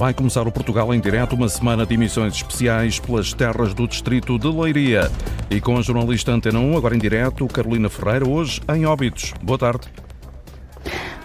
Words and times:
vai 0.00 0.14
começar 0.14 0.48
o 0.48 0.50
Portugal 0.50 0.94
em 0.94 0.98
direto, 0.98 1.34
uma 1.34 1.46
semana 1.46 1.84
de 1.84 1.92
emissões 1.92 2.32
especiais 2.32 2.98
pelas 2.98 3.34
terras 3.34 3.74
do 3.74 3.86
distrito 3.86 4.38
de 4.38 4.48
Leiria. 4.48 5.10
E 5.50 5.60
com 5.60 5.76
a 5.76 5.82
jornalista 5.82 6.32
Antena 6.32 6.58
1, 6.58 6.78
agora 6.78 6.96
em 6.96 6.98
direto, 6.98 7.46
Carolina 7.46 7.90
Ferreira, 7.90 8.26
hoje 8.26 8.62
em 8.74 8.86
Óbitos. 8.86 9.34
Boa 9.42 9.58
tarde. 9.58 10.09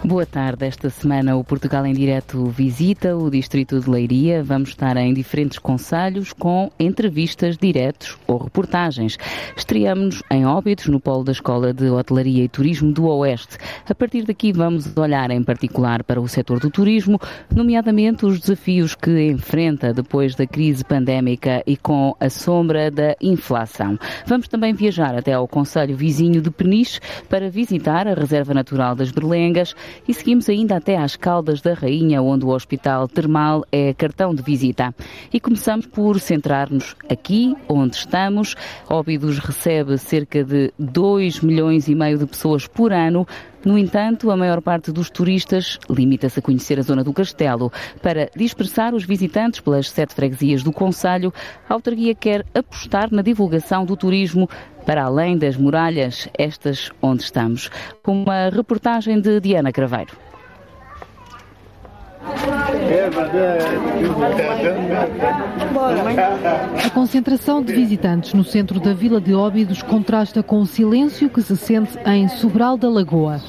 Boa 0.06 0.24
tarde. 0.24 0.64
Esta 0.64 0.88
semana 0.88 1.36
o 1.36 1.42
Portugal 1.42 1.84
em 1.84 1.92
Direto 1.92 2.44
visita 2.46 3.16
o 3.16 3.28
Distrito 3.28 3.80
de 3.80 3.90
Leiria. 3.90 4.40
Vamos 4.40 4.68
estar 4.68 4.96
em 4.96 5.12
diferentes 5.12 5.58
conselhos 5.58 6.32
com 6.32 6.70
entrevistas 6.78 7.58
diretos 7.58 8.16
ou 8.24 8.38
reportagens. 8.38 9.18
Estreamos-nos 9.56 10.22
em 10.30 10.46
Óbidos, 10.46 10.86
no 10.86 11.00
polo 11.00 11.24
da 11.24 11.32
Escola 11.32 11.74
de 11.74 11.90
Hotelaria 11.90 12.44
e 12.44 12.48
Turismo 12.48 12.92
do 12.92 13.08
Oeste. 13.08 13.58
A 13.84 13.92
partir 13.96 14.22
daqui 14.22 14.52
vamos 14.52 14.96
olhar 14.96 15.28
em 15.32 15.42
particular 15.42 16.04
para 16.04 16.20
o 16.20 16.28
setor 16.28 16.60
do 16.60 16.70
turismo, 16.70 17.18
nomeadamente 17.52 18.24
os 18.24 18.38
desafios 18.38 18.94
que 18.94 19.26
enfrenta 19.26 19.92
depois 19.92 20.36
da 20.36 20.46
crise 20.46 20.84
pandémica 20.84 21.64
e 21.66 21.76
com 21.76 22.14
a 22.20 22.30
sombra 22.30 22.92
da 22.92 23.16
inflação. 23.20 23.98
Vamos 24.24 24.46
também 24.46 24.72
viajar 24.72 25.16
até 25.16 25.32
ao 25.32 25.48
Conselho 25.48 25.96
vizinho 25.96 26.40
de 26.40 26.52
Peniche 26.52 27.00
para 27.28 27.50
visitar 27.50 28.06
a 28.06 28.14
Reserva 28.14 28.54
Natural 28.54 28.94
das 28.94 29.10
Berlengas 29.10 29.74
e 30.06 30.14
seguimos 30.14 30.48
ainda 30.48 30.76
até 30.76 30.96
às 30.96 31.16
Caldas 31.16 31.60
da 31.60 31.74
Rainha, 31.74 32.22
onde 32.22 32.44
o 32.44 32.48
Hospital 32.48 33.08
Termal 33.08 33.64
é 33.70 33.94
cartão 33.94 34.34
de 34.34 34.42
visita. 34.42 34.94
E 35.32 35.40
começamos 35.40 35.86
por 35.86 36.20
centrar-nos 36.20 36.96
aqui, 37.08 37.54
onde 37.68 37.96
estamos. 37.96 38.54
Óbidos 38.88 39.38
recebe 39.38 39.98
cerca 39.98 40.42
de 40.44 40.72
2 40.78 41.40
milhões 41.40 41.88
e 41.88 41.94
meio 41.94 42.18
de 42.18 42.26
pessoas 42.26 42.66
por 42.66 42.92
ano. 42.92 43.26
No 43.66 43.76
entanto, 43.76 44.30
a 44.30 44.36
maior 44.36 44.62
parte 44.62 44.92
dos 44.92 45.10
turistas 45.10 45.76
limita-se 45.90 46.38
a 46.38 46.42
conhecer 46.42 46.78
a 46.78 46.82
zona 46.82 47.02
do 47.02 47.12
castelo. 47.12 47.72
Para 48.00 48.30
dispersar 48.36 48.94
os 48.94 49.04
visitantes 49.04 49.58
pelas 49.58 49.90
sete 49.90 50.14
freguesias 50.14 50.62
do 50.62 50.70
Conselho, 50.70 51.34
a 51.68 51.74
autarquia 51.74 52.14
quer 52.14 52.46
apostar 52.54 53.12
na 53.12 53.22
divulgação 53.22 53.84
do 53.84 53.96
turismo 53.96 54.48
para 54.86 55.02
além 55.02 55.36
das 55.36 55.56
muralhas, 55.56 56.28
estas 56.38 56.92
onde 57.02 57.24
estamos. 57.24 57.68
Com 58.04 58.22
uma 58.22 58.50
reportagem 58.50 59.20
de 59.20 59.40
Diana 59.40 59.72
Craveiro. 59.72 60.25
A 66.84 66.90
concentração 66.90 67.62
de 67.62 67.72
visitantes 67.72 68.34
no 68.34 68.42
centro 68.42 68.80
da 68.80 68.92
Vila 68.92 69.20
de 69.20 69.32
Óbidos 69.32 69.82
contrasta 69.82 70.42
com 70.42 70.60
o 70.60 70.66
silêncio 70.66 71.30
que 71.30 71.40
se 71.40 71.56
sente 71.56 71.96
em 72.04 72.28
Sobral 72.28 72.76
da 72.76 72.88
Lagoa. 72.88 73.40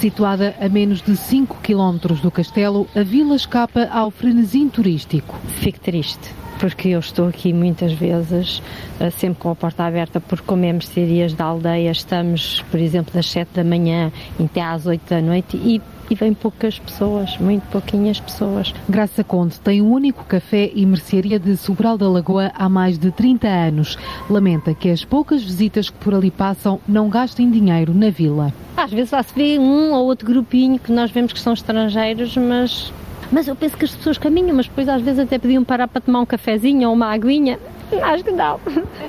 Situada 0.00 0.56
a 0.60 0.68
menos 0.68 1.00
de 1.00 1.16
5 1.16 1.58
km 1.62 2.14
do 2.20 2.30
castelo, 2.30 2.88
a 2.96 3.02
vila 3.02 3.36
escapa 3.36 3.88
ao 3.92 4.10
frenesim 4.10 4.68
turístico. 4.68 5.38
Fico 5.60 5.78
triste 5.78 6.40
porque 6.58 6.88
eu 6.88 7.00
estou 7.00 7.26
aqui 7.26 7.54
muitas 7.54 7.94
vezes, 7.94 8.62
eh, 9.00 9.08
sempre 9.08 9.40
com 9.40 9.50
a 9.50 9.54
porta 9.54 9.82
aberta, 9.84 10.20
porque 10.20 10.44
como 10.46 10.62
é 10.66 10.72
mercearias 10.72 11.32
da 11.32 11.46
aldeia, 11.46 11.90
estamos, 11.90 12.62
por 12.70 12.78
exemplo, 12.78 13.14
das 13.14 13.30
7 13.30 13.48
da 13.54 13.64
manhã 13.64 14.12
até 14.38 14.60
às 14.60 14.84
8 14.84 15.08
da 15.08 15.22
noite 15.22 15.56
e 15.56 15.80
e 16.10 16.14
vêm 16.14 16.34
poucas 16.34 16.78
pessoas, 16.78 17.38
muito 17.38 17.62
pouquinhas 17.70 18.18
pessoas. 18.18 18.74
Graça 18.88 19.22
Conde 19.22 19.58
tem 19.60 19.80
o 19.80 19.86
único 19.86 20.24
café 20.24 20.70
e 20.74 20.84
mercearia 20.84 21.38
de 21.38 21.56
Sobral 21.56 21.96
da 21.96 22.08
Lagoa 22.08 22.50
há 22.54 22.68
mais 22.68 22.98
de 22.98 23.12
30 23.12 23.46
anos. 23.46 23.96
Lamenta 24.28 24.74
que 24.74 24.90
as 24.90 25.04
poucas 25.04 25.42
visitas 25.42 25.88
que 25.88 25.96
por 25.98 26.12
ali 26.12 26.30
passam 26.30 26.80
não 26.88 27.08
gastem 27.08 27.50
dinheiro 27.50 27.94
na 27.94 28.10
vila. 28.10 28.52
Às 28.76 28.90
vezes 28.90 29.12
lá 29.12 29.22
se 29.22 29.32
vê 29.34 29.58
um 29.58 29.92
ou 29.92 30.04
outro 30.04 30.26
grupinho 30.26 30.78
que 30.78 30.90
nós 30.90 31.10
vemos 31.10 31.32
que 31.32 31.38
são 31.38 31.52
estrangeiros, 31.52 32.36
mas 32.36 32.92
mas 33.32 33.46
eu 33.46 33.54
penso 33.54 33.76
que 33.76 33.84
as 33.84 33.94
pessoas 33.94 34.18
caminham, 34.18 34.56
mas 34.56 34.66
depois 34.66 34.88
às 34.88 35.00
vezes 35.02 35.20
até 35.20 35.38
podiam 35.38 35.62
parar 35.62 35.86
para 35.86 36.00
tomar 36.00 36.20
um 36.20 36.26
cafezinho 36.26 36.88
ou 36.88 36.94
uma 36.94 37.12
aguinha. 37.12 37.60
Acho 38.02 38.24
que 38.24 38.30
não. 38.30 38.58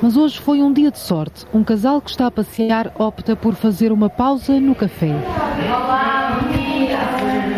Mas 0.02 0.16
hoje 0.16 0.40
foi 0.40 0.62
um 0.62 0.72
dia 0.72 0.92
de 0.92 1.00
sorte. 1.00 1.46
Um 1.54 1.64
casal 1.64 2.02
que 2.02 2.10
está 2.10 2.28
a 2.28 2.32
passear 2.32 2.92
opta 3.00 3.36
por 3.36 3.56
fazer 3.56 3.92
uma 3.92 4.10
pausa 4.10 4.60
no 4.60 4.76
café. 4.76 5.16
Olá. 5.68 6.61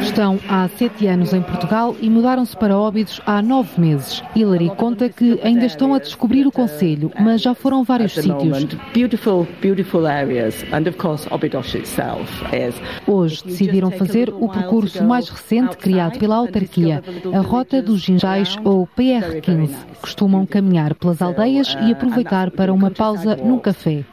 Estão 0.03 0.38
há 0.50 0.68
sete 0.68 1.08
anos 1.08 1.34
em 1.34 1.41
Portugal 1.41 1.96
e 2.02 2.09
mudaram-se 2.09 2.56
para 2.58 2.78
Óbidos 2.78 3.22
há 3.25 3.41
nove 3.41 3.80
meses. 3.80 4.22
Hilary 4.36 4.69
conta 4.75 5.08
que 5.08 5.40
ainda 5.41 5.66
estão 5.66 5.94
a 5.94 6.00
descobrir 6.00 6.46
o 6.46 6.52
Conselho, 6.52 7.09
mas 7.19 7.41
já 7.41 7.56
foram 7.56 7.86
vários 7.86 8.13
sítios. 8.13 8.68
Hoje 13.08 13.44
decidiram 13.46 13.92
fazer 13.92 14.30
o 14.30 14.50
percurso 14.50 15.03
mais 15.03 15.30
recente 15.30 15.78
criado 15.78 16.19
pela 16.19 16.36
autarquia, 16.36 17.02
a 17.34 17.40
Rota 17.40 17.81
dos 17.81 18.02
Ginjais 18.02 18.58
ou 18.63 18.86
PR15. 18.97 19.74
Costumam 20.02 20.46
caminhar 20.46 20.94
pelas 20.96 21.22
aldeias 21.22 21.78
e 21.81 21.94
aproveitar 21.94 22.52
para 22.52 22.74
uma 22.74 22.92
pausa 22.92 23.38
num 23.38 23.58
café. 23.58 24.03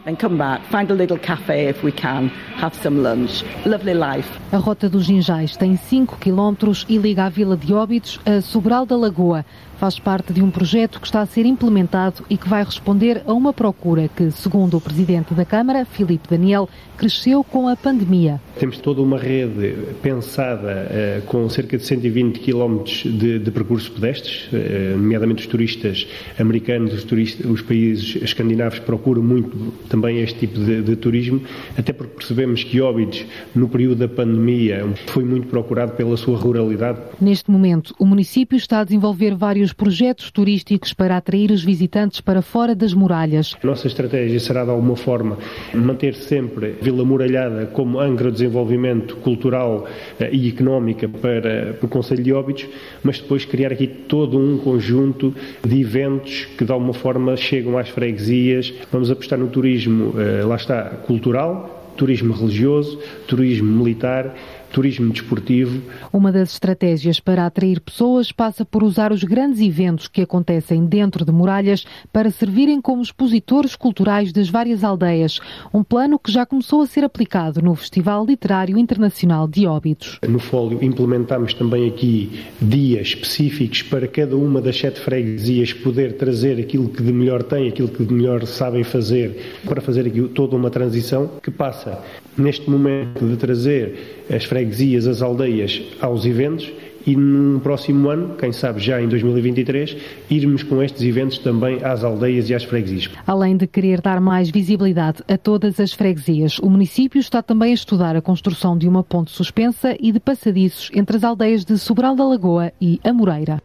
A 4.53 4.57
Rota 4.57 4.89
dos 4.89 5.05
Ginjais 5.05 5.57
tem 5.57 5.77
5 5.89 6.17
quilómetros 6.19 6.85
e 6.89 6.97
liga 6.97 7.25
a 7.25 7.29
Vila 7.29 7.57
de 7.57 7.73
Óbidos 7.73 8.21
a 8.25 8.41
Sobral 8.41 8.85
da 8.85 8.97
Lagoa, 8.97 9.45
faz 9.81 9.99
parte 9.99 10.31
de 10.31 10.43
um 10.43 10.51
projeto 10.51 11.01
que 11.01 11.07
está 11.07 11.23
a 11.23 11.27
ser 11.27 11.47
implementado 11.47 12.23
e 12.29 12.37
que 12.37 12.47
vai 12.47 12.63
responder 12.63 13.23
a 13.25 13.33
uma 13.33 13.51
procura 13.51 14.11
que, 14.15 14.31
segundo 14.31 14.77
o 14.77 14.81
Presidente 14.81 15.33
da 15.33 15.43
Câmara, 15.43 15.87
Filipe 15.87 16.29
Daniel, 16.29 16.69
cresceu 16.99 17.43
com 17.43 17.67
a 17.67 17.75
pandemia. 17.75 18.39
Temos 18.59 18.77
toda 18.77 19.01
uma 19.01 19.17
rede 19.17 19.75
pensada 20.03 20.87
uh, 20.87 21.23
com 21.23 21.49
cerca 21.49 21.79
de 21.79 21.87
120 21.87 22.41
km 22.41 22.85
de, 22.85 23.39
de 23.39 23.51
percursos 23.51 23.89
pedestres, 23.89 24.51
uh, 24.53 24.99
nomeadamente 24.99 25.41
os 25.41 25.47
turistas 25.47 26.07
americanos, 26.39 26.93
os, 26.93 27.05
turistas, 27.05 27.51
os 27.51 27.63
países 27.63 28.23
escandinavos 28.23 28.81
procuram 28.81 29.23
muito 29.23 29.73
também 29.89 30.21
este 30.21 30.41
tipo 30.41 30.61
de, 30.61 30.83
de 30.83 30.95
turismo, 30.95 31.41
até 31.79 31.95
porque 31.95 32.17
percebemos 32.17 32.63
que 32.63 32.83
Óbidos, 32.83 33.25
no 33.55 33.67
período 33.67 34.01
da 34.01 34.09
pandemia, 34.09 34.87
foi 35.07 35.25
muito 35.25 35.47
procurado 35.47 35.93
pela 35.93 36.19
sua 36.19 36.37
ruralidade. 36.37 36.99
Neste 37.19 37.51
momento, 37.51 37.95
o 37.99 38.05
município 38.05 38.59
está 38.59 38.81
a 38.81 38.85
desenvolver 38.85 39.35
vários 39.35 39.70
vários 39.71 39.73
projetos 39.73 40.31
turísticos 40.31 40.93
para 40.93 41.17
atrair 41.17 41.51
os 41.51 41.63
visitantes 41.63 42.21
para 42.21 42.43
fora 42.43 42.75
das 42.75 42.95
muralhas. 42.95 43.57
Nossa 43.63 43.87
estratégia 43.87 44.39
será, 44.41 44.65
de 44.65 44.71
alguma 44.71 44.97
forma, 44.97 45.39
manter 45.75 46.15
sempre 46.15 46.77
Vila 46.81 47.05
Muralhada 47.05 47.67
como 47.67 48.01
âncora 48.01 48.31
de 48.31 48.39
desenvolvimento 48.39 49.17
cultural 49.17 49.87
eh, 50.19 50.31
e 50.33 50.49
económica 50.49 51.09
para, 51.09 51.75
para 51.75 51.87
o 51.87 51.89
Conselho 51.89 52.23
de 52.23 52.33
Óbidos, 52.33 52.67
mas 53.03 53.21
depois 53.21 53.45
criar 53.45 53.73
aqui 53.73 53.87
todo 53.87 54.39
um 54.39 54.59
conjunto 54.59 55.35
de 55.67 55.81
eventos 55.81 56.47
que, 56.57 56.65
de 56.65 56.73
alguma 56.73 56.93
forma, 56.93 57.37
chegam 57.37 57.79
às 57.79 57.89
freguesias. 57.89 58.73
Vamos 58.93 59.11
apostar 59.11 59.39
no 59.39 59.49
turismo, 59.49 60.15
eh, 60.19 60.45
lá 60.45 60.57
está, 60.57 60.83
cultural, 61.07 61.93
turismo 61.97 62.33
religioso, 62.33 62.99
turismo 63.27 63.71
militar 63.71 64.35
turismo 64.71 65.13
desportivo. 65.13 65.83
Uma 66.13 66.33
das 66.33 66.53
estratégias 66.53 67.21
para 67.21 67.47
atrair 67.47 67.81
pessoas 67.81 68.33
passa 68.33 68.65
por 68.65 68.83
usar 68.83 69.13
os 69.13 69.23
grandes 69.23 69.61
eventos 69.61 70.09
que 70.09 70.23
acontecem 70.23 70.85
dentro 70.85 71.25
de 71.25 71.33
muralhas 71.33 71.85
para 72.13 72.31
servirem 72.31 72.81
como 72.81 73.03
expositores 73.03 73.77
culturais 73.77 74.33
das 74.33 74.49
várias 74.49 74.83
aldeias. 74.83 75.41
Um 75.73 75.83
plano 75.83 76.19
que 76.19 76.33
já 76.33 76.47
começou 76.47 76.83
a 76.83 76.87
ser 76.87 77.05
aplicado 77.05 77.61
no 77.61 77.75
Festival 77.75 78.25
Literário 78.25 78.79
Internacional 78.79 79.47
de 79.47 79.67
Óbidos. 79.67 80.19
No 80.27 80.39
Fólio 80.39 80.83
implementamos 80.83 81.55
também 81.55 81.89
aqui 81.89 82.45
dias 82.61 83.09
específicos 83.09 83.83
para 83.83 84.07
cada 84.07 84.37
uma 84.37 84.61
das 84.61 84.79
sete 84.79 85.01
freguesias 85.01 85.73
poder 85.73 86.15
trazer 86.15 86.59
aquilo 86.59 86.89
que 86.89 87.03
de 87.03 87.13
melhor 87.13 87.43
tem, 87.43 87.69
aquilo 87.69 87.89
que 87.89 88.05
de 88.05 88.13
melhor 88.13 88.47
sabem 88.47 88.85
fazer, 88.85 89.61
para 89.65 89.81
fazer 89.81 90.07
aqui 90.07 90.23
toda 90.29 90.57
uma 90.57 90.71
transição 90.71 91.31
que 91.43 91.51
passa 91.51 92.03
neste 92.41 92.69
momento 92.69 93.27
de 93.27 93.37
trazer 93.37 94.27
as 94.35 94.45
freguesias, 94.45 95.07
as 95.07 95.23
aldeias 95.23 95.83
aos 96.01 96.25
eventos 96.25 96.71
e 97.07 97.17
no 97.17 97.61
próximo 97.61 98.09
ano, 98.09 98.37
quem 98.37 98.53
sabe 98.53 98.81
já 98.81 99.01
em 99.01 99.09
2023, 99.09 99.97
irmos 100.31 100.63
com 100.63 100.83
estes 100.83 101.03
eventos 101.03 101.39
também 101.39 101.83
às 101.83 102.05
aldeias 102.05 102.51
e 102.51 102.55
às 102.55 102.65
freguesias. 102.65 103.11
Além 103.27 103.57
de 103.57 103.67
querer 103.67 104.01
dar 104.01 104.21
mais 104.21 104.51
visibilidade 104.51 105.23
a 105.27 105.39
todas 105.39 105.81
as 105.81 105.93
freguesias, 105.93 106.59
o 106.59 106.69
município 106.69 107.19
está 107.19 107.43
também 107.43 107.71
a 107.71 107.75
estudar 107.75 108.17
a 108.17 108.23
construção 108.23 108.77
de 108.77 108.87
uma 108.87 109.03
ponte 109.03 109.31
suspensa 109.31 109.97
e 109.99 110.13
de 110.13 110.21
passadiços 110.21 110.91
entre 110.95 111.17
as 111.17 111.25
aldeias 111.25 111.65
de 111.65 111.79
Sobral 111.79 112.15
da 112.15 112.25
Lagoa 112.25 112.73
e 112.81 113.01
Amoreira. 113.03 113.63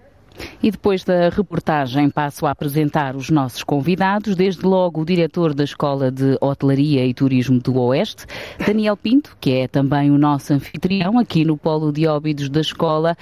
E 0.61 0.71
depois 0.71 1.03
da 1.03 1.29
reportagem 1.29 2.09
passo 2.09 2.45
a 2.45 2.51
apresentar 2.51 3.15
os 3.15 3.29
nossos 3.29 3.63
convidados, 3.63 4.35
desde 4.35 4.65
logo 4.65 5.01
o 5.01 5.05
diretor 5.05 5.53
da 5.53 5.63
Escola 5.63 6.11
de 6.11 6.37
Hotelaria 6.41 7.05
e 7.05 7.13
Turismo 7.13 7.59
do 7.59 7.79
Oeste, 7.79 8.25
Daniel 8.65 8.97
Pinto, 8.97 9.37
que 9.39 9.51
é 9.51 9.67
também 9.67 10.11
o 10.11 10.17
nosso 10.17 10.53
anfitrião 10.53 11.19
aqui 11.19 11.45
no 11.45 11.57
Polo 11.57 11.91
de 11.91 12.07
Óbidos 12.07 12.49
da 12.49 12.61
Escola, 12.61 13.17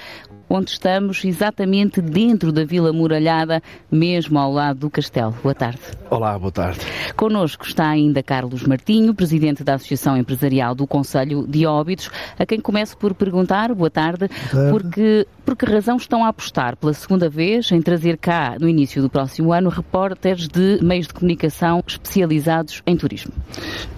onde 0.56 0.70
estamos 0.70 1.26
exatamente 1.26 2.00
dentro 2.00 2.52
da 2.52 2.64
Vila 2.64 2.94
Muralhada, 2.94 3.62
mesmo 3.92 4.38
ao 4.38 4.52
lado 4.52 4.82
do 4.82 4.90
castelo. 4.90 5.36
Boa 5.42 5.56
tarde. 5.56 5.80
Olá, 6.12 6.38
boa 6.38 6.52
tarde. 6.52 6.80
Connosco 7.16 7.66
está 7.66 7.90
ainda 7.90 8.22
Carlos 8.22 8.62
Martinho, 8.62 9.16
presidente 9.16 9.64
da 9.64 9.74
Associação 9.74 10.16
Empresarial 10.16 10.76
do 10.76 10.86
Conselho 10.86 11.48
de 11.48 11.66
Óbidos, 11.66 12.12
a 12.38 12.46
quem 12.46 12.60
começo 12.60 12.96
por 12.96 13.16
perguntar, 13.16 13.74
boa 13.74 13.90
tarde, 13.90 14.30
boa 14.52 14.52
tarde. 14.52 14.72
porque 14.72 15.28
por 15.44 15.56
que 15.56 15.66
razão 15.66 15.98
estão 15.98 16.24
a 16.24 16.30
apostar 16.30 16.78
pela 16.78 16.94
segunda 16.94 17.28
vez 17.28 17.72
em 17.72 17.82
trazer 17.82 18.18
cá, 18.18 18.56
no 18.60 18.70
início 18.70 19.02
do 19.02 19.10
próximo 19.10 19.52
ano, 19.52 19.70
repórteres 19.70 20.48
de 20.48 20.80
meios 20.84 21.08
de 21.08 21.14
comunicação 21.16 21.84
especializados 21.86 22.84
em 22.86 22.96
turismo? 22.96 23.34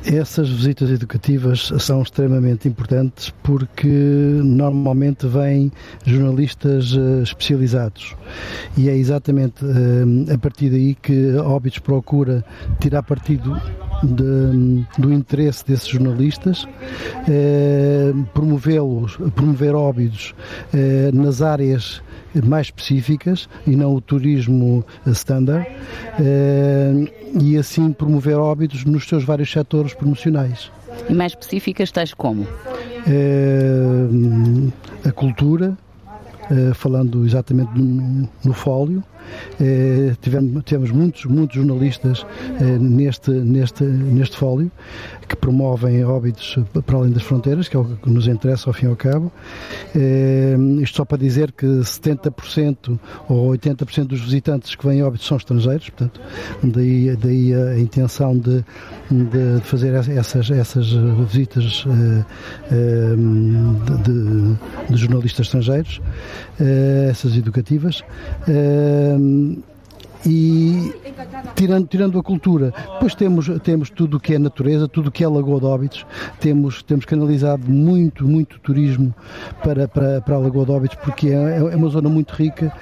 Essas 0.05 0.49
visitas 0.49 0.89
educativas 0.89 1.71
são 1.79 2.01
extremamente 2.01 2.67
importantes 2.67 3.33
porque 3.43 3.87
normalmente 3.87 5.27
vêm 5.27 5.71
jornalistas 6.05 6.44
uh, 6.53 7.23
especializados 7.23 8.15
e 8.77 8.89
é 8.89 8.95
exatamente 8.95 9.63
uh, 9.65 10.33
a 10.33 10.37
partir 10.37 10.69
daí 10.69 10.95
que 10.95 11.37
a 11.37 11.43
Óbidos 11.43 11.79
procura 11.79 12.43
tirar 12.79 13.03
partido 13.03 13.59
de, 14.03 14.85
do 14.97 15.13
interesse 15.13 15.65
desses 15.65 15.87
jornalistas, 15.87 16.67
eh, 17.27 18.13
promovê-los, 18.33 19.17
promover 19.35 19.75
óbidos 19.75 20.33
eh, 20.73 21.11
nas 21.13 21.41
áreas 21.41 22.01
mais 22.43 22.67
específicas 22.67 23.47
e 23.65 23.75
não 23.75 23.95
o 23.95 24.01
turismo 24.01 24.85
standard 25.07 25.65
eh, 26.19 27.11
e 27.39 27.57
assim 27.57 27.91
promover 27.93 28.35
óbidos 28.35 28.83
nos 28.83 29.07
seus 29.07 29.23
vários 29.23 29.51
setores 29.51 29.93
promocionais. 29.93 30.71
E 31.09 31.13
mais 31.13 31.31
específicas 31.31 31.91
tais 31.91 32.13
como? 32.13 32.45
Eh, 33.07 34.07
a 35.07 35.11
cultura, 35.11 35.77
eh, 35.77 35.84
falando 36.73 37.25
exatamente 37.25 37.71
no, 37.75 38.29
no 38.43 38.53
fólio, 38.53 38.99
eh, 38.99 39.14
tivemos, 40.21 40.63
tivemos 40.63 40.91
muitos, 40.91 41.25
muitos 41.25 41.55
jornalistas 41.55 42.25
eh, 42.59 42.63
neste, 42.79 43.31
neste, 43.31 43.83
neste 43.83 44.37
fólio 44.37 44.71
que 45.27 45.35
promovem 45.35 46.03
óbitos 46.03 46.57
para 46.85 46.97
além 46.97 47.11
das 47.11 47.23
fronteiras, 47.23 47.67
que 47.67 47.75
é 47.75 47.79
o 47.79 47.85
que 47.85 48.09
nos 48.09 48.27
interessa 48.27 48.69
ao 48.69 48.73
fim 48.73 48.85
e 48.85 48.89
ao 48.89 48.95
cabo. 48.95 49.31
Eh, 49.95 50.55
isto 50.81 50.97
só 50.97 51.05
para 51.05 51.17
dizer 51.17 51.51
que 51.51 51.65
70% 51.65 52.99
ou 53.27 53.51
80% 53.51 54.05
dos 54.05 54.21
visitantes 54.21 54.75
que 54.75 54.85
vêm 54.85 55.01
a 55.01 55.07
óbitos 55.07 55.25
são 55.25 55.37
estrangeiros, 55.37 55.89
portanto, 55.89 56.21
daí, 56.63 57.15
daí 57.15 57.53
a 57.53 57.79
intenção 57.79 58.37
de, 58.37 58.63
de 59.09 59.61
fazer 59.63 59.93
essas, 59.93 60.51
essas 60.51 60.91
visitas 61.31 61.85
de, 64.03 64.93
de 64.93 64.97
jornalistas 64.97 65.47
estrangeiros, 65.47 66.01
essas 67.09 67.35
educativas 67.35 68.03
um, 69.15 69.63
e 70.25 70.93
tirando, 71.55 71.87
tirando 71.87 72.19
a 72.19 72.23
cultura, 72.23 72.73
depois 72.93 73.13
temos, 73.13 73.47
temos 73.63 73.89
tudo 73.89 74.17
o 74.17 74.19
que 74.19 74.33
é 74.33 74.39
natureza, 74.39 74.87
tudo 74.87 75.07
o 75.09 75.11
que 75.11 75.23
é 75.23 75.27
Lagoa 75.27 75.59
de 75.59 75.65
Óbidos, 75.65 76.05
temos, 76.39 76.81
temos 76.81 77.05
canalizado 77.05 77.69
muito, 77.71 78.27
muito 78.27 78.59
turismo 78.59 79.13
para, 79.63 79.87
para, 79.87 80.21
para 80.21 80.35
a 80.35 80.39
Lagoa 80.39 80.65
de 80.65 80.71
Óbidos, 80.71 80.97
porque 81.03 81.29
é, 81.29 81.57
é 81.57 81.75
uma 81.75 81.89
zona 81.89 82.09
muito 82.09 82.31
rica, 82.31 82.73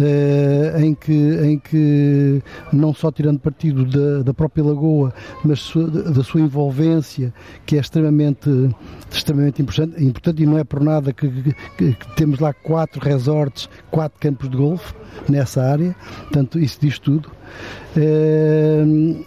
eh, 0.00 0.74
em, 0.80 0.94
que, 0.94 1.12
em 1.12 1.58
que 1.58 2.42
não 2.72 2.94
só 2.94 3.12
tirando 3.12 3.38
partido 3.38 3.84
da, 3.84 4.22
da 4.22 4.34
própria 4.34 4.64
Lagoa, 4.64 5.12
mas 5.44 5.72
da 6.14 6.24
sua 6.24 6.40
envolvência, 6.40 7.32
que 7.66 7.76
é 7.76 7.80
extremamente, 7.80 8.48
extremamente 9.10 9.60
importante, 9.60 10.02
importante 10.02 10.42
e 10.42 10.46
não 10.46 10.58
é 10.58 10.64
por 10.64 10.82
nada 10.82 11.12
que, 11.12 11.28
que, 11.76 11.92
que 11.92 12.16
temos 12.16 12.38
lá 12.38 12.52
quatro 12.54 13.00
resorts, 13.00 13.68
quatro 13.90 14.18
campos 14.18 14.48
de 14.48 14.56
golfe, 14.56 14.94
nessa 15.28 15.62
área, 15.62 15.94
portanto, 16.22 16.58
isso 16.58 16.78
diz 16.86 16.98
tudo. 16.98 17.30
Uh, 17.96 19.24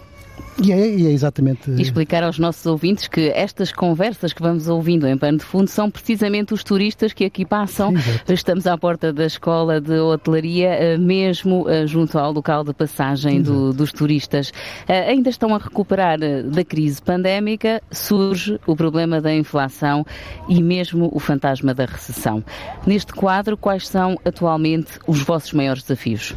e 0.62 0.72
é, 0.72 0.94
e 0.94 1.06
é, 1.06 1.10
exatamente. 1.10 1.70
E 1.70 1.80
explicar 1.80 2.22
aos 2.22 2.38
nossos 2.38 2.64
ouvintes 2.66 3.08
que 3.08 3.30
estas 3.34 3.72
conversas 3.72 4.32
que 4.32 4.42
vamos 4.42 4.68
ouvindo 4.68 5.06
em 5.06 5.16
pano 5.16 5.38
de 5.38 5.44
fundo 5.44 5.68
são 5.68 5.90
precisamente 5.90 6.52
os 6.52 6.62
turistas 6.62 7.12
que 7.12 7.24
aqui 7.24 7.44
passam. 7.44 7.96
Sim, 7.96 8.34
Estamos 8.34 8.66
à 8.66 8.76
porta 8.76 9.12
da 9.12 9.24
escola 9.24 9.80
de 9.80 9.98
hotelaria, 9.98 10.68
eh, 10.68 10.98
mesmo 10.98 11.68
eh, 11.68 11.86
junto 11.86 12.18
ao 12.18 12.32
local 12.32 12.62
de 12.64 12.74
passagem 12.74 13.40
do, 13.40 13.72
dos 13.72 13.92
turistas. 13.92 14.52
Eh, 14.86 15.10
ainda 15.10 15.30
estão 15.30 15.54
a 15.54 15.58
recuperar 15.58 16.18
da 16.18 16.64
crise 16.64 17.00
pandémica, 17.00 17.82
surge 17.90 18.58
o 18.66 18.76
problema 18.76 19.20
da 19.20 19.34
inflação 19.34 20.04
e 20.48 20.62
mesmo 20.62 21.10
o 21.12 21.18
fantasma 21.18 21.72
da 21.72 21.86
recessão. 21.86 22.44
Neste 22.86 23.12
quadro, 23.12 23.56
quais 23.56 23.88
são 23.88 24.18
atualmente 24.24 24.98
os 25.06 25.22
vossos 25.22 25.52
maiores 25.52 25.82
desafios? 25.82 26.34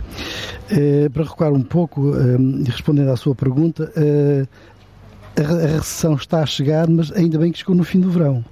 para 1.13 1.23
recuar 1.23 1.53
um 1.53 1.61
pouco, 1.61 2.13
respondendo 2.65 3.09
à 3.09 3.15
sua 3.15 3.35
pergunta, 3.35 3.91
a 5.35 5.75
recessão 5.77 6.13
está 6.15 6.41
a 6.41 6.45
chegar, 6.45 6.87
mas 6.87 7.11
ainda 7.11 7.37
bem 7.37 7.51
que 7.51 7.59
chegou 7.59 7.75
no 7.75 7.83
fim 7.83 7.99
do 7.99 8.09
verão. 8.09 8.43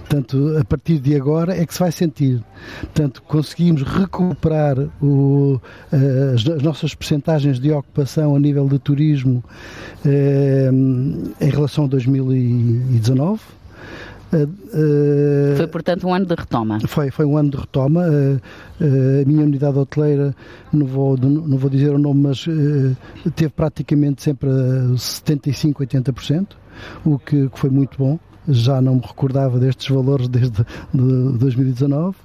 Portanto, 0.00 0.56
a 0.60 0.64
partir 0.64 0.98
de 0.98 1.14
agora 1.14 1.56
é 1.56 1.64
que 1.64 1.72
se 1.72 1.80
vai 1.80 1.92
sentir. 1.92 2.42
Portanto, 2.80 3.22
conseguimos 3.22 3.82
recuperar 3.82 4.78
o, 5.02 5.60
as, 5.92 6.46
as, 6.46 6.62
nossas 6.62 6.94
percentagens 6.94 7.58
de 7.58 7.70
ocupação 7.72 8.34
a 8.34 8.40
nível 8.40 8.68
de 8.68 8.78
turismo 8.78 9.42
eh, 10.04 10.70
em 11.40 11.50
relação 11.50 11.84
a 11.84 11.88
2019 11.88 13.40
foi, 15.56 15.66
portanto, 15.66 16.06
um 16.06 16.14
ano 16.14 16.26
de 16.26 16.34
retoma. 16.34 16.78
Foi, 16.86 17.10
foi 17.10 17.24
um 17.24 17.36
ano 17.36 17.50
de 17.50 17.56
retoma. 17.56 18.04
a 18.04 19.26
minha 19.26 19.44
unidade 19.44 19.78
hoteleira, 19.78 20.34
não 20.72 20.86
vou, 20.86 21.16
não 21.16 21.56
vou 21.56 21.70
dizer 21.70 21.90
o 21.90 21.98
nome, 21.98 22.22
mas 22.22 22.44
teve 23.34 23.50
praticamente 23.50 24.22
sempre 24.22 24.48
75%, 24.50 25.74
80%, 25.74 26.46
o 27.04 27.18
que, 27.18 27.48
que 27.48 27.58
foi 27.58 27.70
muito 27.70 27.98
bom 27.98 28.18
já 28.48 28.80
não 28.80 28.94
me 28.94 29.02
recordava 29.02 29.58
destes 29.58 29.88
valores 29.88 30.28
desde 30.28 30.64
de 30.94 31.38
2019. 31.38 32.16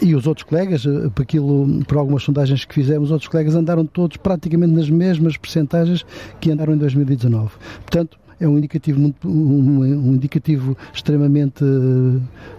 e 0.00 0.14
os 0.14 0.26
outros 0.26 0.44
colegas, 0.44 0.84
por, 1.14 1.22
aquilo, 1.22 1.84
por 1.84 1.98
algumas 1.98 2.22
sondagens 2.22 2.64
que 2.64 2.74
fizemos, 2.74 3.08
os 3.08 3.12
outros 3.12 3.28
colegas 3.28 3.54
andaram 3.54 3.84
todos 3.84 4.16
praticamente 4.16 4.72
nas 4.72 4.88
mesmas 4.88 5.36
percentagens 5.36 6.04
que 6.40 6.50
andaram 6.50 6.74
em 6.74 6.78
2019. 6.78 7.50
Portanto, 7.82 8.18
é 8.42 8.48
um 8.48 8.58
indicativo, 8.58 8.98
muito, 8.98 9.28
um, 9.28 9.80
um 9.80 10.14
indicativo 10.14 10.76
extremamente 10.92 11.64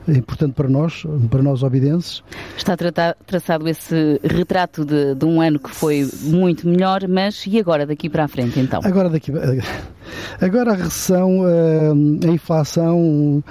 eh, 0.07 0.18
importante 0.18 0.53
para 0.53 0.69
nós, 0.69 1.03
para 1.30 1.44
nós 1.44 1.62
obidenses. 1.62 2.24
Está 2.56 2.75
traçado 3.25 3.68
esse 3.68 4.19
retrato 4.24 4.85
de, 4.85 5.13
de, 5.13 5.25
um 5.25 5.41
ano 5.41 5.59
que 5.59 5.69
foi 5.69 6.07
muito 6.21 6.68
melhor, 6.68 7.06
mas 7.07 7.45
e 7.45 7.59
agora 7.59 7.85
daqui 7.85 8.09
para 8.09 8.24
a 8.24 8.27
frente 8.27 8.59
então? 8.59 8.80
Agora 8.83 9.09
daqui 9.09 9.31
agora 10.39 10.71
a 10.71 10.75
recessão, 10.75 11.47
eh, 11.47 12.28
a 12.28 12.31
inflação 12.31 13.44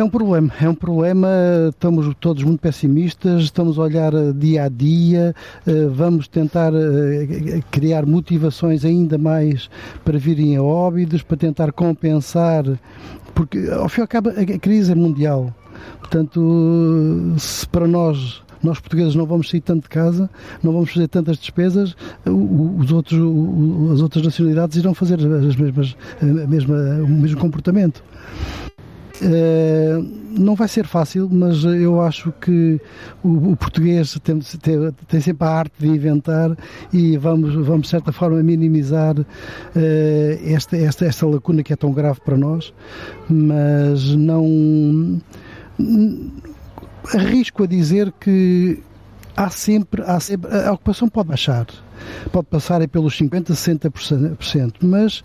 é 0.00 0.04
um 0.04 0.10
problema, 0.10 0.52
é 0.60 0.68
um 0.68 0.74
problema. 0.74 1.28
Estamos 1.70 2.14
todos 2.20 2.42
muito 2.44 2.60
pessimistas, 2.60 3.42
estamos 3.42 3.78
a 3.78 3.82
olhar 3.82 4.14
eh, 4.14 4.32
dia 4.32 4.64
a 4.64 4.68
dia, 4.68 5.34
eh, 5.66 5.86
vamos 5.90 6.28
tentar 6.28 6.72
eh, 6.74 7.60
criar 7.70 8.06
motivações 8.06 8.84
ainda 8.84 9.18
mais 9.18 9.68
para 10.04 10.18
virem 10.18 10.56
a 10.56 10.62
óbidos, 10.62 11.22
para 11.22 11.36
tentar 11.36 11.72
compensar, 11.72 12.64
porque 13.34 13.68
ao 13.72 13.88
fim 13.88 14.00
e 14.00 14.02
ao 14.02 14.08
cabo 14.08 14.30
a 14.30 14.58
crise 14.58 14.92
é 14.92 14.94
mundial. 14.94 15.52
Portanto, 15.98 17.34
se 17.38 17.66
para 17.68 17.86
nós 17.86 18.42
nós 18.60 18.80
portugueses 18.80 19.14
não 19.14 19.24
vamos 19.24 19.48
sair 19.48 19.60
tanto 19.60 19.84
de 19.84 19.88
casa, 19.88 20.28
não 20.62 20.72
vamos 20.72 20.92
fazer 20.92 21.06
tantas 21.06 21.38
despesas, 21.38 21.96
os 22.26 22.90
outros, 22.90 23.20
as 23.92 24.00
outras 24.00 24.24
nacionalidades 24.24 24.76
irão 24.76 24.92
fazer 24.94 25.14
as 25.20 25.54
mesmas, 25.54 25.96
a 26.20 26.24
mesma, 26.24 26.76
o 27.04 27.08
mesmo 27.08 27.40
comportamento. 27.40 28.02
Uh, 29.20 30.02
não 30.38 30.54
vai 30.54 30.68
ser 30.68 30.86
fácil, 30.86 31.28
mas 31.30 31.64
eu 31.64 32.00
acho 32.00 32.32
que 32.40 32.80
o, 33.22 33.52
o 33.52 33.56
português 33.56 34.16
tem, 34.22 34.38
tem, 34.38 34.92
tem, 35.08 35.20
sempre 35.20 35.46
a 35.46 35.50
arte 35.50 35.72
de 35.78 35.88
inventar 35.88 36.56
e 36.92 37.16
vamos, 37.16 37.54
vamos 37.54 37.82
de 37.82 37.88
certa 37.88 38.12
forma, 38.12 38.40
minimizar 38.42 39.18
uh, 39.18 39.24
esta, 40.44 40.76
esta, 40.76 41.04
esta 41.06 41.26
lacuna 41.26 41.62
que 41.62 41.72
é 41.72 41.76
tão 41.76 41.92
grave 41.92 42.20
para 42.20 42.36
nós, 42.36 42.72
mas 43.28 44.14
não. 44.14 45.20
Arrisco 47.14 47.64
a 47.64 47.66
dizer 47.66 48.12
que 48.20 48.82
há 49.36 49.50
sempre, 49.50 50.02
há 50.02 50.20
sempre. 50.20 50.54
A 50.54 50.72
ocupação 50.72 51.08
pode 51.08 51.28
baixar, 51.28 51.66
pode 52.30 52.46
passar 52.46 52.86
pelos 52.88 53.18
50%, 53.18 53.52
60%, 53.52 54.74
mas 54.82 55.24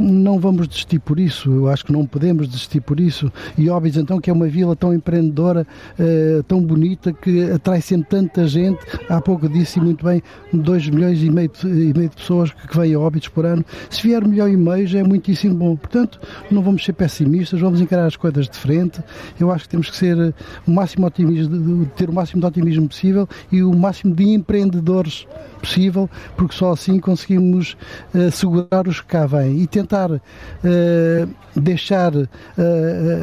não 0.00 0.38
vamos 0.38 0.66
desistir 0.66 0.98
por 0.98 1.20
isso, 1.20 1.50
eu 1.50 1.68
acho 1.68 1.84
que 1.84 1.92
não 1.92 2.06
podemos 2.06 2.48
desistir 2.48 2.80
por 2.80 2.98
isso. 2.98 3.30
E 3.56 3.68
Óbidos, 3.68 3.98
então, 3.98 4.20
que 4.20 4.30
é 4.30 4.32
uma 4.32 4.48
vila 4.48 4.74
tão 4.74 4.94
empreendedora, 4.94 5.66
uh, 5.98 6.42
tão 6.44 6.62
bonita, 6.62 7.12
que 7.12 7.50
atrai 7.50 7.80
sempre 7.80 8.08
tanta 8.08 8.46
gente. 8.46 8.78
Há 9.08 9.20
pouco 9.20 9.48
disse 9.48 9.80
muito 9.80 10.04
bem, 10.04 10.22
2 10.52 10.88
milhões 10.88 11.22
e 11.22 11.30
meio, 11.30 11.50
de, 11.50 11.68
e 11.68 11.92
meio 11.92 12.08
de 12.08 12.16
pessoas 12.16 12.50
que 12.50 12.76
vêm 12.76 12.94
a 12.94 12.98
Óbidos 12.98 13.28
por 13.28 13.44
ano. 13.44 13.64
Se 13.90 14.02
vier 14.02 14.26
milhão 14.26 14.48
e 14.48 14.56
meio 14.56 14.86
já 14.86 15.00
é 15.00 15.02
muitíssimo 15.02 15.54
bom. 15.54 15.76
Portanto, 15.76 16.20
não 16.50 16.62
vamos 16.62 16.84
ser 16.84 16.94
pessimistas, 16.94 17.60
vamos 17.60 17.80
encarar 17.80 18.06
as 18.06 18.16
coisas 18.16 18.48
de 18.48 18.56
frente. 18.56 19.00
Eu 19.38 19.50
acho 19.50 19.64
que 19.64 19.70
temos 19.70 19.90
que 19.90 19.96
ser 19.96 20.34
o 20.66 20.70
máximo 20.70 21.06
otimismo, 21.06 21.86
ter 21.96 22.08
o 22.08 22.12
máximo 22.12 22.40
de 22.40 22.46
otimismo 22.46 22.88
possível 22.88 23.28
e 23.52 23.62
o 23.62 23.74
máximo 23.74 24.14
de 24.14 24.24
empreendedores 24.24 25.26
possível, 25.60 26.08
porque 26.36 26.54
só 26.54 26.72
assim 26.72 26.98
conseguimos 26.98 27.76
uh, 28.14 28.30
segurar 28.30 28.88
os 28.88 29.00
que 29.00 29.06
cá 29.06 29.26
vêm 29.26 29.60
e 29.60 29.66
tentar 29.66 29.89
uh, 29.96 31.28
deixar 31.54 32.14
uh, 32.14 32.28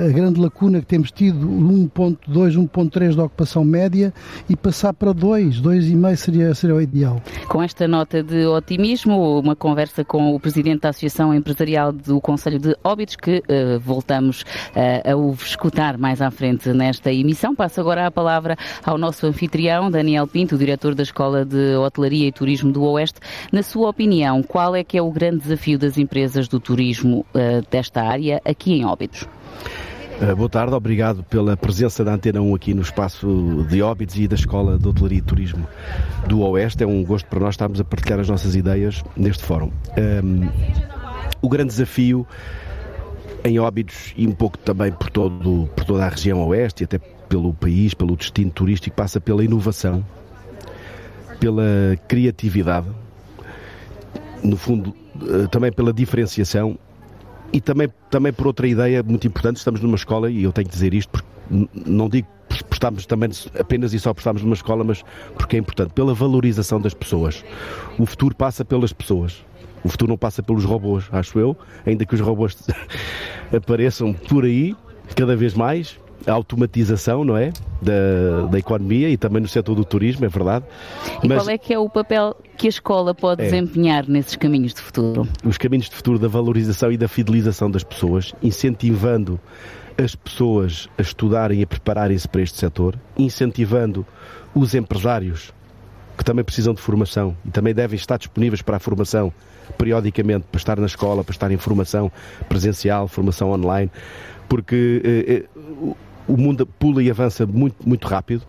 a 0.07 0.11
grande 0.11 0.39
lacuna 0.39 0.79
que 0.79 0.85
temos 0.85 1.11
tido, 1.11 1.47
1.2, 1.47 2.17
1.3 2.27 3.13
de 3.13 3.19
ocupação 3.19 3.63
média 3.63 4.13
e 4.49 4.55
passar 4.55 4.93
para 4.93 5.13
2, 5.13 5.61
2,5 5.61 6.15
seria, 6.15 6.55
seria 6.55 6.75
o 6.75 6.81
ideal. 6.81 7.21
Com 7.47 7.61
esta 7.61 7.87
nota 7.87 8.21
de 8.21 8.45
otimismo, 8.45 9.39
uma 9.39 9.55
conversa 9.55 10.03
com 10.03 10.35
o 10.35 10.39
Presidente 10.39 10.81
da 10.81 10.89
Associação 10.89 11.33
Empresarial 11.33 11.91
do 11.91 12.19
Conselho 12.19 12.59
de 12.59 12.75
Óbidos, 12.83 13.15
que 13.15 13.43
voltamos 13.81 14.43
a 15.05 15.15
o 15.15 15.33
escutar 15.33 15.97
mais 15.97 16.21
à 16.21 16.29
frente 16.29 16.69
nesta 16.73 17.11
emissão. 17.11 17.55
Passo 17.55 17.79
agora 17.81 18.05
a 18.05 18.11
palavra 18.11 18.57
ao 18.83 18.97
nosso 18.97 19.25
anfitrião, 19.25 19.89
Daniel 19.89 20.27
Pinto, 20.27 20.57
diretor 20.57 20.93
da 20.95 21.03
Escola 21.03 21.45
de 21.45 21.75
Hotelaria 21.75 22.27
e 22.27 22.31
Turismo 22.31 22.71
do 22.71 22.83
Oeste. 22.83 23.19
Na 23.51 23.63
sua 23.63 23.89
opinião, 23.89 24.43
qual 24.43 24.75
é 24.75 24.83
que 24.83 24.97
é 24.97 25.01
o 25.01 25.11
grande 25.11 25.43
desafio 25.43 25.77
das 25.77 25.97
empresas 25.97 26.46
do 26.47 26.59
turismo 26.59 27.25
uh, 27.33 27.65
desta 27.69 28.01
área 28.01 28.41
aqui 28.45 28.73
em 28.73 28.85
Óbidos? 28.85 29.27
Uh, 30.19 30.35
boa 30.35 30.49
tarde, 30.49 30.73
obrigado 30.73 31.23
pela 31.23 31.55
presença 31.55 32.03
da 32.03 32.13
Antena 32.13 32.41
1 32.41 32.55
aqui 32.55 32.73
no 32.73 32.81
espaço 32.81 33.65
de 33.69 33.81
Óbidos 33.81 34.17
e 34.17 34.27
da 34.27 34.35
Escola 34.35 34.77
de 34.77 34.87
Hotelaria 34.87 35.19
e 35.19 35.21
Turismo 35.21 35.67
do 36.27 36.41
Oeste. 36.41 36.83
É 36.83 36.87
um 36.87 37.03
gosto 37.03 37.27
para 37.27 37.39
nós 37.39 37.53
estarmos 37.53 37.79
a 37.79 37.83
partilhar 37.83 38.19
as 38.19 38.27
nossas 38.27 38.55
ideias 38.55 39.03
neste 39.15 39.43
fórum. 39.43 39.71
Um, 39.95 40.43
ehm, 40.43 40.49
o 41.41 41.47
grande 41.47 41.69
desafio 41.69 42.25
em 43.43 43.59
Óbidos 43.59 44.13
e 44.17 44.27
um 44.27 44.31
pouco 44.31 44.57
também 44.57 44.91
por, 44.91 45.09
todo, 45.09 45.69
por 45.75 45.85
toda 45.85 46.05
a 46.05 46.09
região 46.09 46.45
Oeste 46.47 46.83
e 46.83 46.85
até 46.85 46.97
pelo 46.97 47.53
país, 47.53 47.93
pelo 47.93 48.15
destino 48.15 48.51
turístico, 48.51 48.95
passa 48.95 49.21
pela 49.21 49.43
inovação, 49.43 50.03
pela 51.39 51.63
criatividade, 52.07 52.87
no 54.47 54.57
fundo, 54.57 54.93
eh, 55.21 55.47
também 55.51 55.71
pela 55.71 55.93
diferenciação 55.93 56.77
e 57.51 57.61
também, 57.61 57.89
também 58.09 58.33
por 58.33 58.47
outra 58.47 58.67
ideia 58.67 59.03
muito 59.03 59.27
importante. 59.27 59.57
Estamos 59.57 59.81
numa 59.81 59.95
escola, 59.95 60.29
e 60.29 60.43
eu 60.43 60.51
tenho 60.51 60.67
que 60.67 60.73
dizer 60.73 60.93
isto, 60.93 61.09
porque 61.09 61.27
não 61.85 62.09
digo 62.09 62.27
por 62.47 62.73
estarmos 62.73 63.05
também 63.05 63.29
apenas 63.59 63.93
e 63.93 63.99
só 63.99 64.13
por 64.13 64.19
estarmos 64.19 64.41
numa 64.41 64.55
escola, 64.55 64.83
mas 64.83 65.03
porque 65.35 65.55
é 65.55 65.59
importante, 65.59 65.91
pela 65.93 66.13
valorização 66.13 66.79
das 66.79 66.93
pessoas. 66.93 67.43
O 67.97 68.05
futuro 68.05 68.35
passa 68.35 68.63
pelas 68.63 68.93
pessoas. 68.93 69.45
O 69.83 69.89
futuro 69.89 70.09
não 70.09 70.17
passa 70.17 70.41
pelos 70.41 70.65
robôs, 70.65 71.05
acho 71.11 71.39
eu, 71.39 71.55
ainda 71.85 72.05
que 72.05 72.15
os 72.15 72.19
robôs 72.19 72.57
apareçam 73.55 74.11
por 74.13 74.43
aí 74.43 74.75
cada 75.15 75.35
vez 75.35 75.53
mais, 75.53 75.99
a 76.25 76.31
automatização, 76.31 77.23
não 77.23 77.37
é? 77.37 77.51
Da, 77.81 78.47
da 78.49 78.57
economia 78.57 79.09
e 79.09 79.17
também 79.17 79.41
no 79.41 79.47
setor 79.47 79.75
do 79.75 79.85
turismo, 79.85 80.25
é 80.25 80.29
verdade. 80.29 80.65
E 81.23 81.27
Mas, 81.27 81.43
qual 81.43 81.49
é 81.49 81.57
que 81.57 81.73
é 81.73 81.79
o 81.79 81.89
papel 81.89 82.35
que 82.57 82.67
a 82.67 82.69
escola 82.69 83.13
pode 83.13 83.43
é, 83.43 83.45
desempenhar 83.45 84.07
nesses 84.07 84.35
caminhos 84.35 84.73
de 84.73 84.81
futuro? 84.81 85.27
Os 85.43 85.57
caminhos 85.57 85.89
de 85.89 85.95
futuro 85.95 86.17
da 86.17 86.27
valorização 86.27 86.91
e 86.91 86.97
da 86.97 87.07
fidelização 87.07 87.69
das 87.69 87.83
pessoas, 87.83 88.33
incentivando 88.41 89.39
as 89.97 90.15
pessoas 90.15 90.87
a 90.97 91.01
estudarem 91.01 91.59
e 91.59 91.63
a 91.63 91.67
prepararem-se 91.67 92.27
para 92.27 92.41
este 92.41 92.57
setor, 92.57 92.95
incentivando 93.17 94.05
os 94.53 94.75
empresários 94.75 95.53
que 96.17 96.23
também 96.23 96.43
precisam 96.43 96.73
de 96.73 96.81
formação 96.81 97.37
e 97.45 97.51
também 97.51 97.73
devem 97.73 97.95
estar 97.95 98.17
disponíveis 98.17 98.61
para 98.61 98.77
a 98.77 98.79
formação 98.79 99.31
periodicamente, 99.77 100.45
para 100.51 100.57
estar 100.57 100.79
na 100.79 100.85
escola, 100.85 101.23
para 101.23 101.31
estar 101.31 101.51
em 101.51 101.57
formação 101.57 102.11
presencial, 102.49 103.07
formação 103.07 103.51
online, 103.51 103.91
porque 104.47 105.01
eh, 105.03 105.33
eh, 105.33 105.95
o 106.27 106.37
mundo 106.37 106.65
pula 106.65 107.01
e 107.01 107.09
avança 107.09 107.45
muito, 107.45 107.87
muito 107.87 108.07
rápido 108.07 108.43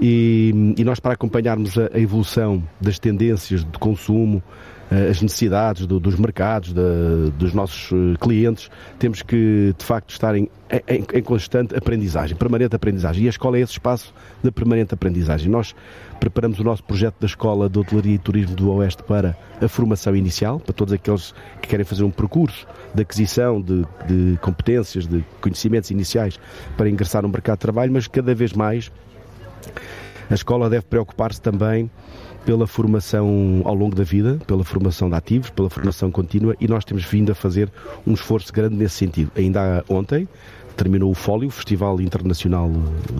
e, 0.00 0.74
e 0.76 0.84
nós 0.84 1.00
para 1.00 1.14
acompanharmos 1.14 1.76
a, 1.76 1.90
a, 1.92 1.98
evolução 1.98 2.62
das 2.80 2.98
tendências 2.98 3.64
de 3.64 3.78
consumo, 3.78 4.42
eh, 4.90 5.08
as 5.10 5.20
necessidades 5.20 5.86
do, 5.86 5.98
dos 5.98 6.16
mercados, 6.16 6.72
da, 6.72 6.82
dos 7.36 7.52
nossos 7.52 7.92
eh, 7.92 8.16
clientes, 8.20 8.70
temos 8.98 9.22
que 9.22 9.74
de 9.76 9.84
facto 9.84 10.10
estar 10.10 10.36
em, 10.36 10.48
em, 10.88 11.04
em, 11.14 11.22
constante 11.22 11.76
aprendizagem, 11.76 12.36
permanente 12.36 12.76
aprendizagem. 12.76 13.24
E 13.24 13.26
a 13.26 13.30
escola 13.30 13.58
é 13.58 13.60
esse 13.60 13.72
espaço 13.72 14.14
de 14.42 14.50
permanente 14.52 14.94
aprendizagem. 14.94 15.50
Nós 15.50 15.74
preparamos 16.18 16.58
o 16.58 16.64
nosso 16.64 16.82
projeto 16.82 17.16
da 17.20 17.26
Escola 17.26 17.68
de 17.68 17.78
Hotelaria 17.78 18.14
e 18.14 18.18
Turismo 18.18 18.54
do 18.54 18.70
Oeste 18.72 19.02
para 19.02 19.36
a 19.60 19.68
formação 19.68 20.14
inicial, 20.14 20.60
para 20.60 20.72
todos 20.72 20.92
aqueles 20.92 21.34
que 21.62 21.68
querem 21.68 21.84
fazer 21.84 22.04
um 22.04 22.10
percurso 22.10 22.66
de 22.94 23.02
aquisição 23.02 23.60
de, 23.60 23.84
de 24.06 24.38
competências, 24.40 25.06
de 25.06 25.24
conhecimentos 25.40 25.90
iniciais 25.90 26.38
para 26.76 26.88
ingressar 26.88 27.22
no 27.22 27.28
mercado 27.28 27.56
de 27.56 27.62
trabalho, 27.62 27.92
mas 27.92 28.06
cada 28.06 28.34
vez 28.34 28.52
mais 28.52 28.90
a 30.30 30.34
escola 30.34 30.68
deve 30.68 30.84
preocupar-se 30.84 31.40
também 31.40 31.90
pela 32.44 32.66
formação 32.66 33.62
ao 33.64 33.74
longo 33.74 33.94
da 33.94 34.04
vida, 34.04 34.38
pela 34.46 34.64
formação 34.64 35.08
de 35.08 35.16
ativos, 35.16 35.50
pela 35.50 35.68
formação 35.68 36.10
contínua 36.10 36.54
e 36.60 36.66
nós 36.66 36.84
temos 36.84 37.04
vindo 37.04 37.30
a 37.32 37.34
fazer 37.34 37.70
um 38.06 38.14
esforço 38.14 38.52
grande 38.52 38.74
nesse 38.74 38.96
sentido. 38.96 39.30
Ainda 39.36 39.84
ontem 39.88 40.28
terminou 40.76 41.10
o 41.10 41.14
Fólio, 41.14 41.48
o 41.48 41.50
Festival 41.50 42.00
Internacional 42.00 42.70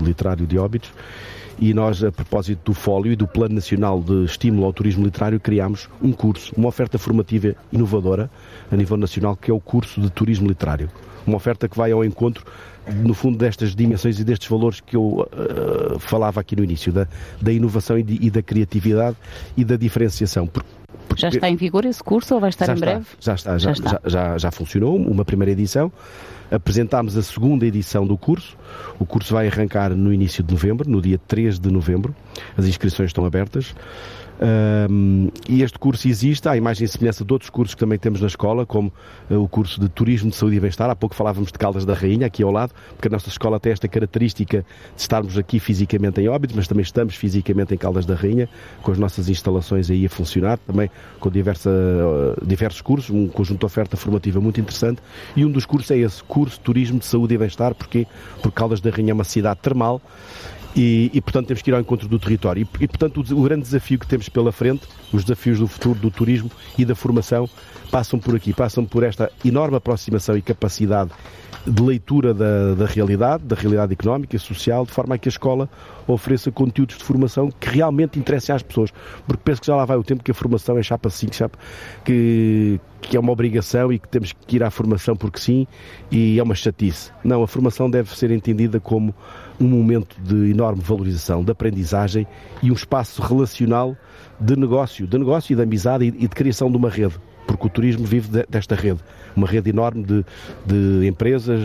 Literário 0.03 0.47
de 0.47 0.59
Óbitos, 0.59 0.93
e 1.59 1.75
nós, 1.75 2.03
a 2.05 2.13
propósito 2.13 2.61
do 2.67 2.75
Fólio 2.75 3.13
e 3.13 3.17
do 3.17 3.27
Plano 3.27 3.55
Nacional 3.55 4.01
de 4.01 4.25
Estímulo 4.25 4.67
ao 4.67 4.73
Turismo 4.73 5.05
Literário, 5.05 5.41
criámos 5.41 5.89
um 6.01 6.13
curso, 6.13 6.53
uma 6.57 6.69
oferta 6.69 6.99
formativa 6.99 7.55
inovadora 7.73 8.31
a 8.71 8.77
nível 8.77 8.97
nacional, 8.97 9.37
que 9.37 9.51
é 9.51 9.55
o 9.55 9.61
curso 9.61 10.01
de 10.01 10.11
Turismo 10.11 10.49
Literário. 10.49 10.89
Uma 11.27 11.37
oferta 11.37 11.69
que 11.69 11.77
vai 11.77 11.93
ao 11.93 12.05
encontro 12.05 12.45
no 12.93 13.13
fundo, 13.15 13.37
destas 13.37 13.75
dimensões 13.75 14.19
e 14.19 14.25
destes 14.25 14.49
valores 14.49 14.81
que 14.81 14.97
eu 14.97 15.03
uh, 15.21 15.99
falava 15.99 16.41
aqui 16.41 16.57
no 16.57 16.65
início, 16.65 16.93
da, 16.93 17.07
da 17.41 17.53
inovação 17.53 17.99
e, 17.99 18.03
de, 18.03 18.19
e, 18.27 18.31
da 18.31 18.43
criatividade 18.43 19.17
e 19.57 19.65
da 19.65 19.77
diferenciação. 19.77 20.47
Porque, 20.47 20.69
porque 21.09 21.21
já 21.21 21.29
está 21.29 21.49
em 21.49 21.57
vigor 21.57 21.85
esse 21.85 22.03
curso 22.03 22.35
ou 22.35 22.41
vai 22.41 22.51
estar 22.51 22.69
em 22.69 22.75
está, 22.75 22.87
breve? 22.87 23.07
Já 23.21 23.35
está, 23.35 23.59
já, 23.59 23.73
já, 23.73 23.73
está. 23.73 24.01
Já, 24.05 24.09
já, 24.09 24.39
já 24.39 24.51
funcionou, 24.51 24.97
uma 24.97 25.25
primeira 25.25 25.53
edição. 25.53 25.93
Apresentámos 26.51 27.17
a 27.17 27.23
segunda 27.23 27.67
edição 27.67 28.07
do 28.07 28.17
curso. 28.17 28.57
O 28.99 29.05
curso 29.05 29.35
vai 29.35 29.47
arrancar 29.47 29.91
no 29.91 30.13
início 30.13 30.43
de 30.43 30.53
novembro, 30.53 30.89
no 30.89 31.01
dia 31.01 31.21
3 31.29 31.59
de 31.59 31.71
novembro. 31.71 32.15
As 32.57 32.67
inscrições 32.67 33.11
estão 33.11 33.25
abertas. 33.25 33.75
Um, 34.41 35.31
e 35.49 35.63
este 35.63 35.79
curso 35.79 36.07
existe 36.07 36.49
à 36.49 36.57
imagem 36.57 36.85
e 36.85 36.89
semelhança 36.89 37.25
de 37.25 37.33
outros 37.33 37.51
cursos 37.51 37.75
que 37.75 37.81
também 37.81 37.99
temos 37.99 38.21
na 38.21 38.29
escola, 38.29 38.65
como 38.65 38.93
uh, 39.31 39.37
o 39.37 39.49
curso 39.49 39.81
de 39.81 39.89
Turismo 39.89 40.31
de 40.31 40.37
Saúde 40.37 40.57
e 40.57 40.61
Bem-Estar. 40.61 40.89
Há 40.89 40.95
pouco 40.95 41.15
falávamos 41.15 41.51
de 41.51 41.59
Caldas 41.59 41.85
da 41.85 41.95
Rainha, 41.95 42.27
aqui 42.27 42.43
ao 42.43 42.53
lado, 42.53 42.73
porque 42.91 43.09
a 43.09 43.11
nossa 43.11 43.29
escola 43.29 43.59
tem 43.59 43.73
esta 43.73 43.89
característica 43.89 44.65
de 44.95 45.01
estarmos 45.01 45.37
aqui 45.37 45.59
fisicamente 45.59 46.21
em 46.21 46.29
Óbidos, 46.29 46.55
mas 46.55 46.69
também 46.69 46.83
estamos 46.83 47.17
fisicamente 47.17 47.75
em 47.75 47.79
Caldas 47.79 48.07
da 48.07 48.15
Rainha, 48.15 48.49
com 48.83 48.93
as 48.93 48.99
nossas 48.99 49.29
instalações 49.29 49.91
aí 49.91 50.07
a 50.07 50.09
funcionar, 50.09 50.59
também 50.59 50.89
com 51.19 51.31
diversa, 51.31 51.71
uh, 51.71 52.47
diversos 52.47 52.81
cursos, 52.81 53.11
um 53.11 53.27
conjunto 53.29 53.61
de 53.61 53.67
oferta 53.67 53.97
formativa 53.97 54.41
muito 54.41 54.61
interessante. 54.61 55.03
E 55.35 55.45
um 55.45 55.51
dos 55.51 55.67
cursos 55.67 55.91
é 55.91 55.99
esse, 55.99 56.23
curso 56.23 56.59
de 56.59 56.65
Turismo 56.65 56.99
de 56.99 57.07
Saúde 57.07 57.35
e 57.35 57.39
Bem-Estar, 57.39 57.75
porque, 57.75 58.07
porque 58.41 58.55
Caldas 58.55 58.81
da 58.81 58.91
Rainha 58.91 59.11
é 59.11 59.15
uma 59.15 59.25
cidade 59.25 59.59
termal 59.61 60.01
e, 60.79 61.11
e, 61.13 61.21
portanto 61.21 61.49
temos 61.49 61.61
que 61.61 61.71
ir 61.71 61.75
ao 61.75 61.81
encontro 61.81 62.09
do 62.09 62.19
território. 62.19 62.67
E, 62.81 62.85
e, 62.85 62.89
portanto 62.89 63.19
o, 63.19 63.41
o, 63.41 63.43
grande 63.43 63.63
desafio 63.63 63.99
que 63.99 64.07
temos 64.07 64.29
pela 64.29 64.53
frente, 64.53 64.83
os 65.13 65.25
desafios 65.25 65.59
do 65.59 65.67
futuro 65.67 65.99
do 65.99 66.11
turismo 66.11 66.51
e 66.77 66.85
da 66.85 66.95
formação, 66.95 67.49
passam 67.91 68.19
por 68.19 68.35
aqui, 68.35 68.53
passam 68.53 68.85
por 68.85 69.03
esta 69.03 69.31
enorme 69.45 69.77
aproximação 69.77 70.37
e 70.37 70.43
capacidade 70.43 71.11
de 71.67 71.83
leitura 71.83 72.33
da, 72.33 72.75
da 72.75 72.87
realidade, 72.87 73.45
da 73.45 73.55
realidade 73.55 73.93
económica 73.93 74.37
e 74.37 74.39
social, 74.39 74.87
de 74.87 74.93
forma 74.93 75.15
a 75.15 75.19
que 75.19 75.29
a 75.29 75.31
escola 75.31 75.69
ofereça 76.07 76.51
conteúdos 76.51 76.97
de 76.97 77.05
formação 77.05 77.51
que 77.51 77.69
realmente 77.69 78.19
interessem 78.19 78.55
às 78.55 78.63
pessoas. 78.63 78.91
Porque 79.27 79.43
penso 79.45 79.61
que 79.61 79.67
já 79.67 79.77
lá 79.77 79.85
vai 79.85 79.97
o 79.97 80.05
tempo 80.05 80.23
que 80.23 80.31
a 80.31 80.35
formação 80.35 80.79
é 80.79 80.83
chapa 80.83 81.11
5, 81.11 81.35
chapa, 81.35 81.59
que, 82.05 82.81
que 83.01 83.17
é 83.17 83.21
uma 83.21 83.33
obrigação 83.33 83.93
e 83.93 83.99
que 83.99 84.09
temos 84.09 84.33
que 84.33 84.57
ir 84.57 84.63
à 84.63 84.71
formação 84.71 85.15
porque 85.15 85.39
sim, 85.39 85.67
e 86.11 86.39
é 86.39 86.43
uma 86.43 86.55
chatice. 86.55 87.11
Não, 87.23 87.43
a 87.43 87.49
formação 87.49 87.91
deve 87.91 88.17
ser 88.17 88.31
entendida 88.31 88.81
como 88.81 89.15
um 89.61 89.67
momento 89.67 90.17
de 90.21 90.51
enorme 90.51 90.81
valorização, 90.83 91.45
de 91.45 91.51
aprendizagem 91.51 92.27
e 92.63 92.71
um 92.71 92.75
espaço 92.75 93.21
relacional 93.21 93.97
de 94.41 94.57
negócio, 94.57 95.07
de 95.07 95.19
negócio 95.19 95.53
e 95.53 95.57
de 95.57 95.63
amizade 95.63 96.07
e 96.07 96.11
de 96.11 96.29
criação 96.29 96.71
de 96.71 96.77
uma 96.77 96.89
rede, 96.89 97.15
porque 97.47 97.67
o 97.67 97.71
turismo 97.71 98.05
vive 98.05 98.45
desta 98.49 98.75
rede, 98.75 99.01
uma 99.35 99.47
rede 99.47 99.71
enorme 99.71 100.05
de, 100.05 100.25
de 100.67 101.07
empresas, 101.07 101.61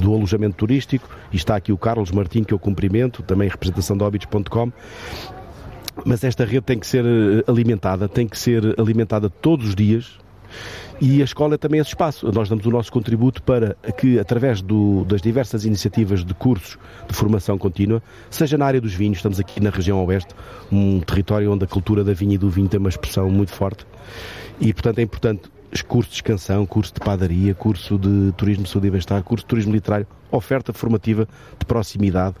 do 0.00 0.14
alojamento 0.14 0.56
turístico, 0.56 1.08
e 1.32 1.36
está 1.36 1.56
aqui 1.56 1.72
o 1.72 1.78
Carlos 1.78 2.10
Martim, 2.10 2.42
que 2.44 2.52
eu 2.52 2.58
cumprimento, 2.58 3.22
também 3.22 3.48
representação 3.48 3.96
de 3.96 4.04
Hobbits.com, 4.04 4.72
mas 6.04 6.24
esta 6.24 6.44
rede 6.44 6.62
tem 6.62 6.78
que 6.78 6.86
ser 6.86 7.04
eh, 7.04 7.44
alimentada, 7.46 8.08
tem 8.08 8.26
que 8.26 8.38
ser 8.38 8.78
alimentada 8.80 9.28
todos 9.28 9.68
os 9.68 9.74
dias, 9.74 10.18
E 11.00 11.20
a 11.20 11.24
escola 11.24 11.54
é 11.54 11.58
também 11.58 11.80
esse 11.80 11.90
espaço. 11.90 12.30
Nós 12.32 12.48
damos 12.48 12.64
o 12.64 12.70
nosso 12.70 12.92
contributo 12.92 13.42
para 13.42 13.76
que, 13.98 14.18
através 14.18 14.62
do, 14.62 15.04
das 15.04 15.20
diversas 15.20 15.64
iniciativas 15.64 16.24
de 16.24 16.34
cursos 16.34 16.78
de 17.08 17.14
formação 17.14 17.58
contínua, 17.58 18.02
seja 18.30 18.56
na 18.56 18.66
área 18.66 18.80
dos 18.80 18.94
vinhos, 18.94 19.18
estamos 19.18 19.40
aqui 19.40 19.60
na 19.60 19.70
região 19.70 20.04
oeste, 20.04 20.34
um 20.70 21.00
território 21.00 21.50
onde 21.52 21.64
a 21.64 21.66
cultura 21.66 22.04
da 22.04 22.12
vinha 22.12 22.34
e 22.34 22.38
do 22.38 22.48
vinho 22.48 22.68
tem 22.68 22.78
uma 22.78 22.88
expressão 22.88 23.28
muito 23.30 23.52
forte, 23.52 23.86
e 24.60 24.72
portanto 24.72 24.98
é 24.98 25.02
importante 25.02 25.50
curso 25.80 26.14
de 26.14 26.22
canção, 26.22 26.66
curso 26.66 26.92
de 26.92 27.00
padaria, 27.00 27.54
curso 27.54 27.98
de 27.98 28.32
turismo 28.32 28.64
de 28.64 28.68
saúde 28.68 28.88
e 28.88 28.90
bem-estar, 28.90 29.22
curso 29.22 29.44
de 29.44 29.48
turismo 29.48 29.72
literário, 29.72 30.06
oferta 30.30 30.72
formativa 30.72 31.28
de 31.58 31.64
proximidade. 31.64 32.34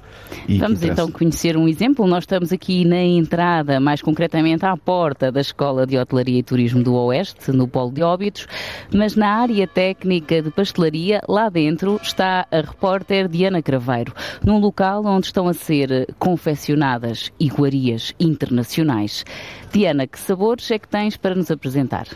E 0.48 0.58
Vamos 0.58 0.82
então 0.82 1.10
conhecer 1.10 1.56
um 1.56 1.68
exemplo. 1.68 2.06
Nós 2.06 2.24
estamos 2.24 2.52
aqui 2.52 2.84
na 2.84 3.00
entrada, 3.02 3.78
mais 3.78 4.02
concretamente 4.02 4.66
à 4.66 4.76
porta 4.76 5.30
da 5.30 5.40
Escola 5.40 5.86
de 5.86 5.96
Hotelaria 5.96 6.40
e 6.40 6.42
Turismo 6.42 6.82
do 6.82 6.94
Oeste, 6.94 7.52
no 7.52 7.68
Polo 7.68 7.92
de 7.92 8.02
Óbitos, 8.02 8.46
mas 8.92 9.14
na 9.14 9.28
área 9.28 9.66
técnica 9.66 10.42
de 10.42 10.50
pastelaria, 10.50 11.22
lá 11.28 11.48
dentro, 11.48 12.00
está 12.02 12.46
a 12.50 12.60
repórter 12.60 13.28
Diana 13.28 13.62
Craveiro, 13.62 14.12
num 14.44 14.58
local 14.58 15.04
onde 15.06 15.26
estão 15.26 15.48
a 15.48 15.54
ser 15.54 16.12
confeccionadas 16.18 17.32
iguarias 17.38 18.14
internacionais. 18.18 19.24
Diana, 19.72 20.06
que 20.06 20.18
sabores 20.18 20.70
é 20.70 20.78
que 20.78 20.88
tens 20.88 21.16
para 21.16 21.34
nos 21.34 21.50
apresentar? 21.50 22.06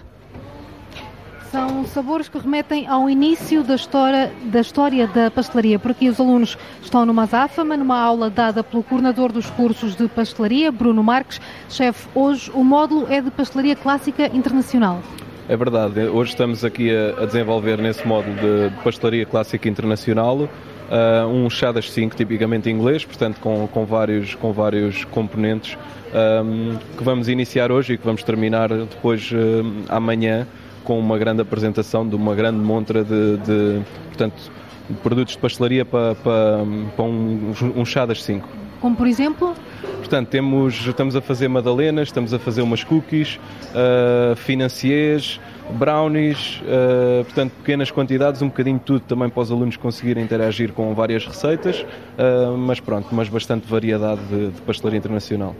São 1.56 1.86
sabores 1.86 2.28
que 2.28 2.36
remetem 2.36 2.86
ao 2.86 3.08
início 3.08 3.64
da 3.64 3.76
história 3.76 4.30
da, 4.44 4.60
história 4.60 5.06
da 5.06 5.30
pastelaria. 5.30 5.78
Por 5.78 5.92
aqui 5.92 6.06
os 6.06 6.20
alunos 6.20 6.58
estão 6.82 7.06
numa 7.06 7.22
azáfama, 7.22 7.78
numa 7.78 7.98
aula 7.98 8.28
dada 8.28 8.62
pelo 8.62 8.82
coordenador 8.82 9.32
dos 9.32 9.48
cursos 9.48 9.96
de 9.96 10.06
pastelaria, 10.06 10.70
Bruno 10.70 11.02
Marques. 11.02 11.40
Chefe, 11.70 12.08
hoje 12.14 12.50
o 12.52 12.62
módulo 12.62 13.06
é 13.08 13.22
de 13.22 13.30
pastelaria 13.30 13.74
clássica 13.74 14.26
internacional. 14.36 15.00
É 15.48 15.56
verdade, 15.56 16.00
hoje 16.00 16.32
estamos 16.32 16.62
aqui 16.62 16.90
a, 16.94 17.24
desenvolver 17.24 17.78
nesse 17.78 18.06
módulo 18.06 18.36
de 18.36 18.70
pastelaria 18.84 19.24
clássica 19.24 19.66
internacional 19.66 20.36
uh, 20.42 21.26
um 21.26 21.48
chá 21.48 21.72
das 21.72 21.90
5, 21.90 22.14
tipicamente 22.16 22.68
inglês, 22.68 23.02
portanto 23.02 23.40
com, 23.40 23.66
com, 23.66 23.86
vários, 23.86 24.34
com 24.34 24.52
vários 24.52 25.06
componentes 25.06 25.78
um, 26.12 26.74
ah, 26.74 26.78
que 26.98 27.02
vamos 27.02 27.28
iniciar 27.28 27.72
hoje 27.72 27.94
e 27.94 27.96
que 27.96 28.04
vamos 28.04 28.22
terminar 28.22 28.68
depois 28.68 29.32
uh, 29.32 29.36
amanhã 29.88 30.46
com 30.86 30.98
uma 30.98 31.18
grande 31.18 31.42
apresentação 31.42 32.08
de 32.08 32.14
uma 32.14 32.34
grande 32.34 32.58
montra 32.60 33.04
de, 33.04 33.36
de 33.38 33.82
portanto, 34.06 34.40
produtos 35.02 35.34
de 35.34 35.40
pastelaria 35.40 35.84
para, 35.84 36.14
para, 36.14 36.58
para 36.94 37.04
um, 37.04 37.52
um 37.74 37.84
chá 37.84 38.06
das 38.06 38.22
5. 38.22 38.65
Como 38.80 38.96
por 38.96 39.06
exemplo? 39.06 39.54
Portanto, 39.98 40.28
temos, 40.28 40.86
estamos 40.86 41.16
a 41.16 41.20
fazer 41.20 41.48
madalenas, 41.48 42.08
estamos 42.08 42.32
a 42.32 42.38
fazer 42.38 42.62
umas 42.62 42.84
cookies, 42.84 43.40
uh, 43.72 44.36
financiers, 44.36 45.40
brownies, 45.72 46.60
uh, 46.62 47.24
portanto, 47.24 47.52
pequenas 47.58 47.90
quantidades, 47.90 48.40
um 48.42 48.48
bocadinho 48.48 48.78
de 48.78 48.84
tudo 48.84 49.00
também 49.00 49.28
para 49.28 49.42
os 49.42 49.50
alunos 49.50 49.76
conseguirem 49.76 50.22
interagir 50.22 50.72
com 50.72 50.94
várias 50.94 51.26
receitas, 51.26 51.80
uh, 51.82 52.56
mas 52.56 52.78
pronto, 52.78 53.08
mas 53.12 53.28
bastante 53.28 53.66
variedade 53.66 54.20
de, 54.26 54.50
de 54.50 54.60
pastelaria 54.62 54.98
internacional. 54.98 55.56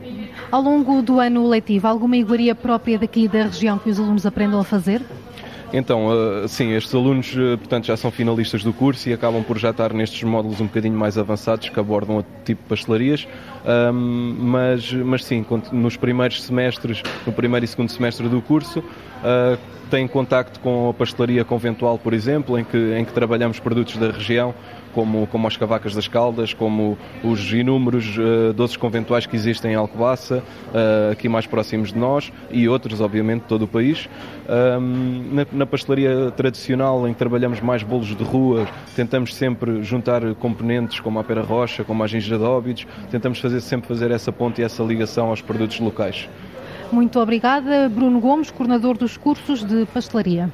Ao 0.51 0.63
longo 0.63 1.03
do 1.03 1.19
ano 1.19 1.49
letivo, 1.49 1.89
alguma 1.89 2.17
iguaria 2.17 2.55
própria 2.55 2.99
daqui 2.99 3.27
da 3.27 3.45
região 3.45 3.79
que 3.79 3.91
os 3.91 3.99
alunos 3.99 4.25
aprendam 4.25 4.61
a 4.61 4.65
fazer? 4.65 5.03
Então, 5.73 6.07
uh, 6.07 6.49
sim, 6.49 6.73
estes 6.73 6.95
alunos 6.95 7.35
uh, 7.35 7.59
portanto, 7.59 7.87
já 7.87 7.97
são 7.97 8.11
finalistas 8.11 8.63
do 8.63 8.73
curso 8.73 9.09
e 9.09 9.13
acabam 9.13 9.43
por 9.43 9.59
já 9.59 9.71
estar 9.71 9.93
nestes 9.93 10.23
módulos 10.23 10.61
um 10.61 10.67
bocadinho 10.67 10.97
mais 10.97 11.19
avançados 11.19 11.69
que 11.69 11.81
abordam 11.81 12.17
outro 12.17 12.33
tipo 12.45 12.63
de 12.63 12.69
pastelarias, 12.69 13.27
mas, 13.93 14.93
mas 14.93 15.25
sim, 15.25 15.45
nos 15.73 15.97
primeiros 15.97 16.43
semestres, 16.43 17.03
no 17.27 17.33
primeiro 17.33 17.65
e 17.65 17.69
segundo 17.69 17.91
semestre 17.91 18.29
do 18.29 18.41
curso, 18.41 18.79
uh, 18.79 19.59
têm 19.91 20.07
contacto 20.07 20.61
com 20.61 20.89
a 20.89 20.95
pastelaria 20.95 21.45
conventual, 21.45 21.99
por 21.99 22.13
exemplo, 22.13 22.59
em 22.59 22.65
que, 22.65 22.95
em 22.97 23.05
que 23.05 23.13
trabalhamos 23.13 23.59
produtos 23.59 23.97
da 23.97 24.11
região, 24.11 24.55
como, 24.93 25.27
como 25.27 25.47
as 25.47 25.57
cavacas 25.57 25.95
das 25.95 26.09
caldas, 26.09 26.55
como 26.55 26.97
os 27.23 27.53
inúmeros 27.53 28.17
uh, 28.17 28.53
doces 28.55 28.77
conventuais 28.77 29.27
que 29.27 29.37
existem 29.37 29.73
em 29.73 29.75
Alcobaça, 29.75 30.43
uh, 30.69 31.13
aqui 31.13 31.29
mais 31.29 31.47
próximos 31.47 31.93
de 31.93 31.99
nós, 31.99 32.33
e 32.51 32.67
outros, 32.69 33.01
obviamente, 33.01 33.43
de 33.43 33.49
todo 33.49 33.67
o 33.67 33.69
país. 33.69 34.09
Um, 34.49 35.45
na, 35.57 35.67
pastelaria 35.67 36.31
tradicional, 36.31 37.09
em 37.09 37.13
que 37.13 37.19
trabalhamos 37.19 37.61
mais 37.61 37.83
bolos 37.83 38.15
de 38.15 38.23
rua, 38.23 38.67
tentamos 38.95 39.35
sempre 39.35 39.83
juntar 39.83 40.23
componentes 40.35 41.01
como 41.01 41.19
a 41.19 41.25
pera 41.25 41.43
rocha, 41.43 41.83
como 41.85 42.03
a 42.03 42.07
ginja 42.07 42.37
de 42.37 42.45
óbidos, 42.45 42.87
tentamos 43.11 43.41
fazer, 43.41 43.61
sempre 43.61 43.89
fazer 43.89 44.11
essa 44.11 44.31
ponte 44.31 44.61
e 44.61 44.65
essa 44.65 44.83
ligação 44.83 45.29
aos 45.29 45.41
produtos 45.41 45.81
locais. 45.81 46.29
Muito 46.93 47.19
obrigada, 47.19 47.89
Bruno 47.89 48.21
Gomes, 48.21 48.51
coordenador 48.51 48.97
dos 48.97 49.17
cursos 49.17 49.65
de 49.65 49.87
pastelaria. 49.87 50.51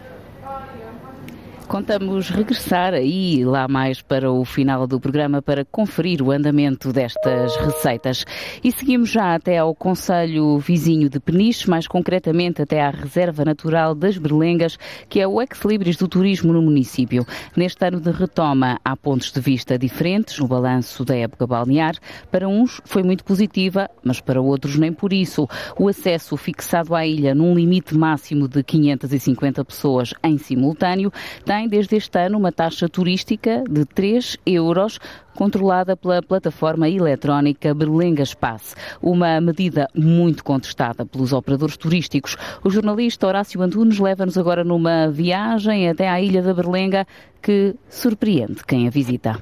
Contamos 1.73 2.29
regressar 2.29 2.93
aí 2.93 3.47
lá 3.47 3.67
mais 3.67 4.03
para 4.03 4.31
o 4.31 4.45
final 4.45 4.87
do 4.87 5.01
programa 5.01 5.41
para 5.41 5.65
conferir 5.65 6.21
o 6.21 6.31
andamento 6.31 6.93
destas 6.93 7.57
receitas. 7.57 8.27
E 8.63 8.71
seguimos 8.71 9.09
já 9.09 9.35
até 9.35 9.57
ao 9.57 9.75
Conselho 9.75 10.59
Vizinho 10.59 11.09
de 11.09 11.19
Peniche, 11.19 11.71
mais 11.71 11.89
concretamente 11.89 12.61
até 12.61 12.83
à 12.83 12.91
Reserva 12.91 13.43
Natural 13.43 13.95
das 13.95 14.19
Berlengas, 14.19 14.79
que 15.09 15.19
é 15.19 15.27
o 15.27 15.41
ex-libris 15.41 15.97
do 15.97 16.07
turismo 16.07 16.53
no 16.53 16.61
município. 16.61 17.25
Neste 17.57 17.87
ano 17.87 18.03
de 18.03 18.11
retoma 18.11 18.79
há 18.85 18.95
pontos 18.95 19.33
de 19.33 19.41
vista 19.41 19.79
diferentes 19.79 20.39
no 20.39 20.47
balanço 20.47 21.07
da 21.07 21.17
época 21.17 21.47
balnear. 21.47 21.95
Para 22.31 22.47
uns 22.47 22.83
foi 22.85 23.03
muito 23.03 23.25
positiva, 23.25 23.89
mas 24.05 24.21
para 24.21 24.43
outros 24.43 24.77
nem 24.77 24.93
por 24.93 25.11
isso. 25.11 25.49
O 25.79 25.89
acesso 25.89 26.37
fixado 26.37 26.95
à 26.95 27.07
ilha 27.07 27.35
num 27.35 27.55
limite 27.55 27.97
máximo 27.97 28.47
de 28.47 28.63
550 28.63 29.65
pessoas 29.65 30.13
em 30.23 30.37
simultâneo 30.37 31.11
tem 31.47 31.62
tem 31.63 31.69
desde 31.69 31.97
este 31.97 32.19
ano 32.19 32.39
uma 32.39 32.51
taxa 32.51 32.89
turística 32.89 33.63
de 33.71 33.85
3 33.85 34.37
euros 34.45 34.99
controlada 35.35 35.97
pela 35.97 36.21
plataforma 36.21 36.89
eletrónica 36.89 37.73
Berlengas 37.73 38.35
Pass, 38.35 38.75
uma 39.01 39.41
medida 39.41 39.89
muito 39.95 40.43
contestada 40.43 41.07
pelos 41.07 41.33
operadores 41.33 41.77
turísticos. 41.77 42.37
O 42.65 42.71
jornalista 42.71 43.27
Horácio 43.27 43.63
Antunes 43.63 43.99
leva-nos 43.99 44.37
agora 44.37 44.65
numa 44.65 45.09
viagem 45.09 45.89
até 45.89 46.09
à 46.09 46.21
Ilha 46.21 46.43
da 46.43 46.53
Berlenga 46.53 47.07
que 47.41 47.75
surpreende 47.89 48.65
quem 48.67 48.89
a 48.89 48.91
visita. 48.91 49.39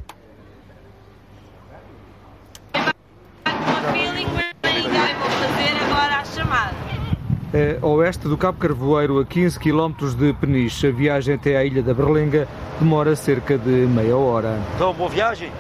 É, 7.61 7.79
oeste 7.83 8.27
do 8.27 8.38
Cabo 8.38 8.59
Carvoeiro, 8.59 9.18
a 9.18 9.25
15 9.25 9.59
km 9.59 9.92
de 10.16 10.33
Peniche. 10.33 10.87
A 10.87 10.90
viagem 10.90 11.35
até 11.35 11.59
à 11.59 11.64
Ilha 11.64 11.83
da 11.83 11.92
Berlenga 11.92 12.49
demora 12.79 13.14
cerca 13.14 13.59
de 13.59 13.70
meia 13.87 14.16
hora. 14.16 14.59
Então, 14.75 14.94
boa 14.94 15.11
viagem. 15.11 15.53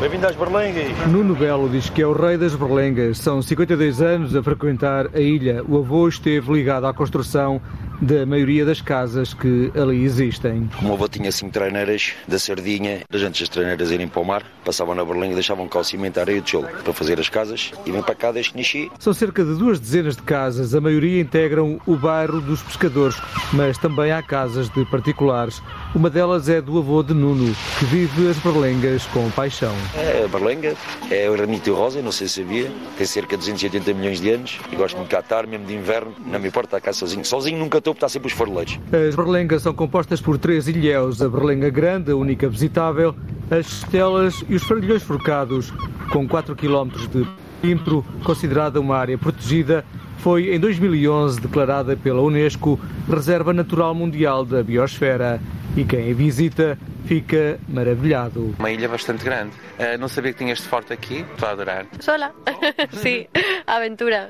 Bem-vindo 0.00 0.26
às 0.26 0.36
Berlengas. 0.36 0.86
Nuno 1.08 1.34
Belo 1.34 1.68
diz 1.68 1.90
que 1.90 2.00
é 2.00 2.06
o 2.06 2.12
rei 2.12 2.38
das 2.38 2.54
Berlengas. 2.54 3.18
São 3.18 3.42
52 3.42 4.00
anos 4.00 4.36
a 4.36 4.42
frequentar 4.42 5.08
a 5.12 5.20
ilha. 5.20 5.64
O 5.68 5.78
avô 5.78 6.06
esteve 6.06 6.52
ligado 6.52 6.86
à 6.86 6.94
construção 6.94 7.60
da 8.00 8.24
maioria 8.24 8.64
das 8.64 8.80
casas 8.80 9.34
que 9.34 9.70
ali 9.74 10.04
existem. 10.04 10.68
O 10.80 10.84
meu 10.84 10.94
avô 10.94 11.08
tinha 11.08 11.30
cinco 11.32 11.52
treineiras 11.52 12.12
da 12.26 12.38
Sardinha, 12.38 13.02
antes 13.12 13.40
das 13.40 13.48
treineiras 13.48 13.90
irem 13.90 14.08
para 14.08 14.20
o 14.20 14.24
mar, 14.24 14.44
passavam 14.64 14.94
na 14.94 15.04
Berlenga 15.04 15.32
e 15.32 15.34
deixavam 15.34 15.68
cá 15.68 15.80
o 15.80 15.84
cimento, 15.84 16.18
areia 16.18 16.40
de 16.40 16.46
tijolo 16.46 16.68
para 16.84 16.92
fazer 16.92 17.18
as 17.18 17.28
casas 17.28 17.72
e 17.84 17.90
vêm 17.90 18.02
para 18.02 18.14
cá 18.14 18.32
desde 18.32 18.52
que 18.52 18.58
nasci. 18.58 18.90
São 18.98 19.12
cerca 19.12 19.44
de 19.44 19.54
duas 19.54 19.80
dezenas 19.80 20.16
de 20.16 20.22
casas, 20.22 20.74
a 20.74 20.80
maioria 20.80 21.20
integram 21.20 21.80
o 21.86 21.96
bairro 21.96 22.40
dos 22.40 22.62
pescadores, 22.62 23.16
mas 23.52 23.78
também 23.78 24.12
há 24.12 24.22
casas 24.22 24.68
de 24.70 24.84
particulares. 24.86 25.62
Uma 25.94 26.10
delas 26.10 26.48
é 26.48 26.60
do 26.60 26.78
avô 26.78 27.02
de 27.02 27.14
Nuno, 27.14 27.54
que 27.78 27.84
vive 27.86 28.28
as 28.28 28.38
berlengas 28.38 29.04
com 29.06 29.28
paixão. 29.30 29.74
É, 29.94 30.24
a 30.24 30.28
berlenga 30.28 30.74
é 31.10 31.28
o 31.28 31.32
granito 31.32 31.74
rosa, 31.74 32.00
não 32.02 32.12
sei 32.12 32.28
se 32.28 32.42
sabia, 32.42 32.70
tem 32.96 33.06
cerca 33.06 33.36
de 33.36 33.38
280 33.38 33.94
milhões 33.94 34.20
de 34.20 34.30
anos 34.30 34.58
e 34.70 34.76
gosto 34.76 34.96
muito 34.96 35.08
de 35.08 35.14
cá 35.14 35.20
estar, 35.20 35.46
mesmo 35.46 35.66
de 35.66 35.74
inverno, 35.74 36.14
não 36.26 36.38
me 36.38 36.48
importa 36.48 36.76
estar 36.76 36.80
cá 36.80 36.92
sozinho. 36.92 37.24
Sozinho 37.24 37.58
nunca 37.58 37.78
estou, 37.78 37.87
porque 37.92 38.04
está 38.04 38.08
sempre 38.08 38.28
os 38.28 38.34
faroleiros. 38.34 38.78
As 39.08 39.14
berlengas 39.14 39.62
são 39.62 39.74
compostas 39.74 40.20
por 40.20 40.38
três 40.38 40.68
ilhéus, 40.68 41.20
a 41.22 41.28
berlenga 41.28 41.70
grande, 41.70 42.12
a 42.12 42.16
única 42.16 42.48
visitável, 42.48 43.14
as 43.50 43.66
estelas 43.66 44.44
e 44.48 44.54
os 44.54 44.62
farelhões 44.62 45.02
forcados, 45.02 45.72
com 46.10 46.26
4 46.26 46.54
km 46.56 46.88
de 47.10 47.26
perímetro, 47.60 48.04
considerada 48.24 48.80
uma 48.80 48.96
área 48.96 49.18
protegida 49.18 49.84
foi 50.18 50.54
em 50.54 50.58
2011 50.58 51.40
declarada 51.40 51.96
pela 51.96 52.20
Unesco 52.20 52.78
Reserva 53.08 53.52
Natural 53.52 53.94
Mundial 53.94 54.44
da 54.44 54.62
Biosfera 54.62 55.40
e 55.78 55.84
quem 55.84 56.10
a 56.10 56.14
visita 56.14 56.76
fica 57.06 57.56
maravilhado. 57.68 58.52
Uma 58.58 58.68
ilha 58.68 58.88
bastante 58.88 59.24
grande. 59.24 59.52
Uh, 59.78 59.96
não 60.00 60.08
sabia 60.08 60.32
que 60.32 60.38
tinha 60.38 60.52
este 60.52 60.66
forte 60.66 60.92
aqui, 60.92 61.24
estou 61.32 61.48
a 61.48 61.52
adorar. 61.52 61.86
Sola, 62.00 62.32
sim, 63.00 63.28
aventura. 63.64 64.28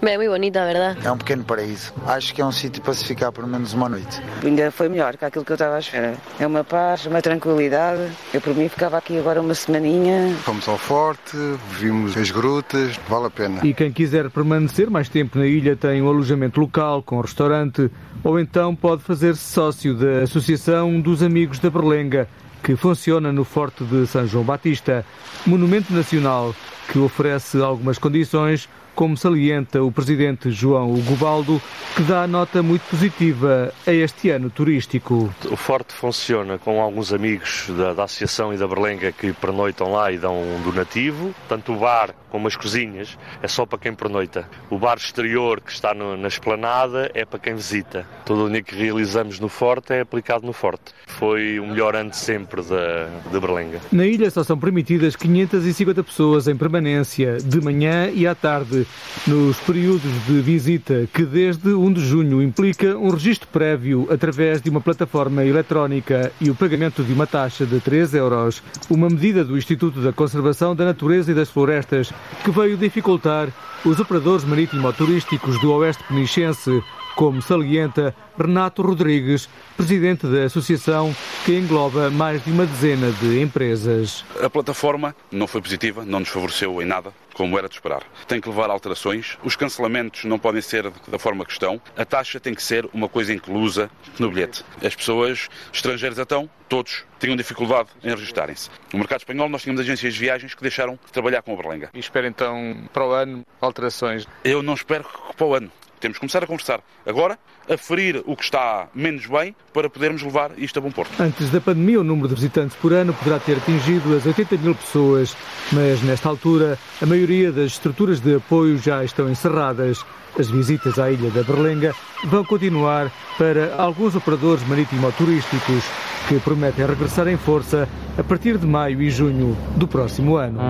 É 0.00 0.16
muito 0.16 0.30
bonita, 0.30 0.64
verdade. 0.64 1.06
É 1.06 1.12
um 1.12 1.18
pequeno 1.18 1.44
paraíso. 1.44 1.92
Acho 2.06 2.34
que 2.34 2.40
é 2.40 2.46
um 2.46 2.50
sítio 2.50 2.80
para 2.80 2.94
se 2.94 3.04
ficar 3.04 3.30
por 3.30 3.46
menos 3.46 3.74
uma 3.74 3.90
noite. 3.90 4.22
Ainda 4.42 4.70
foi 4.70 4.88
melhor 4.88 5.18
que 5.18 5.24
aquilo 5.26 5.44
que 5.44 5.52
eu 5.52 5.54
estava 5.54 5.76
à 5.76 5.80
espera. 5.80 6.14
É 6.38 6.46
uma 6.46 6.64
paz, 6.64 7.04
uma 7.04 7.20
tranquilidade. 7.20 8.10
Eu 8.32 8.40
por 8.40 8.54
mim 8.54 8.66
ficava 8.70 8.96
aqui 8.96 9.18
agora 9.18 9.38
uma 9.38 9.54
semaninha. 9.54 10.34
Fomos 10.36 10.66
ao 10.66 10.78
forte, 10.78 11.36
vimos 11.78 12.16
as 12.16 12.30
grutas, 12.30 12.98
vale 13.06 13.26
a 13.26 13.30
pena. 13.30 13.60
E 13.62 13.74
quem 13.74 13.92
quiser 13.92 14.30
permanecer 14.30 14.88
mais 14.88 15.10
tempo 15.10 15.38
na 15.38 15.46
ilha 15.46 15.76
tem 15.76 16.00
um 16.00 16.08
alojamento 16.08 16.58
local 16.58 17.02
com 17.02 17.20
restaurante 17.20 17.90
ou 18.24 18.38
então 18.38 18.74
pode 18.74 19.02
fazer-se 19.02 19.42
sócio 19.42 19.94
da 19.94 20.22
Associação 20.22 20.69
dos 21.02 21.20
Amigos 21.20 21.58
da 21.58 21.68
Berlenga, 21.68 22.28
que 22.62 22.76
funciona 22.76 23.32
no 23.32 23.44
Forte 23.44 23.82
de 23.82 24.06
São 24.06 24.24
João 24.24 24.44
Batista, 24.44 25.04
monumento 25.44 25.92
nacional 25.92 26.54
que 26.92 26.98
oferece 26.98 27.60
algumas 27.60 27.98
condições 27.98 28.68
como 29.00 29.16
salienta 29.16 29.82
o 29.82 29.90
presidente 29.90 30.50
João 30.50 30.92
Hugo 30.92 31.16
Baldo, 31.16 31.62
que 31.96 32.02
dá 32.02 32.26
nota 32.26 32.62
muito 32.62 32.82
positiva 32.82 33.72
a 33.86 33.90
este 33.90 34.28
ano 34.28 34.50
turístico. 34.50 35.34
O 35.50 35.56
Forte 35.56 35.94
funciona 35.94 36.58
com 36.58 36.82
alguns 36.82 37.10
amigos 37.10 37.70
da, 37.78 37.94
da 37.94 38.04
Associação 38.04 38.52
e 38.52 38.58
da 38.58 38.68
Berlenga 38.68 39.10
que 39.10 39.32
pernoitam 39.32 39.90
lá 39.90 40.12
e 40.12 40.18
dão 40.18 40.36
um 40.42 40.60
donativo. 40.60 41.34
Tanto 41.48 41.72
o 41.72 41.78
bar 41.78 42.14
como 42.28 42.46
as 42.46 42.54
cozinhas 42.54 43.18
é 43.42 43.48
só 43.48 43.64
para 43.64 43.78
quem 43.78 43.94
pernoita. 43.94 44.46
O 44.68 44.78
bar 44.78 44.98
exterior 44.98 45.62
que 45.62 45.72
está 45.72 45.94
no, 45.94 46.14
na 46.18 46.28
esplanada 46.28 47.10
é 47.14 47.24
para 47.24 47.38
quem 47.38 47.54
visita. 47.54 48.06
Todo 48.26 48.42
o 48.42 48.46
dinheiro 48.46 48.66
que 48.66 48.76
realizamos 48.76 49.40
no 49.40 49.48
Forte 49.48 49.94
é 49.94 50.00
aplicado 50.00 50.46
no 50.46 50.52
Forte. 50.52 50.92
Foi 51.06 51.58
o 51.58 51.66
melhor 51.66 51.96
ano 51.96 52.10
de 52.10 52.18
sempre 52.18 52.62
da, 52.62 53.08
da 53.32 53.40
Berlenga. 53.40 53.80
Na 53.90 54.04
ilha 54.04 54.30
só 54.30 54.44
são 54.44 54.58
permitidas 54.58 55.16
550 55.16 56.04
pessoas 56.04 56.46
em 56.46 56.56
permanência, 56.56 57.38
de 57.38 57.60
manhã 57.62 58.10
e 58.10 58.26
à 58.26 58.34
tarde 58.34 58.86
nos 59.26 59.56
períodos 59.58 60.10
de 60.26 60.40
visita, 60.40 61.08
que 61.12 61.24
desde 61.24 61.72
1 61.74 61.92
de 61.92 62.04
junho 62.04 62.42
implica 62.42 62.96
um 62.96 63.10
registro 63.10 63.48
prévio 63.48 64.06
através 64.10 64.62
de 64.62 64.70
uma 64.70 64.80
plataforma 64.80 65.44
eletrónica 65.44 66.32
e 66.40 66.50
o 66.50 66.54
pagamento 66.54 67.02
de 67.02 67.12
uma 67.12 67.26
taxa 67.26 67.66
de 67.66 67.80
3 67.80 68.14
euros, 68.14 68.62
uma 68.88 69.08
medida 69.08 69.44
do 69.44 69.58
Instituto 69.58 70.00
da 70.00 70.12
Conservação 70.12 70.74
da 70.74 70.84
Natureza 70.84 71.32
e 71.32 71.34
das 71.34 71.50
Florestas 71.50 72.12
que 72.44 72.50
veio 72.50 72.76
dificultar 72.76 73.48
os 73.84 73.98
operadores 73.98 74.44
marítimo-turísticos 74.44 75.60
do 75.60 75.72
Oeste 75.72 76.04
Penichense 76.04 76.82
como 77.14 77.42
salienta 77.42 78.14
Renato 78.38 78.82
Rodrigues, 78.82 79.48
presidente 79.76 80.26
da 80.26 80.44
associação 80.44 81.14
que 81.44 81.56
engloba 81.56 82.10
mais 82.10 82.42
de 82.44 82.50
uma 82.50 82.66
dezena 82.66 83.12
de 83.12 83.40
empresas. 83.40 84.24
A 84.42 84.48
plataforma 84.48 85.14
não 85.30 85.46
foi 85.46 85.60
positiva, 85.60 86.04
não 86.04 86.20
nos 86.20 86.28
favoreceu 86.28 86.80
em 86.80 86.86
nada, 86.86 87.12
como 87.34 87.58
era 87.58 87.68
de 87.68 87.74
esperar. 87.74 88.02
Tem 88.26 88.40
que 88.40 88.48
levar 88.48 88.70
alterações, 88.70 89.36
os 89.44 89.56
cancelamentos 89.56 90.24
não 90.24 90.38
podem 90.38 90.60
ser 90.60 90.90
da 91.08 91.18
forma 91.18 91.44
que 91.44 91.52
estão, 91.52 91.80
a 91.96 92.04
taxa 92.04 92.40
tem 92.40 92.54
que 92.54 92.62
ser 92.62 92.88
uma 92.92 93.08
coisa 93.08 93.32
inclusa 93.32 93.90
no 94.18 94.30
bilhete. 94.30 94.64
As 94.84 94.94
pessoas 94.94 95.48
estrangeiras 95.72 96.18
então, 96.18 96.48
todos, 96.68 97.04
tinham 97.18 97.36
dificuldade 97.36 97.88
em 98.02 98.10
registarem-se. 98.10 98.70
No 98.92 98.98
mercado 98.98 99.20
espanhol 99.20 99.48
nós 99.48 99.62
tínhamos 99.62 99.80
agências 99.80 100.14
de 100.14 100.20
viagens 100.20 100.54
que 100.54 100.62
deixaram 100.62 100.98
de 101.04 101.12
trabalhar 101.12 101.42
com 101.42 101.52
a 101.52 101.56
Berlenga. 101.56 101.90
E 101.92 101.98
espera 101.98 102.26
então 102.26 102.76
para 102.92 103.06
o 103.06 103.10
ano 103.10 103.44
alterações? 103.60 104.26
Eu 104.44 104.62
não 104.62 104.74
espero 104.74 105.04
que 105.04 105.36
para 105.36 105.46
o 105.46 105.54
ano. 105.54 105.70
Temos 106.00 106.16
que 106.16 106.20
começar 106.20 106.42
a 106.42 106.46
conversar 106.46 106.80
agora, 107.06 107.38
a 107.68 107.76
ferir 107.76 108.22
o 108.24 108.34
que 108.34 108.44
está 108.44 108.88
menos 108.94 109.26
bem, 109.26 109.54
para 109.72 109.88
podermos 109.90 110.22
levar 110.22 110.50
isto 110.56 110.78
a 110.78 110.82
bom 110.82 110.90
porto. 110.90 111.12
Antes 111.20 111.50
da 111.50 111.60
pandemia, 111.60 112.00
o 112.00 112.04
número 112.04 112.28
de 112.28 112.34
visitantes 112.34 112.76
por 112.76 112.92
ano 112.92 113.12
poderá 113.12 113.38
ter 113.38 113.58
atingido 113.58 114.16
as 114.16 114.24
80 114.24 114.56
mil 114.56 114.74
pessoas, 114.74 115.36
mas 115.72 116.02
nesta 116.02 116.28
altura, 116.28 116.78
a 117.00 117.06
maioria 117.06 117.52
das 117.52 117.72
estruturas 117.72 118.18
de 118.18 118.36
apoio 118.36 118.78
já 118.78 119.04
estão 119.04 119.28
encerradas. 119.28 120.04
As 120.38 120.48
visitas 120.48 120.98
à 120.98 121.10
Ilha 121.10 121.28
da 121.30 121.42
Berlenga 121.42 121.94
vão 122.24 122.44
continuar 122.44 123.10
para 123.36 123.74
alguns 123.76 124.14
operadores 124.14 124.66
marítimo-turísticos 124.66 125.84
que 126.28 126.38
prometem 126.38 126.86
regressar 126.86 127.26
em 127.28 127.36
força 127.36 127.88
a 128.16 128.22
partir 128.22 128.56
de 128.56 128.66
maio 128.66 129.02
e 129.02 129.10
junho 129.10 129.56
do 129.76 129.88
próximo 129.88 130.36
ano. 130.36 130.60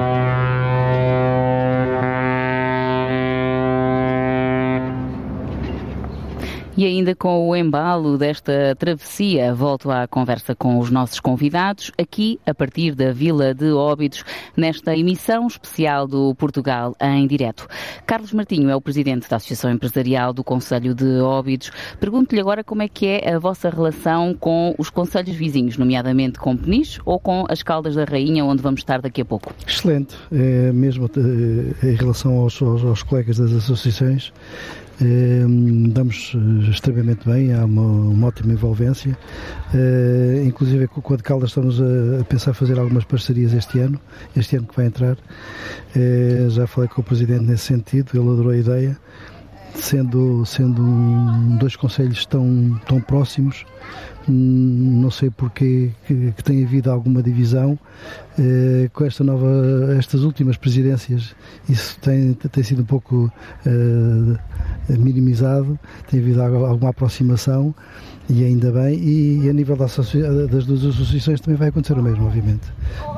E 6.80 6.86
ainda 6.86 7.14
com 7.14 7.46
o 7.46 7.54
embalo 7.54 8.16
desta 8.16 8.74
travessia, 8.78 9.52
volto 9.52 9.90
à 9.90 10.08
conversa 10.08 10.54
com 10.54 10.78
os 10.78 10.90
nossos 10.90 11.20
convidados, 11.20 11.92
aqui 11.98 12.40
a 12.46 12.54
partir 12.54 12.94
da 12.94 13.12
Vila 13.12 13.52
de 13.52 13.70
Óbidos, 13.70 14.24
nesta 14.56 14.96
emissão 14.96 15.46
especial 15.46 16.08
do 16.08 16.34
Portugal 16.36 16.96
em 16.98 17.26
direto. 17.26 17.68
Carlos 18.06 18.32
Martinho 18.32 18.70
é 18.70 18.74
o 18.74 18.80
presidente 18.80 19.28
da 19.28 19.36
Associação 19.36 19.70
Empresarial 19.70 20.32
do 20.32 20.42
Conselho 20.42 20.94
de 20.94 21.20
Óbidos. 21.20 21.70
Pergunto-lhe 22.00 22.40
agora 22.40 22.64
como 22.64 22.80
é 22.80 22.88
que 22.88 23.04
é 23.04 23.34
a 23.34 23.38
vossa 23.38 23.68
relação 23.68 24.32
com 24.32 24.74
os 24.78 24.88
conselhos 24.88 25.36
vizinhos, 25.36 25.76
nomeadamente 25.76 26.38
com 26.38 26.56
Peniche 26.56 26.98
ou 27.04 27.20
com 27.20 27.44
as 27.50 27.62
Caldas 27.62 27.94
da 27.94 28.04
Rainha, 28.04 28.42
onde 28.42 28.62
vamos 28.62 28.80
estar 28.80 29.02
daqui 29.02 29.20
a 29.20 29.24
pouco. 29.26 29.52
Excelente, 29.66 30.16
é, 30.32 30.72
mesmo 30.72 31.10
eh, 31.14 31.90
em 31.90 31.94
relação 31.94 32.38
aos, 32.38 32.62
aos, 32.62 32.82
aos 32.82 33.02
colegas 33.02 33.36
das 33.36 33.52
associações, 33.52 34.32
damos 35.00 35.99
eh, 36.34 36.70
extremamente 36.70 37.28
bem, 37.28 37.52
há 37.54 37.64
uma, 37.64 37.82
uma 37.82 38.26
ótima 38.26 38.52
envolvência. 38.52 39.16
Uh, 39.72 40.44
inclusive 40.44 40.86
com 40.88 41.14
a 41.14 41.16
de 41.16 41.22
Caldas 41.22 41.50
estamos 41.50 41.80
a, 41.80 42.20
a, 42.20 42.24
pensar 42.24 42.54
fazer 42.54 42.78
algumas 42.78 43.04
parcerias 43.04 43.52
este 43.52 43.78
ano, 43.78 44.00
este 44.36 44.56
ano 44.56 44.66
que 44.66 44.76
vai 44.76 44.86
entrar. 44.86 45.16
Uh, 45.96 46.50
já 46.50 46.66
falei 46.66 46.88
com 46.88 47.00
o 47.00 47.04
Presidente 47.04 47.44
nesse 47.44 47.64
sentido, 47.64 48.10
ele 48.14 48.30
adorou 48.30 48.52
a 48.52 48.56
ideia. 48.56 48.96
Sendo, 49.74 50.44
sendo 50.44 50.82
dois 51.58 51.76
conselhos 51.76 52.26
tão, 52.26 52.78
tão 52.86 53.00
próximos, 53.00 53.64
hum, 54.28 55.00
não 55.00 55.10
sei 55.10 55.30
porque 55.30 55.90
que, 56.06 56.32
que 56.32 56.44
tem 56.44 56.64
havido 56.64 56.90
alguma 56.90 57.22
divisão 57.22 57.78
eh, 58.38 58.88
com 58.92 59.04
esta 59.04 59.24
nova, 59.24 59.46
estas 59.98 60.22
últimas 60.22 60.56
presidências 60.56 61.34
isso 61.68 61.98
tem, 62.00 62.34
tem 62.34 62.62
sido 62.62 62.82
um 62.82 62.84
pouco 62.84 63.32
eh, 63.66 64.96
minimizado, 64.96 65.78
tem 66.08 66.20
havido 66.20 66.42
alguma 66.42 66.90
aproximação 66.90 67.74
e 68.30 68.44
ainda 68.44 68.70
bem, 68.70 68.94
e, 68.94 69.48
a 69.48 69.52
nível 69.52 69.76
das, 69.76 69.96
das 69.96 70.64
duas 70.64 70.84
associações 70.84 71.40
também 71.40 71.56
vai 71.56 71.68
acontecer 71.68 71.98
o 71.98 72.02
mesmo, 72.02 72.26
obviamente. 72.26 72.62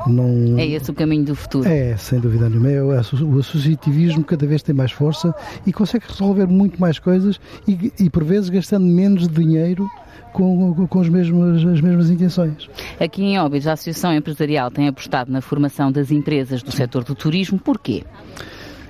Não... 0.07 0.57
É 0.57 0.65
esse 0.65 0.89
o 0.89 0.93
caminho 0.93 1.23
do 1.23 1.35
futuro? 1.35 1.69
É, 1.69 1.95
sem 1.97 2.19
dúvida 2.19 2.49
nenhuma. 2.49 2.71
É, 2.71 2.81
o 2.81 3.39
associativismo 3.39 4.23
cada 4.23 4.47
vez 4.47 4.63
tem 4.63 4.73
mais 4.73 4.91
força 4.91 5.33
e 5.67 5.71
consegue 5.71 6.05
resolver 6.07 6.47
muito 6.47 6.81
mais 6.81 6.97
coisas 6.97 7.39
e, 7.67 7.93
e 7.99 8.09
por 8.09 8.23
vezes 8.23 8.49
gastando 8.49 8.85
menos 8.85 9.27
dinheiro 9.27 9.87
com, 10.31 10.87
com 10.87 10.99
as, 10.99 11.09
mesmas, 11.09 11.63
as 11.63 11.79
mesmas 11.79 12.09
intenções. 12.09 12.67
Aqui 12.99 13.23
em 13.23 13.37
Óbidos, 13.37 13.67
a 13.67 13.73
Associação 13.73 14.13
Empresarial 14.15 14.71
tem 14.71 14.87
apostado 14.87 15.31
na 15.31 15.41
formação 15.41 15.91
das 15.91 16.09
empresas 16.09 16.63
do 16.63 16.71
setor 16.71 17.03
do 17.03 17.13
turismo. 17.13 17.59
Porquê? 17.59 18.03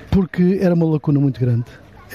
Porque 0.10 0.60
era 0.62 0.74
uma 0.74 0.86
lacuna 0.86 1.20
muito 1.20 1.40
grande 1.40 1.66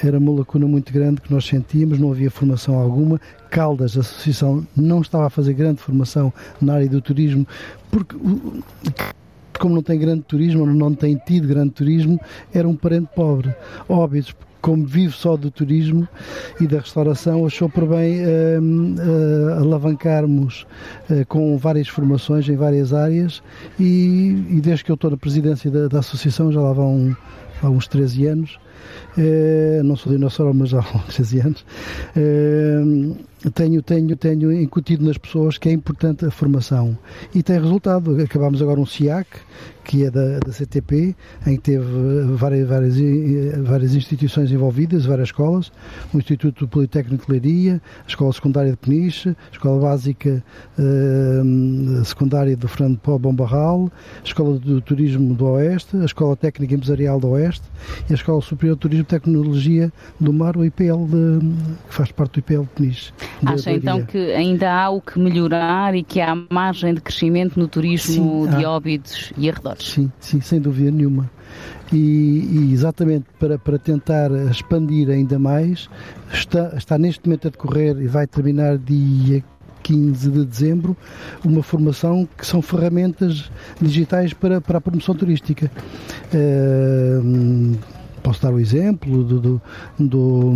era 0.07 0.17
uma 0.17 0.31
lacuna 0.31 0.67
muito 0.67 0.91
grande 0.91 1.21
que 1.21 1.33
nós 1.33 1.45
sentíamos, 1.45 1.99
não 1.99 2.11
havia 2.11 2.31
formação 2.31 2.77
alguma. 2.79 3.19
Caldas, 3.49 3.97
a 3.97 4.01
associação, 4.01 4.65
não 4.75 5.01
estava 5.01 5.27
a 5.27 5.29
fazer 5.29 5.53
grande 5.53 5.81
formação 5.81 6.31
na 6.61 6.75
área 6.75 6.89
do 6.89 7.01
turismo, 7.01 7.47
porque 7.89 8.15
como 9.59 9.75
não 9.75 9.83
tem 9.83 9.99
grande 9.99 10.21
turismo, 10.21 10.65
não 10.65 10.93
tem 10.93 11.17
tido 11.17 11.47
grande 11.47 11.71
turismo, 11.71 12.19
era 12.53 12.67
um 12.67 12.75
parente 12.75 13.09
pobre. 13.13 13.53
Óbvios, 13.89 14.33
como 14.61 14.85
vive 14.85 15.13
só 15.13 15.37
do 15.37 15.49
turismo 15.51 16.07
e 16.59 16.67
da 16.67 16.79
restauração, 16.79 17.45
achou 17.45 17.69
por 17.69 17.87
bem 17.87 18.21
uh, 18.21 18.61
uh, 18.61 19.61
alavancarmos 19.61 20.65
uh, 21.09 21.25
com 21.27 21.57
várias 21.57 21.87
formações 21.87 22.47
em 22.47 22.55
várias 22.55 22.93
áreas 22.93 23.41
e, 23.79 24.45
e, 24.49 24.61
desde 24.61 24.83
que 24.83 24.91
eu 24.91 24.95
estou 24.95 25.11
na 25.11 25.17
presidência 25.17 25.69
da, 25.71 25.87
da 25.87 25.99
associação, 25.99 26.51
já 26.51 26.59
lá 26.61 26.73
vão 26.73 27.15
há 27.61 27.69
uns 27.69 27.87
13 27.87 28.25
anos, 28.27 28.57
eh, 28.57 28.68
não 29.83 29.95
sou 29.95 30.11
dinossauro, 30.11 30.53
mas 30.53 30.73
há 30.73 30.79
uns 30.79 31.15
13 31.15 31.39
anos, 31.39 31.65
eh, 32.15 32.81
tenho, 33.53 33.81
tenho, 33.81 34.15
tenho 34.17 34.51
incutido 34.51 35.05
nas 35.05 35.17
pessoas 35.17 35.57
que 35.57 35.69
é 35.69 35.71
importante 35.71 36.25
a 36.25 36.31
formação. 36.31 36.97
E 37.33 37.41
tem 37.41 37.59
resultado. 37.59 38.21
Acabámos 38.21 38.61
agora 38.61 38.79
um 38.79 38.85
SIAC, 38.85 39.27
que 39.89 40.05
é 40.05 40.11
da, 40.11 40.39
da 40.39 40.51
CTP, 40.51 41.15
em 41.47 41.55
que 41.55 41.61
teve 41.61 41.85
várias, 42.35 42.67
várias, 42.67 42.95
várias 43.63 43.95
instituições 43.95 44.51
envolvidas, 44.51 45.05
várias 45.05 45.29
escolas, 45.29 45.71
o 46.13 46.17
Instituto 46.17 46.67
Politécnico 46.67 47.25
de 47.25 47.31
Leiria, 47.31 47.81
a 48.03 48.07
Escola 48.07 48.33
Secundária 48.33 48.71
de 48.71 48.77
Peniche, 48.77 49.29
a 49.29 49.51
Escola 49.51 49.81
Básica 49.81 50.43
uh, 50.77 52.05
Secundária 52.05 52.55
do 52.55 52.67
Fernando 52.67 52.99
Pó 52.99 53.17
Bombarral, 53.17 53.91
a 54.21 54.27
Escola 54.27 54.59
do 54.59 54.81
Turismo 54.81 55.33
do 55.33 55.45
Oeste, 55.45 55.97
a 55.97 56.05
Escola 56.05 56.35
Técnica 56.35 56.75
Empresarial 56.75 57.19
do 57.19 57.29
Oeste 57.29 57.63
e 58.09 58.13
a 58.13 58.15
Escola 58.15 58.41
Superior 58.41 58.68
de 58.73 58.79
Turismo 58.79 59.03
e 59.03 59.05
Tecnologia 59.05 59.91
do 60.19 60.33
Mar, 60.33 60.57
o 60.57 60.65
IPL, 60.65 61.05
de, 61.05 61.39
que 61.87 61.93
faz 61.93 62.11
parte 62.11 62.33
do 62.33 62.39
IPL 62.39 62.61
de 62.61 62.69
Peniche. 62.69 63.13
Acha 63.45 63.71
então 63.71 64.03
que 64.03 64.17
ainda 64.33 64.71
há 64.71 64.89
o 64.89 65.01
que 65.01 65.19
melhorar 65.19 65.95
e 65.95 66.03
que 66.03 66.19
há 66.21 66.35
margem 66.49 66.93
de 66.93 67.01
crescimento 67.01 67.59
no 67.59 67.67
turismo 67.67 68.45
sim, 68.45 68.57
de 68.57 68.65
Óbidos 68.65 69.31
e 69.37 69.49
arredores? 69.49 69.87
Sim, 69.87 70.11
sim, 70.19 70.41
sem 70.41 70.59
dúvida 70.59 70.91
nenhuma. 70.91 71.29
E, 71.91 71.97
e, 71.97 72.73
exatamente 72.73 73.25
para, 73.39 73.57
para 73.57 73.79
tentar 73.79 74.29
expandir 74.51 75.09
ainda 75.09 75.39
mais, 75.39 75.89
está, 76.31 76.73
está 76.77 76.97
neste 76.97 77.25
momento 77.25 77.47
a 77.47 77.51
decorrer 77.51 77.97
e 77.99 78.07
vai 78.07 78.27
terminar 78.27 78.77
dia 78.77 79.43
15 79.81 80.29
de 80.29 80.45
dezembro, 80.45 80.95
uma 81.43 81.63
formação 81.63 82.27
que 82.37 82.45
são 82.45 82.61
ferramentas 82.61 83.49
digitais 83.81 84.33
para, 84.33 84.61
para 84.61 84.77
a 84.77 84.81
promoção 84.81 85.15
turística. 85.15 85.71
Uh, 86.31 87.75
posso 88.19 88.41
dar 88.41 88.53
o 88.53 88.59
exemplo 88.59 89.23
do, 89.23 89.39
do, 89.39 89.61
do 89.99 90.53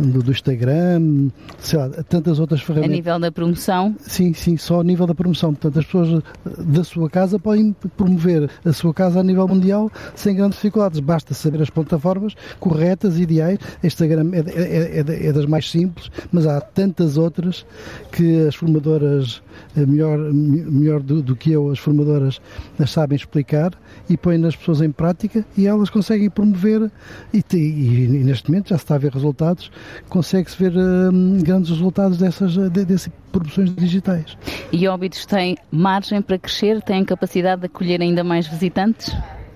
do, 0.00 0.22
do 0.22 0.30
Instagram, 0.30 1.30
sei 1.58 1.78
lá, 1.78 1.88
tantas 2.08 2.38
outras 2.38 2.60
ferramentas. 2.62 2.92
A 2.92 2.96
nível 2.96 3.18
da 3.18 3.32
promoção? 3.32 3.94
Sim, 4.00 4.32
sim, 4.32 4.56
só 4.56 4.80
a 4.80 4.84
nível 4.84 5.06
da 5.06 5.14
promoção. 5.14 5.54
Portanto, 5.54 5.78
as 5.78 5.84
pessoas 5.84 6.22
da 6.58 6.84
sua 6.84 7.10
casa 7.10 7.38
podem 7.38 7.74
promover 7.96 8.50
a 8.64 8.72
sua 8.72 8.94
casa 8.94 9.20
a 9.20 9.22
nível 9.22 9.46
mundial 9.48 9.90
sem 10.14 10.34
grandes 10.34 10.56
dificuldades. 10.56 11.00
Basta 11.00 11.34
saber 11.34 11.62
as 11.62 11.70
plataformas 11.70 12.34
corretas, 12.58 13.18
ideais. 13.18 13.58
Instagram 13.82 14.30
é, 14.32 14.38
é, 14.38 15.00
é, 15.00 15.26
é 15.26 15.32
das 15.32 15.46
mais 15.46 15.70
simples, 15.70 16.10
mas 16.32 16.46
há 16.46 16.60
tantas 16.60 17.16
outras 17.16 17.66
que 18.12 18.46
as 18.46 18.54
formadoras, 18.54 19.42
eh, 19.76 19.86
melhor, 19.86 20.18
melhor 20.18 21.00
do, 21.00 21.22
do 21.22 21.36
que 21.36 21.52
eu, 21.52 21.70
as 21.70 21.78
formadoras 21.78 22.40
as 22.78 22.90
sabem 22.90 23.16
explicar 23.16 23.72
e 24.08 24.16
põem 24.16 24.38
nas 24.38 24.56
pessoas 24.56 24.80
em 24.80 24.90
prática 24.90 25.44
e 25.56 25.66
elas 25.66 25.90
conseguem 25.90 26.28
promover 26.28 26.90
e, 27.32 27.44
e, 27.52 27.56
e 27.56 28.24
neste 28.24 28.50
momento 28.50 28.70
já 28.70 28.78
se 28.78 28.84
está 28.84 28.94
a 28.96 28.98
ver 28.98 29.12
resultados 29.12 29.70
consegue-se 30.08 30.56
ver 30.56 30.72
hum, 30.76 31.38
grandes 31.42 31.70
resultados 31.70 32.18
dessas, 32.18 32.52
de, 32.52 32.84
dessas 32.84 33.10
promoções 33.32 33.74
digitais. 33.74 34.36
E 34.72 34.86
Óbidos 34.88 35.26
tem 35.26 35.56
margem 35.70 36.20
para 36.22 36.38
crescer? 36.38 36.82
Tem 36.82 37.04
capacidade 37.04 37.60
de 37.62 37.66
acolher 37.66 38.00
ainda 38.00 38.24
mais 38.24 38.46
visitantes? 38.46 39.14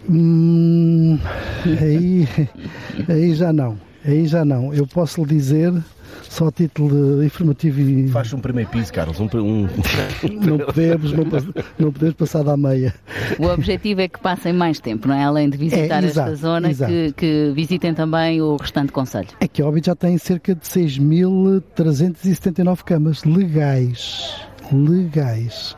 Hum, 0.09 1.19
aí, 1.81 2.29
aí 3.09 3.35
já 3.35 3.53
não. 3.53 3.79
Aí 4.05 4.27
já 4.27 4.45
não. 4.45 4.73
Eu 4.75 4.87
posso 4.87 5.23
lhe 5.23 5.29
dizer 5.29 5.73
só 6.23 6.49
a 6.49 6.53
título 6.53 7.25
informativo 7.25 7.81
e. 7.81 8.09
Faz 8.09 8.33
um 8.33 8.41
primeiro 8.41 8.71
piso, 8.71 8.93
Carlos. 8.93 9.21
Um, 9.21 9.29
um... 9.35 9.69
não, 10.45 10.59
podemos, 10.59 11.13
não, 11.13 11.25
não, 11.79 11.93
podemos 11.93 12.15
passar 12.15 12.43
da 12.43 12.57
meia. 12.57 12.93
O 13.39 13.47
objetivo 13.47 14.01
é 14.01 14.09
que 14.09 14.19
passem 14.21 14.53
mais 14.53 14.81
tempo, 14.81 15.07
não 15.09 15.15
é? 15.15 15.23
Além 15.25 15.51
de 15.51 15.57
visitar 15.57 16.03
é, 16.03 16.07
exato, 16.07 16.33
esta 16.33 16.47
zona, 16.47 16.75
que, 16.75 17.13
que, 17.13 17.53
visitem 17.55 17.95
também 17.95 18.43
o 18.43 18.57
restante 18.57 18.91
Conselho. 18.93 19.29
É 19.41 19.49
que 19.49 19.63
Óbidos 19.63 19.87
já 19.87 19.95
tem 19.95 20.19
cerca 20.19 20.55
de 20.55 20.61
6.379 20.63 22.83
camas 22.83 23.25
legais. 23.25 24.35
Legais. 24.73 25.77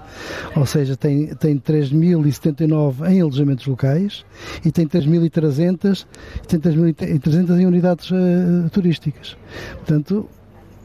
Ou 0.54 0.66
seja, 0.66 0.96
tem, 0.96 1.34
tem 1.34 1.58
3.079 1.58 3.10
em 3.10 3.20
alojamentos 3.20 3.66
locais 3.66 4.24
e 4.64 4.70
tem 4.70 4.86
3.300 4.86 6.06
tem 6.46 6.60
3.300 6.60 7.60
em 7.60 7.66
unidades 7.66 8.10
uh, 8.10 8.70
turísticas. 8.72 9.36
Portanto, 9.76 10.28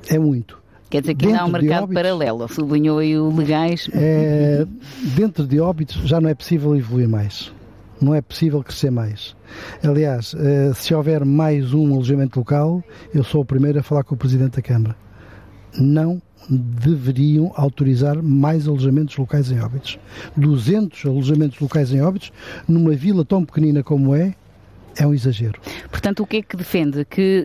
é 0.10 0.18
muito. 0.18 0.60
Quer 0.90 1.02
dizer 1.02 1.16
que 1.16 1.28
ainda 1.28 1.40
há 1.40 1.46
um 1.46 1.52
mercado 1.52 1.88
paralelo, 1.88 2.48
sublinhou 2.50 3.00
aí 3.00 3.18
o 3.18 3.34
legais. 3.34 3.90
É, 3.94 4.68
dentro 5.16 5.48
de 5.48 5.58
óbitos 5.60 5.96
já 6.04 6.20
não 6.20 6.30
é 6.30 6.34
possível 6.34 6.76
evoluir 6.76 7.08
mais. 7.08 7.52
Não 8.02 8.14
é 8.14 8.22
possível 8.22 8.62
crescer 8.62 8.92
mais. 8.92 9.36
Aliás, 9.82 10.34
uh, 10.34 10.74
se 10.74 10.94
houver 10.94 11.24
mais 11.24 11.74
um 11.74 11.94
alojamento 11.94 12.40
local, 12.40 12.84
eu 13.14 13.24
sou 13.24 13.42
o 13.42 13.46
primeiro 13.46 13.80
a 13.80 13.84
falar 13.84 14.04
com 14.04 14.16
o 14.16 14.18
Presidente 14.18 14.56
da 14.56 14.62
Câmara. 14.62 14.96
Não 15.80 16.22
deveriam 16.50 17.52
autorizar 17.56 18.22
mais 18.22 18.68
alojamentos 18.68 19.16
locais 19.18 19.52
em 19.52 19.60
óbitos. 19.60 20.00
200 20.36 21.06
alojamentos 21.06 21.60
locais 21.60 21.94
em 21.94 22.02
óbitos, 22.02 22.32
numa 22.68 22.92
vila 22.92 23.24
tão 23.24 23.46
pequenina 23.46 23.84
como 23.84 24.16
é, 24.16 24.36
é 24.98 25.08
um 25.08 25.14
exagero. 25.14 25.60
Portanto, 25.90 26.24
o 26.24 26.28
que 26.28 26.38
é 26.38 26.42
que 26.42 26.58
defende? 26.58 27.06
Que 27.06 27.44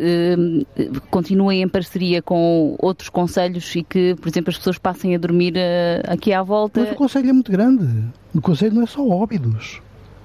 eh, 0.76 1.00
continuem 1.10 1.62
em 1.62 1.68
parceria 1.68 2.20
com 2.20 2.76
outros 2.78 3.08
conselhos 3.08 3.74
e 3.76 3.82
que, 3.82 4.14
por 4.16 4.28
exemplo, 4.28 4.50
as 4.50 4.58
pessoas 4.58 4.78
passem 4.78 5.14
a 5.14 5.18
dormir 5.18 5.54
eh, 5.56 6.02
aqui 6.06 6.32
à 6.32 6.42
volta? 6.42 6.80
Mas 6.80 6.92
o 6.92 6.94
conselho 6.94 7.30
é 7.30 7.32
muito 7.32 7.52
grande. 7.52 7.86
O 8.34 8.40
conselho 8.40 8.74
não 8.74 8.82
é 8.82 8.86
só 8.86 9.06
óbidos. 9.06 9.80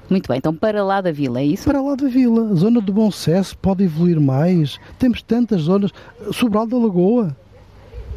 Muito 0.09 0.27
bem, 0.27 0.39
então 0.39 0.53
para 0.53 0.83
lá 0.83 0.99
da 0.99 1.11
vila, 1.11 1.39
é 1.39 1.45
isso? 1.45 1.63
Para 1.63 1.81
lá 1.81 1.95
da 1.95 2.09
vila. 2.09 2.51
A 2.51 2.55
zona 2.55 2.81
do 2.81 2.91
Bom 2.91 3.09
Sucesso 3.09 3.57
pode 3.57 3.85
evoluir 3.85 4.19
mais. 4.19 4.77
Temos 4.99 5.21
tantas 5.21 5.61
zonas. 5.61 5.91
Sobral 6.33 6.67
da 6.67 6.77
Lagoa 6.77 7.35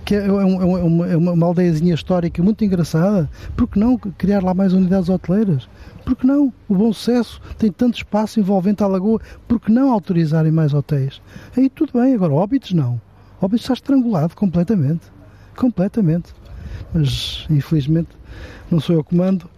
que 0.04 0.14
é, 0.14 0.26
é, 0.26 0.30
um, 0.30 0.62
é, 0.62 0.84
uma, 0.84 1.06
é 1.08 1.16
uma 1.16 1.46
aldeiazinha 1.46 1.94
histórica 1.94 2.42
muito 2.42 2.64
engraçada. 2.64 3.28
Por 3.56 3.68
que 3.68 3.78
não 3.78 3.96
criar 3.96 4.42
lá 4.42 4.52
mais 4.52 4.72
unidades 4.72 5.08
hoteleiras? 5.08 5.68
Por 6.04 6.14
que 6.14 6.26
não? 6.26 6.52
O 6.68 6.74
Bom 6.74 6.92
Sucesso 6.92 7.40
tem 7.56 7.72
tanto 7.72 7.96
espaço 7.96 8.38
envolvente 8.38 8.82
à 8.82 8.86
lagoa, 8.86 9.20
por 9.48 9.58
que 9.58 9.72
não 9.72 9.90
autorizarem 9.90 10.52
mais 10.52 10.74
hotéis? 10.74 11.22
Aí 11.56 11.70
tudo 11.70 11.98
bem, 11.98 12.14
agora 12.14 12.32
Óbitos 12.32 12.72
não. 12.72 13.00
Óbitos 13.40 13.64
está 13.64 13.74
estrangulado 13.74 14.34
completamente. 14.36 15.12
Completamente. 15.56 16.34
Mas, 16.92 17.46
infelizmente, 17.48 18.10
não 18.70 18.80
sou 18.80 18.96
eu 18.96 19.04
que 19.04 19.14
mando. 19.14 19.48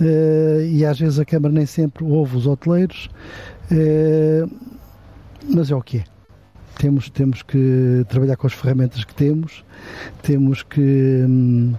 Uh, 0.00 0.62
e 0.62 0.84
às 0.84 0.98
vezes 0.98 1.18
a 1.18 1.24
Câmara 1.24 1.52
nem 1.52 1.66
sempre 1.66 2.04
ouve 2.04 2.36
os 2.36 2.46
hoteleiros. 2.46 3.08
Uh, 3.70 4.50
mas 5.48 5.70
é 5.70 5.74
o 5.74 5.82
que 5.82 5.98
é 5.98 6.04
temos, 6.80 7.10
temos 7.10 7.42
que 7.42 8.06
trabalhar 8.08 8.36
com 8.36 8.46
as 8.46 8.54
ferramentas 8.54 9.04
que 9.04 9.14
temos, 9.14 9.62
temos 10.22 10.62
que, 10.62 11.24
hum, 11.28 11.74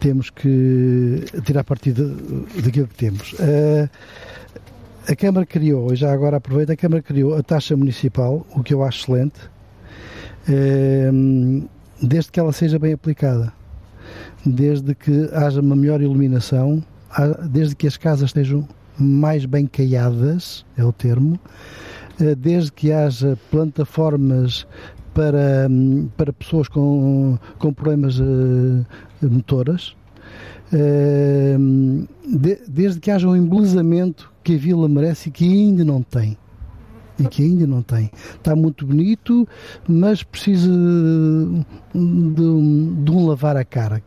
temos 0.00 0.30
que 0.30 1.22
tirar 1.44 1.62
partido 1.64 2.16
daquilo 2.64 2.88
que 2.88 2.94
temos. 2.94 3.34
A 5.06 5.14
Câmara 5.14 5.44
criou, 5.44 5.92
e 5.92 5.96
já 5.96 6.12
agora 6.12 6.38
aproveito, 6.38 6.70
a 6.70 6.76
Câmara 6.76 7.02
criou 7.02 7.34
a 7.36 7.42
taxa 7.42 7.76
municipal, 7.76 8.46
o 8.56 8.62
que 8.62 8.72
eu 8.72 8.82
acho 8.82 9.02
excelente, 9.02 9.38
uh, 10.48 11.68
desde 12.00 12.32
que 12.32 12.40
ela 12.40 12.52
seja 12.52 12.78
bem 12.78 12.94
aplicada, 12.94 13.52
desde 14.46 14.94
que 14.94 15.28
haja 15.34 15.60
uma 15.60 15.76
melhor 15.76 16.00
iluminação, 16.00 16.82
desde 17.50 17.76
que 17.76 17.86
as 17.86 17.98
casas 17.98 18.30
estejam 18.30 18.66
mais 18.98 19.44
bem 19.44 19.66
caiadas, 19.66 20.64
é 20.76 20.84
o 20.84 20.92
termo, 20.92 21.38
desde 22.38 22.72
que 22.72 22.92
haja 22.92 23.38
plataformas 23.50 24.66
para, 25.14 25.66
hum, 25.70 26.08
para 26.16 26.32
pessoas 26.32 26.68
com, 26.68 27.38
com 27.58 27.72
problemas 27.72 28.18
uh, 28.18 28.84
motoras, 29.22 29.94
uh, 30.72 32.08
de, 32.26 32.58
desde 32.68 33.00
que 33.00 33.10
haja 33.10 33.28
um 33.28 33.36
embelezamento 33.36 34.32
que 34.42 34.54
a 34.54 34.58
vila 34.58 34.88
merece 34.88 35.28
e 35.28 35.32
que 35.32 35.44
ainda 35.44 35.84
não 35.84 36.02
tem. 36.02 36.36
E 37.18 37.24
que 37.26 37.42
ainda 37.42 37.66
não 37.66 37.82
tem. 37.82 38.10
Está 38.34 38.56
muito 38.56 38.86
bonito, 38.86 39.46
mas 39.86 40.22
precisa 40.22 40.70
de, 41.94 43.04
de 43.04 43.10
um 43.10 43.26
lavar 43.26 43.56
a 43.56 43.64
cara 43.64 44.02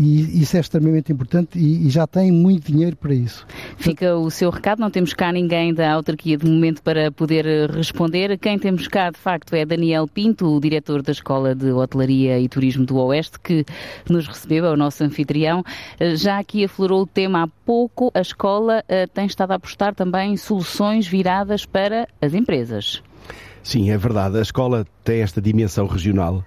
e 0.00 0.40
isso 0.40 0.56
é 0.56 0.60
extremamente 0.60 1.12
importante 1.12 1.58
e, 1.58 1.86
e, 1.86 1.90
já 1.90 2.06
tem 2.06 2.32
muito 2.32 2.72
dinheiro 2.72 2.96
para 2.96 3.12
isso. 3.12 3.46
Fica 3.76 4.16
o 4.16 4.30
seu 4.30 4.48
recado, 4.48 4.80
não 4.80 4.90
temos 4.90 5.12
cá 5.12 5.30
ninguém 5.30 5.74
da 5.74 5.92
autarquia 5.92 6.38
de 6.38 6.46
momento 6.46 6.82
para 6.82 7.12
poder 7.12 7.46
eh, 7.46 7.66
responder. 7.66 8.38
Quem 8.38 8.58
temos 8.58 8.88
cá, 8.88 9.10
de 9.10 9.18
facto, 9.18 9.52
é 9.54 9.66
Daniel 9.66 10.08
Pinto, 10.08 10.56
o 10.56 10.58
diretor 10.58 11.02
da 11.02 11.12
Escola 11.12 11.54
de 11.54 11.70
Hotelaria 11.70 12.38
e 12.40 12.48
Turismo 12.48 12.86
do 12.86 12.96
Oeste, 12.96 13.38
que 13.38 13.66
nos 14.08 14.26
recebeu, 14.26 14.64
é 14.64 14.70
o 14.70 14.76
nosso 14.76 15.04
anfitrião. 15.04 15.62
Eh, 15.98 16.16
já 16.16 16.38
aqui 16.38 16.64
aflorou 16.64 17.02
o 17.02 17.06
tema 17.06 17.42
há 17.42 17.48
pouco, 17.66 18.10
a 18.14 18.20
escola 18.20 18.82
uh, 18.88 19.08
tem 19.12 19.26
estado 19.26 19.52
a 19.52 19.56
apostar 19.56 19.94
também 19.94 20.32
em 20.32 20.36
soluções 20.36 21.06
viradas 21.06 21.66
para 21.66 22.08
as 22.20 22.32
empresas. 22.32 23.02
Sim, 23.62 23.90
é 23.90 23.98
verdade. 23.98 24.38
A 24.38 24.42
escola 24.42 24.86
tem 25.04 25.20
esta 25.20 25.40
dimensão 25.40 25.86
regional. 25.86 26.42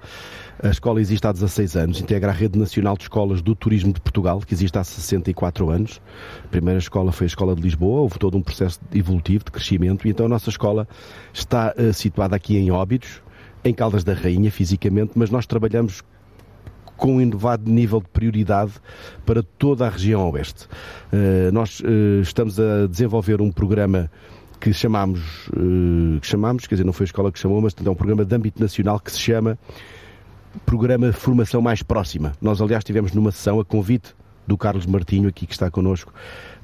A 0.62 0.70
escola 0.70 1.02
existe 1.02 1.26
há 1.26 1.32
16 1.32 1.76
anos, 1.76 2.02
integra 2.02 2.30
a 2.30 2.34
Rede 2.34 2.58
Nacional 2.60 2.96
de 2.96 3.04
Escolas 3.04 3.42
do 3.42 3.56
Turismo 3.56 3.92
de 3.92 4.00
Portugal, 4.00 4.40
que 4.40 4.54
existe 4.54 4.78
há 4.78 4.84
64 4.84 5.70
anos. 5.70 6.02
A 6.44 6.48
primeira 6.48 6.80
escola 6.80 7.12
foi 7.12 7.26
a 7.26 7.28
Escola 7.28 7.56
de 7.56 7.62
Lisboa, 7.62 8.02
houve 8.02 8.20
todo 8.20 8.38
um 8.38 8.42
processo 8.42 8.80
evolutivo 8.94 9.46
de 9.46 9.52
crescimento, 9.52 10.08
e 10.08 10.12
então 10.12 10.26
a 10.26 10.30
nossa 10.30 10.50
escola 10.50 10.88
está 11.34 11.74
uh, 11.78 11.94
situada 11.94 12.36
aqui 12.36 12.58
em 12.58 12.72
Óbidos, 12.72 13.22
em 13.64 13.74
Caldas 13.74 14.04
da 14.04 14.14
Rainha, 14.14 14.52
fisicamente, 14.52 15.14
mas 15.16 15.30
nós 15.30 15.46
trabalhamos 15.46 16.02
com 16.96 17.16
um 17.16 17.22
elevado 17.22 17.70
nível 17.70 18.00
de 18.00 18.08
prioridade 18.10 18.74
para 19.26 19.42
toda 19.42 19.88
a 19.88 19.90
região 19.90 20.30
oeste. 20.30 20.68
Uh, 21.12 21.52
nós 21.52 21.80
uh, 21.80 22.22
estamos 22.22 22.60
a 22.60 22.88
desenvolver 22.88 23.42
um 23.42 23.52
programa 23.52 24.10
que 24.60 24.72
chamamos, 24.72 25.48
uh, 25.50 26.20
que 26.22 26.28
chamamos, 26.28 26.68
quer 26.68 26.76
dizer, 26.76 26.86
não 26.86 26.94
foi 26.94 27.04
a 27.04 27.08
escola 27.08 27.32
que 27.32 27.40
chamou, 27.40 27.60
mas 27.60 27.76
é 27.84 27.90
um 27.90 27.96
programa 27.96 28.24
de 28.24 28.34
âmbito 28.34 28.62
nacional 28.62 29.00
que 29.00 29.12
se 29.12 29.20
chama 29.20 29.58
Programa 30.66 31.08
de 31.08 31.14
Formação 31.14 31.62
Mais 31.62 31.82
Próxima. 31.82 32.34
Nós, 32.42 32.62
aliás, 32.62 32.82
estivemos 32.82 33.14
numa 33.14 33.32
sessão 33.32 33.60
a 33.60 33.66
convite 33.66 34.16
do 34.46 34.58
Carlos 34.58 34.86
Martinho, 34.86 35.30
aqui 35.30 35.46
que 35.46 35.54
está 35.54 35.72
connosco, 35.72 36.14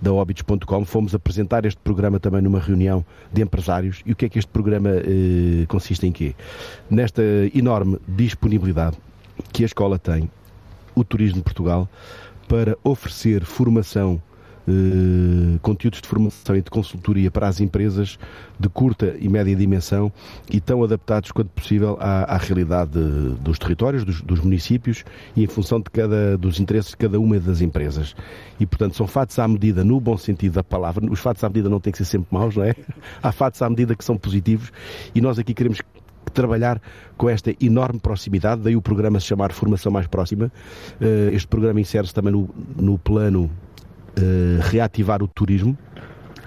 da 0.02 0.12
Obits.com, 0.12 0.86
fomos 0.86 1.16
apresentar 1.16 1.66
este 1.66 1.80
programa 1.82 2.20
também 2.20 2.42
numa 2.42 2.60
reunião 2.60 3.06
de 3.32 3.42
empresários. 3.42 4.02
E 4.06 4.12
o 4.12 4.16
que 4.16 4.26
é 4.26 4.30
que 4.30 4.40
este 4.40 4.52
programa 4.52 4.90
eh, 4.90 5.66
consiste 5.68 6.06
em 6.06 6.12
quê? 6.12 6.36
Nesta 6.90 7.22
enorme 7.54 7.98
disponibilidade 8.08 8.98
que 9.52 9.64
a 9.64 9.66
escola 9.66 9.98
tem, 9.98 10.30
o 10.94 11.04
Turismo 11.04 11.38
de 11.38 11.44
Portugal, 11.44 11.88
para 12.48 12.78
oferecer 12.84 13.46
formação 13.46 14.22
conteúdos 15.62 16.02
de 16.02 16.08
formação 16.08 16.56
e 16.56 16.62
de 16.62 16.70
consultoria 16.70 17.32
para 17.32 17.48
as 17.48 17.60
empresas 17.60 18.18
de 18.60 18.70
curta 18.70 19.16
e 19.20 19.30
média 19.30 19.56
dimensão 19.56 20.12
e 20.50 20.60
tão 20.60 20.84
adaptados 20.84 21.32
quanto 21.32 21.50
possível 21.50 21.98
à, 22.00 22.36
à 22.36 22.38
realidade 22.38 22.92
de, 22.92 23.36
dos 23.42 23.58
territórios, 23.58 24.04
dos, 24.04 24.22
dos, 24.22 24.40
municípios 24.40 25.04
e 25.36 25.44
em 25.44 25.48
função 25.48 25.80
de 25.80 25.90
cada, 25.90 26.38
dos 26.38 26.60
interesses 26.60 26.92
de 26.92 26.98
cada 26.98 27.20
uma 27.20 27.40
das 27.40 27.62
empresas. 27.62 28.16
E, 28.60 28.66
portanto, 28.66 28.96
são 28.96 29.08
fatos 29.08 29.38
à 29.40 29.48
medida, 29.48 29.84
no 29.84 30.00
bom 30.00 30.18
sentido 30.18 30.54
da 30.54 30.64
palavra. 30.64 31.06
Os 31.10 31.20
fatos 31.20 31.44
à 31.44 31.50
medida 31.50 31.70
não 31.70 31.80
têm 31.80 31.92
que 31.92 31.98
ser 31.98 32.06
sempre 32.06 32.28
maus, 32.32 32.56
não 32.56 32.64
é? 32.64 32.76
Há 33.22 33.32
fatos 33.32 33.62
à 33.62 33.70
medida 33.70 33.96
que 33.96 34.04
são 34.04 34.18
positivos 34.18 34.72
e 35.14 35.22
nós 35.22 35.40
aqui 35.40 35.54
queremos 35.54 35.82
trabalhar 36.30 36.82
com 37.18 37.30
esta 37.30 37.54
enorme 37.60 38.00
proximidade, 38.00 38.62
daí 38.62 38.76
o 38.76 38.82
programa 38.82 39.20
se 39.20 39.26
chamar 39.26 39.52
Formação 39.52 39.92
Mais 39.92 40.08
Próxima. 40.08 40.52
Eh, 41.02 41.32
este 41.34 41.48
programa 41.48 41.82
insere-se 41.82 42.14
também 42.14 42.32
no, 42.32 42.50
no 42.76 42.98
plano 42.98 43.50
reativar 44.62 45.22
o 45.24 45.28
turismo. 45.28 45.78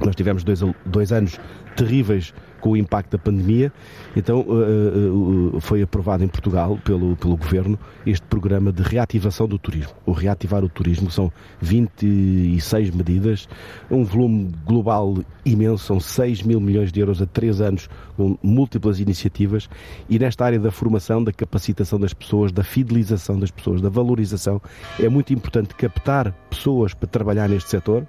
Nós 0.04 0.16
tivemos 0.16 0.42
dois, 0.44 0.60
dois 0.84 1.12
anos 1.12 1.38
terríveis 1.76 2.34
com 2.62 2.70
o 2.70 2.76
impacto 2.76 3.10
da 3.10 3.18
pandemia. 3.18 3.70
Então 4.16 4.40
uh, 4.40 5.56
uh, 5.56 5.60
foi 5.60 5.82
aprovado 5.82 6.24
em 6.24 6.28
Portugal 6.28 6.78
pelo, 6.82 7.16
pelo 7.16 7.36
Governo 7.36 7.78
este 8.06 8.24
programa 8.26 8.72
de 8.72 8.82
reativação 8.82 9.46
do 9.46 9.58
turismo. 9.58 9.92
O 10.06 10.12
reativar 10.12 10.64
o 10.64 10.68
turismo 10.68 11.10
são 11.10 11.30
26 11.60 12.92
medidas, 12.92 13.48
um 13.90 14.04
volume 14.04 14.52
global 14.64 15.18
imenso, 15.44 15.84
são 15.84 16.00
6 16.00 16.42
mil 16.42 16.60
milhões 16.60 16.92
de 16.92 17.00
euros 17.00 17.20
a 17.20 17.26
3 17.26 17.60
anos, 17.60 17.90
com 18.16 18.38
múltiplas 18.42 19.00
iniciativas. 19.00 19.68
E 20.08 20.18
nesta 20.18 20.44
área 20.44 20.60
da 20.60 20.70
formação, 20.70 21.22
da 21.22 21.32
capacitação 21.32 21.98
das 21.98 22.14
pessoas, 22.14 22.52
da 22.52 22.62
fidelização 22.62 23.38
das 23.38 23.50
pessoas, 23.50 23.80
da 23.80 23.88
valorização, 23.88 24.62
é 25.00 25.08
muito 25.08 25.32
importante 25.32 25.74
captar 25.74 26.32
pessoas 26.48 26.94
para 26.94 27.08
trabalhar 27.08 27.48
neste 27.48 27.68
setor 27.68 28.06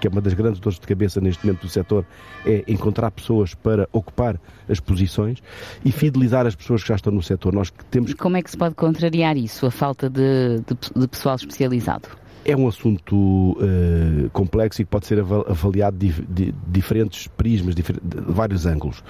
que 0.00 0.06
é 0.06 0.10
uma 0.10 0.20
das 0.20 0.34
grandes 0.34 0.60
dores 0.60 0.78
de 0.78 0.86
cabeça 0.86 1.20
neste 1.20 1.44
momento 1.44 1.62
do 1.62 1.68
setor, 1.68 2.04
é 2.44 2.64
encontrar 2.68 3.10
pessoas 3.10 3.54
para 3.54 3.88
ocupar 3.92 4.40
as 4.68 4.80
posições 4.80 5.42
e 5.84 5.92
fidelizar 5.92 6.46
as 6.46 6.54
pessoas 6.54 6.82
que 6.82 6.88
já 6.88 6.96
estão 6.96 7.12
no 7.12 7.22
setor. 7.22 7.54
Nós 7.54 7.72
temos... 7.90 8.14
Como 8.14 8.36
é 8.36 8.42
que 8.42 8.50
se 8.50 8.56
pode 8.56 8.74
contrariar 8.74 9.36
isso, 9.36 9.66
a 9.66 9.70
falta 9.70 10.08
de, 10.08 10.60
de, 10.66 11.00
de 11.00 11.08
pessoal 11.08 11.36
especializado? 11.36 12.08
É 12.44 12.56
um 12.56 12.68
assunto 12.68 13.16
uh, 13.16 14.30
complexo 14.32 14.80
e 14.80 14.84
que 14.84 14.90
pode 14.90 15.06
ser 15.06 15.18
avaliado 15.18 15.96
de, 15.96 16.12
de 16.22 16.54
diferentes 16.68 17.26
prismas, 17.26 17.74
de 17.74 17.82
vários 18.28 18.66
ângulos. 18.66 19.02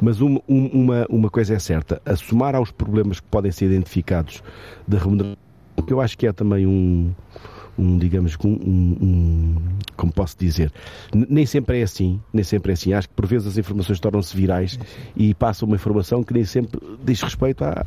Mas 0.00 0.22
um, 0.22 0.40
um, 0.48 0.66
uma, 0.68 1.06
uma 1.10 1.28
coisa 1.28 1.52
é 1.52 1.58
certa: 1.58 2.00
a 2.06 2.16
somar 2.16 2.54
aos 2.54 2.70
problemas 2.70 3.20
que 3.20 3.26
podem 3.26 3.52
ser 3.52 3.66
identificados 3.66 4.42
da 4.86 4.96
remuneração, 4.96 5.36
que 5.86 5.92
eu 5.92 6.00
acho 6.00 6.16
que 6.16 6.26
é 6.26 6.32
também 6.32 6.66
um, 6.66 7.12
um 7.78 7.96
digamos, 7.98 8.36
um, 8.44 8.48
um, 8.50 9.56
como 9.96 10.12
posso 10.12 10.36
dizer, 10.38 10.72
nem 11.12 11.46
sempre 11.46 11.80
é 11.80 11.82
assim, 11.82 12.20
nem 12.32 12.44
sempre 12.44 12.72
é 12.72 12.74
assim. 12.74 12.92
Acho 12.92 13.08
que 13.08 13.14
por 13.14 13.26
vezes 13.26 13.46
as 13.46 13.58
informações 13.58 14.00
tornam-se 14.00 14.36
virais 14.36 14.78
e 15.16 15.34
passam 15.34 15.66
uma 15.66 15.76
informação 15.76 16.22
que 16.22 16.34
nem 16.34 16.44
sempre 16.44 16.80
diz 17.04 17.22
respeito 17.22 17.64
à, 17.64 17.84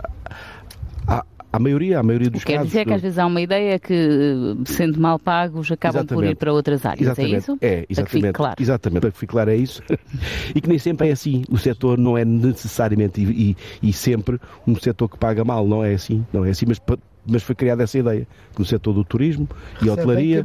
à, 1.08 1.26
à 1.52 1.60
maioria, 1.60 2.00
à 2.00 2.04
maioria 2.04 2.30
dos 2.30 2.44
Quer 2.44 2.58
casos. 2.58 2.72
Quer 2.72 2.80
dizer 2.80 2.86
que 2.88 2.94
às 2.94 3.02
vezes 3.02 3.20
há 3.20 3.26
uma 3.26 3.42
ideia 3.42 3.78
que, 3.78 4.56
sendo 4.66 5.00
mal 5.00 5.20
pagos, 5.20 5.72
acabam 5.72 6.02
exatamente. 6.02 6.26
por 6.26 6.32
ir 6.32 6.36
para 6.36 6.54
outras 6.54 6.86
áreas, 6.86 7.02
é 7.02 7.04
exatamente. 7.04 7.34
é 7.34 7.38
isso? 7.38 7.58
É, 7.62 7.86
exatamente. 7.90 7.96
Para 7.96 8.06
que 8.06 8.12
fique 8.12 8.34
claro. 8.34 8.56
Exatamente, 8.62 9.02
para 9.02 9.12
que 9.12 9.18
fique 9.18 9.32
claro 9.32 9.50
é 9.50 9.56
isso. 9.56 9.84
e 10.56 10.62
que 10.62 10.70
nem 10.70 10.80
sempre 10.80 11.10
é 11.10 11.12
assim. 11.12 11.44
O 11.50 11.58
setor 11.58 11.98
não 11.98 12.18
é 12.18 12.24
necessariamente 12.24 13.22
e, 13.22 13.56
e, 13.84 13.90
e, 13.90 13.94
sempre 13.94 14.40
um 14.66 14.76
setor 14.76 15.10
que 15.10 15.18
paga 15.18 15.44
mal, 15.44 15.68
não 15.68 15.84
é 15.84 15.94
assim. 15.94 16.26
Não 16.32 16.46
é 16.46 16.52
assim, 16.52 16.66
mas 16.68 16.80
mas 17.26 17.44
foi 17.44 17.56
criada 17.56 17.84
essa 17.84 17.98
ideia 17.98 18.28
no 18.58 18.66
setor 18.66 18.94
do 18.94 19.04
turismo 19.04 19.48
e 19.82 19.90
hotelaria. 19.90 20.44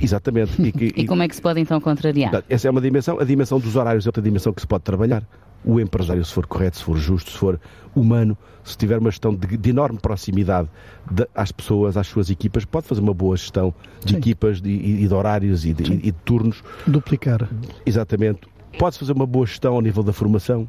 Exatamente. 0.00 0.60
E, 0.60 0.72
que, 0.72 0.84
e, 0.96 1.06
como 1.06 1.22
é 1.22 1.28
que 1.28 1.36
se 1.36 1.42
pode 1.42 1.60
então 1.60 1.80
contrariar? 1.80 2.42
Essa 2.48 2.68
é 2.68 2.70
uma 2.70 2.80
dimensão. 2.80 3.18
A 3.20 3.24
dimensão 3.24 3.58
dos 3.58 3.76
horários 3.76 4.06
é 4.06 4.08
outra 4.08 4.22
dimensão 4.22 4.52
que 4.52 4.60
se 4.60 4.66
pode 4.66 4.84
trabalhar. 4.84 5.22
O 5.64 5.80
empresário, 5.80 6.24
se 6.24 6.32
for 6.32 6.46
correto, 6.46 6.78
se 6.78 6.84
for 6.84 6.96
justo, 6.96 7.30
se 7.30 7.38
for 7.38 7.60
humano, 7.94 8.38
se 8.62 8.76
tiver 8.76 8.98
uma 8.98 9.10
gestão 9.10 9.34
de, 9.34 9.56
de 9.56 9.70
enorme 9.70 9.98
proximidade 9.98 10.68
de, 11.10 11.26
às 11.34 11.50
pessoas, 11.50 11.96
às 11.96 12.06
suas 12.06 12.30
equipas, 12.30 12.64
pode 12.64 12.86
fazer 12.86 13.00
uma 13.00 13.14
boa 13.14 13.36
gestão 13.36 13.74
de 14.04 14.12
Sim. 14.12 14.18
equipas 14.18 14.60
de, 14.60 14.70
e 14.70 15.08
de 15.08 15.14
horários 15.14 15.64
e 15.64 15.72
de, 15.72 15.92
e 15.92 15.96
de 15.96 16.12
turnos. 16.12 16.62
Duplicar. 16.86 17.48
Exatamente. 17.84 18.40
Pode-se 18.78 19.00
fazer 19.00 19.12
uma 19.12 19.26
boa 19.26 19.46
gestão 19.46 19.74
ao 19.74 19.80
nível 19.80 20.02
da 20.02 20.12
formação, 20.12 20.68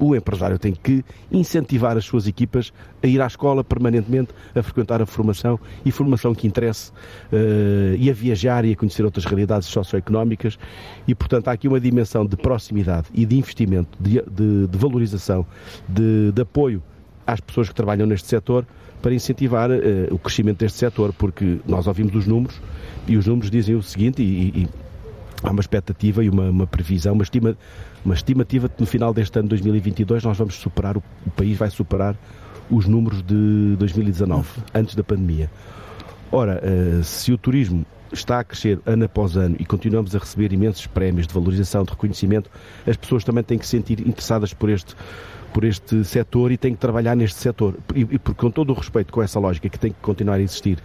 o 0.00 0.16
empresário 0.16 0.58
tem 0.58 0.72
que 0.72 1.04
incentivar 1.30 1.96
as 1.96 2.04
suas 2.06 2.26
equipas 2.26 2.72
a 3.02 3.06
ir 3.06 3.20
à 3.20 3.26
escola 3.26 3.62
permanentemente, 3.62 4.30
a 4.54 4.62
frequentar 4.62 5.02
a 5.02 5.06
formação 5.06 5.60
e 5.84 5.92
formação 5.92 6.34
que 6.34 6.46
interesse 6.46 6.90
uh, 6.90 7.94
e 7.98 8.08
a 8.08 8.12
viajar 8.12 8.64
e 8.64 8.72
a 8.72 8.76
conhecer 8.76 9.04
outras 9.04 9.26
realidades 9.26 9.68
socioeconómicas. 9.68 10.58
E, 11.06 11.14
portanto, 11.14 11.48
há 11.48 11.52
aqui 11.52 11.68
uma 11.68 11.78
dimensão 11.78 12.24
de 12.24 12.36
proximidade 12.36 13.08
e 13.12 13.26
de 13.26 13.36
investimento, 13.36 13.90
de, 14.00 14.22
de, 14.22 14.66
de 14.66 14.78
valorização, 14.78 15.46
de, 15.86 16.32
de, 16.32 16.42
apoio 16.42 16.82
às 17.26 17.38
pessoas 17.40 17.68
que 17.68 17.74
trabalham 17.74 18.06
neste 18.06 18.26
setor 18.26 18.66
para 19.02 19.14
incentivar 19.14 19.70
uh, 19.70 19.74
o 20.10 20.18
crescimento 20.18 20.58
deste 20.58 20.78
setor, 20.78 21.12
porque 21.12 21.58
nós 21.66 21.86
ouvimos 21.86 22.14
os 22.14 22.26
números 22.26 22.60
e 23.06 23.16
os 23.16 23.26
números 23.26 23.50
dizem 23.50 23.74
o 23.74 23.82
seguinte 23.82 24.22
e, 24.22 24.62
e 24.62 24.68
há 25.42 25.50
uma 25.50 25.60
expectativa 25.60 26.24
e 26.24 26.28
uma, 26.28 26.50
uma 26.50 26.66
previsão, 26.66 27.14
uma, 27.14 27.22
estima, 27.22 27.56
uma 28.04 28.14
estimativa 28.14 28.68
que 28.68 28.80
no 28.80 28.86
final 28.86 29.12
deste 29.12 29.38
ano 29.38 29.48
2022 29.48 30.24
nós 30.24 30.36
vamos 30.36 30.54
superar, 30.54 30.96
o, 30.96 31.02
o 31.26 31.30
país 31.30 31.56
vai 31.56 31.70
superar 31.70 32.16
os 32.70 32.86
números 32.86 33.22
de 33.22 33.76
2019, 33.78 34.48
antes 34.74 34.94
da 34.94 35.02
pandemia. 35.02 35.50
Ora, 36.30 36.62
uh, 36.62 37.02
se 37.02 37.32
o 37.32 37.38
turismo 37.38 37.84
está 38.12 38.40
a 38.40 38.44
crescer 38.44 38.80
ano 38.86 39.04
após 39.04 39.36
ano 39.36 39.56
e 39.58 39.64
continuamos 39.64 40.14
a 40.14 40.18
receber 40.18 40.52
imensos 40.52 40.86
prémios 40.86 41.26
de 41.26 41.34
valorização, 41.34 41.84
de 41.84 41.90
reconhecimento, 41.90 42.50
as 42.86 42.96
pessoas 42.96 43.24
também 43.24 43.42
têm 43.42 43.58
que 43.58 43.64
se 43.64 43.70
sentir 43.70 44.00
interessadas 44.00 44.52
por 44.52 44.68
este 44.68 44.94
por 45.52 45.64
este 45.64 46.04
setor 46.04 46.52
e 46.52 46.56
têm 46.56 46.74
que 46.74 46.80
trabalhar 46.80 47.16
neste 47.16 47.38
setor. 47.38 47.76
E, 47.94 48.00
e 48.00 48.18
com 48.18 48.50
todo 48.50 48.70
o 48.70 48.74
respeito 48.74 49.12
com 49.12 49.22
essa 49.22 49.38
lógica 49.38 49.68
que 49.68 49.78
tem 49.78 49.92
que 49.92 49.98
continuar 50.00 50.36
a 50.36 50.40
existir, 50.40 50.78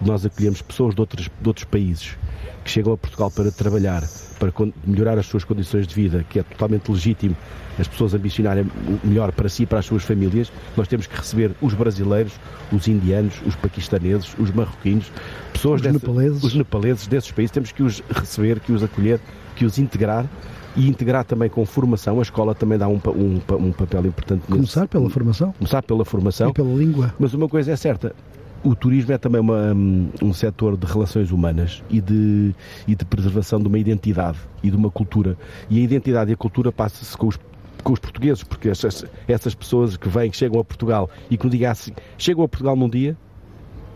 nós 0.00 0.24
acolhemos 0.24 0.62
pessoas 0.62 0.94
de 0.94 1.00
outros, 1.00 1.30
de 1.40 1.48
outros 1.48 1.64
países 1.64 2.16
que 2.64 2.70
chegam 2.70 2.92
a 2.92 2.96
Portugal 2.96 3.30
para 3.30 3.50
trabalhar, 3.50 4.02
para 4.38 4.52
melhorar 4.84 5.18
as 5.18 5.26
suas 5.26 5.44
condições 5.44 5.86
de 5.86 5.94
vida, 5.94 6.24
que 6.28 6.38
é 6.38 6.42
totalmente 6.42 6.90
legítimo 6.90 7.36
as 7.78 7.86
pessoas 7.86 8.12
ambicionarem 8.12 8.66
melhor 9.04 9.30
para 9.32 9.48
si 9.48 9.62
e 9.62 9.66
para 9.66 9.78
as 9.78 9.86
suas 9.86 10.02
famílias, 10.02 10.52
nós 10.76 10.88
temos 10.88 11.06
que 11.06 11.16
receber 11.16 11.52
os 11.60 11.74
brasileiros, 11.74 12.32
os 12.72 12.88
indianos, 12.88 13.40
os 13.46 13.54
paquistaneses, 13.54 14.34
os 14.38 14.50
marroquinos, 14.50 15.10
pessoas 15.52 15.80
os, 15.80 15.82
dessa, 15.82 15.94
nepaleses. 15.94 16.42
os 16.42 16.54
nepaleses 16.54 17.06
desses 17.06 17.30
países, 17.30 17.52
temos 17.52 17.70
que 17.70 17.82
os 17.82 18.00
receber, 18.10 18.58
que 18.60 18.72
os 18.72 18.82
acolher, 18.82 19.20
que 19.54 19.64
os 19.64 19.78
integrar 19.78 20.26
e 20.76 20.88
integrar 20.88 21.24
também 21.24 21.48
com 21.48 21.64
formação. 21.64 22.18
A 22.18 22.22
escola 22.22 22.54
também 22.54 22.78
dá 22.78 22.88
um, 22.88 23.00
um, 23.06 23.40
um 23.56 23.72
papel 23.72 24.06
importante. 24.06 24.42
Começar 24.46 24.82
nesse. 24.82 24.90
pela 24.90 25.10
formação. 25.10 25.52
Começar 25.52 25.82
pela 25.82 26.04
formação. 26.04 26.50
E 26.50 26.52
pela 26.52 26.74
língua. 26.74 27.14
Mas 27.18 27.34
uma 27.34 27.48
coisa 27.48 27.72
é 27.72 27.76
certa, 27.76 28.14
o 28.62 28.74
turismo 28.74 29.12
é 29.12 29.18
também 29.18 29.40
uma, 29.40 29.72
um 30.22 30.32
setor 30.32 30.76
de 30.76 30.86
relações 30.86 31.30
humanas 31.30 31.82
e 31.88 32.00
de, 32.00 32.54
e 32.86 32.94
de 32.94 33.04
preservação 33.04 33.60
de 33.60 33.68
uma 33.68 33.78
identidade 33.78 34.38
e 34.62 34.70
de 34.70 34.76
uma 34.76 34.90
cultura. 34.90 35.36
E 35.70 35.78
a 35.78 35.82
identidade 35.82 36.30
e 36.30 36.34
a 36.34 36.36
cultura 36.36 36.72
passa-se 36.72 37.16
com 37.16 37.28
os 37.28 37.38
com 37.84 37.92
os 37.92 38.00
portugueses, 38.00 38.42
porque 38.42 38.68
essas, 38.68 39.04
essas 39.26 39.54
pessoas 39.54 39.96
que 39.96 40.08
vêm, 40.08 40.30
que 40.30 40.36
chegam 40.36 40.60
a 40.60 40.64
Portugal 40.64 41.08
e 41.30 41.38
que 41.38 41.44
no 41.44 41.50
dia 41.50 41.70
assim, 41.70 41.92
chegam 42.18 42.44
a 42.44 42.48
Portugal 42.48 42.76
num 42.76 42.88
dia 42.88 43.16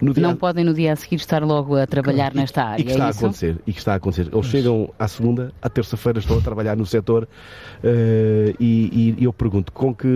não 0.02 0.34
podem 0.34 0.64
no 0.64 0.74
dia 0.74 0.92
a 0.92 0.96
seguir 0.96 1.16
estar 1.16 1.42
logo 1.44 1.76
a 1.76 1.86
trabalhar 1.86 2.34
nesta 2.34 2.64
área. 2.64 2.82
E 2.82 2.84
que 2.84 2.90
está 2.90 3.04
é 3.04 3.06
a 3.06 3.10
acontecer. 3.10 3.56
E 3.66 3.72
que 3.72 3.78
está 3.78 3.92
a 3.92 3.96
acontecer. 3.96 4.28
Eles 4.32 4.46
chegam 4.46 4.90
à 4.98 5.06
segunda, 5.06 5.52
à 5.62 5.68
terça-feira 5.68 6.18
estão 6.18 6.38
a 6.38 6.40
trabalhar 6.40 6.76
no 6.76 6.84
setor 6.84 7.24
uh, 7.24 8.56
e, 8.58 9.14
e, 9.18 9.24
eu 9.24 9.32
pergunto 9.32 9.72
com 9.72 9.94
que 9.94 10.08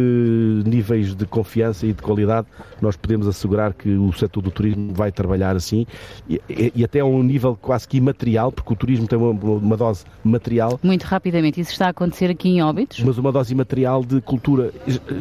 níveis 0.67 1.15
de 1.15 1.25
confiança 1.27 1.87
e 1.87 1.93
de 1.93 2.03
qualidade 2.03 2.47
nós 2.81 2.97
podemos 2.97 3.29
assegurar 3.29 3.73
que 3.73 3.91
o 3.97 4.13
setor 4.13 4.43
do 4.43 4.51
turismo 4.51 4.93
vai 4.93 5.13
trabalhar 5.13 5.55
assim 5.55 5.87
e, 6.29 6.41
e 6.75 6.85
até 6.85 7.01
a 7.01 7.05
um 7.05 7.23
nível 7.23 7.57
quase 7.61 7.87
que 7.87 7.97
imaterial, 7.97 8.51
porque 8.51 8.73
o 8.73 8.77
turismo 8.77 9.07
tem 9.07 9.19
uma, 9.19 9.31
uma, 9.31 9.77
dose 9.77 10.05
material. 10.25 10.81
Muito 10.83 11.05
rapidamente, 11.05 11.61
isso 11.61 11.73
está 11.73 11.87
a 11.87 11.91
acontecer 11.91 12.31
aqui 12.31 12.49
em 12.49 12.63
Óbitos? 12.63 13.01
Mas 13.01 13.19
uma 13.19 13.31
dose 13.31 13.53
imaterial 13.53 14.05
de 14.05 14.21
cultura 14.21 14.73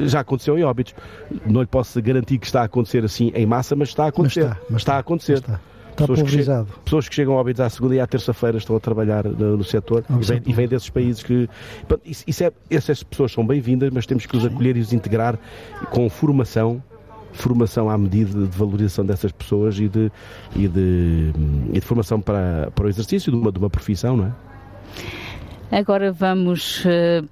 já 0.06 0.22
aconteceu 0.22 0.58
em 0.58 0.64
Óbitos. 0.64 0.96
Não 1.46 1.62
lhe 1.62 1.68
posso 1.68 2.02
garantir 2.02 2.38
que 2.38 2.46
está 2.46 2.62
a 2.62 2.66
acontecer 2.66 3.04
assim 3.04 3.32
em 3.36 3.46
massa, 3.46 3.76
mas 3.76 3.90
está 3.90 4.06
a 4.06 4.08
acontecer. 4.08 4.55
Está, 4.56 4.68
mas 4.70 4.82
está 4.82 4.96
a 4.96 5.00
acontecer. 5.00 5.38
Está. 5.38 5.60
Está 5.92 6.04
pessoas, 6.04 6.20
que 6.20 6.26
pulverizado. 6.26 6.68
pessoas 6.84 7.08
que 7.08 7.16
chegam 7.16 7.34
ao 7.36 7.40
Óbidos 7.40 7.62
à 7.62 7.70
segunda 7.70 7.96
e 7.96 8.02
à 8.02 8.08
terça-feira 8.08 8.58
estão 8.58 8.76
a 8.76 8.80
trabalhar 8.82 9.24
no, 9.24 9.56
no 9.56 9.64
setor 9.64 10.04
Ah, 10.10 10.18
e, 10.20 10.26
vêm, 10.26 10.42
e 10.46 10.54
vêm 10.54 10.68
desses 10.68 10.90
países 10.90 11.24
que. 11.24 11.50
Pronto, 11.88 12.02
Isso, 12.06 12.24
isso 12.28 12.44
é, 12.44 12.52
essas 12.70 13.02
pessoas 13.02 13.32
são 13.32 13.48
bem-vindas, 13.48 13.90
mas 13.94 14.06
temos 14.06 14.26
que 14.26 14.36
os 14.36 14.46
acolher 14.46 14.76
e 14.76 14.82
os 14.82 14.92
integrar 14.92 15.40
com 15.90 16.10
formação 16.10 16.84
formação 17.32 17.90
à 17.90 17.98
medida 17.98 18.48
de 18.48 18.58
valorização 18.58 19.06
dessas 19.06 19.32
pessoas 19.32 19.78
e 19.78 19.90
de, 19.90 20.12
e 20.56 20.68
de, 20.68 21.34
e 21.74 21.80
de 21.80 21.82
formação 21.82 22.22
para, 22.22 22.72
para 22.74 22.86
o 22.86 22.90
exercício 22.90 23.32
de 23.32 23.38
uma, 23.38 23.52
de 23.52 23.60
uma 23.60 23.70
profissão, 23.70 24.16
não 24.16 24.26
é? 24.28 25.78
Agora 25.78 26.12
vamos 26.12 26.84
eh, 26.86 27.24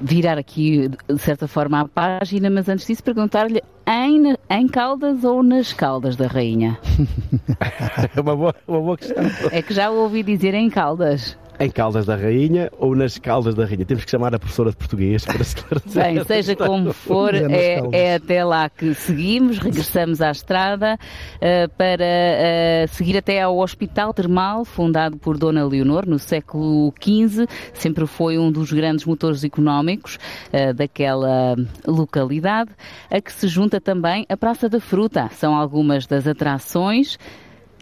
virar 0.00 0.38
aqui, 0.38 0.88
de 0.88 1.18
certa 1.18 1.46
forma, 1.46 1.80
a 1.80 1.88
página, 1.88 2.48
mas 2.48 2.68
antes 2.68 2.86
disso 2.86 3.02
perguntar-lhe 3.02 3.62
em, 3.86 4.34
em 4.48 4.68
Caldas 4.68 5.24
ou 5.24 5.42
nas 5.42 5.72
Caldas 5.72 6.16
da 6.16 6.26
Rainha? 6.26 6.78
É 8.16 8.20
uma 8.20 8.36
boa, 8.36 8.54
uma 8.66 8.80
boa 8.80 8.96
questão. 8.96 9.24
É 9.50 9.62
que 9.62 9.74
já 9.74 9.90
ouvi 9.90 10.22
dizer 10.22 10.54
em 10.54 10.70
Caldas. 10.70 11.36
Em 11.60 11.68
Caldas 11.68 12.06
da 12.06 12.16
Rainha 12.16 12.72
ou 12.78 12.96
nas 12.96 13.18
Caldas 13.18 13.54
da 13.54 13.66
Rainha? 13.66 13.84
Temos 13.84 14.06
que 14.06 14.10
chamar 14.10 14.34
a 14.34 14.38
professora 14.38 14.70
de 14.70 14.76
português 14.78 15.26
para 15.26 15.42
esclarecer. 15.42 16.02
Bem, 16.02 16.24
seja 16.24 16.56
como 16.56 16.90
for, 16.94 17.34
é, 17.34 17.82
é 17.92 18.14
até 18.14 18.42
lá 18.42 18.70
que 18.70 18.94
seguimos, 18.94 19.58
regressamos 19.58 20.22
à 20.22 20.30
estrada 20.30 20.98
eh, 21.38 21.68
para 21.68 22.02
eh, 22.02 22.86
seguir 22.90 23.18
até 23.18 23.42
ao 23.42 23.58
Hospital 23.58 24.14
Termal, 24.14 24.64
fundado 24.64 25.18
por 25.18 25.36
Dona 25.36 25.62
Leonor 25.66 26.06
no 26.06 26.18
século 26.18 26.94
XV, 26.98 27.46
sempre 27.74 28.06
foi 28.06 28.38
um 28.38 28.50
dos 28.50 28.72
grandes 28.72 29.04
motores 29.04 29.44
económicos 29.44 30.18
eh, 30.50 30.72
daquela 30.72 31.56
localidade, 31.86 32.70
a 33.10 33.20
que 33.20 33.30
se 33.30 33.46
junta 33.46 33.78
também 33.78 34.24
a 34.30 34.36
Praça 34.36 34.66
da 34.66 34.80
Fruta. 34.80 35.28
São 35.34 35.54
algumas 35.54 36.06
das 36.06 36.26
atrações 36.26 37.18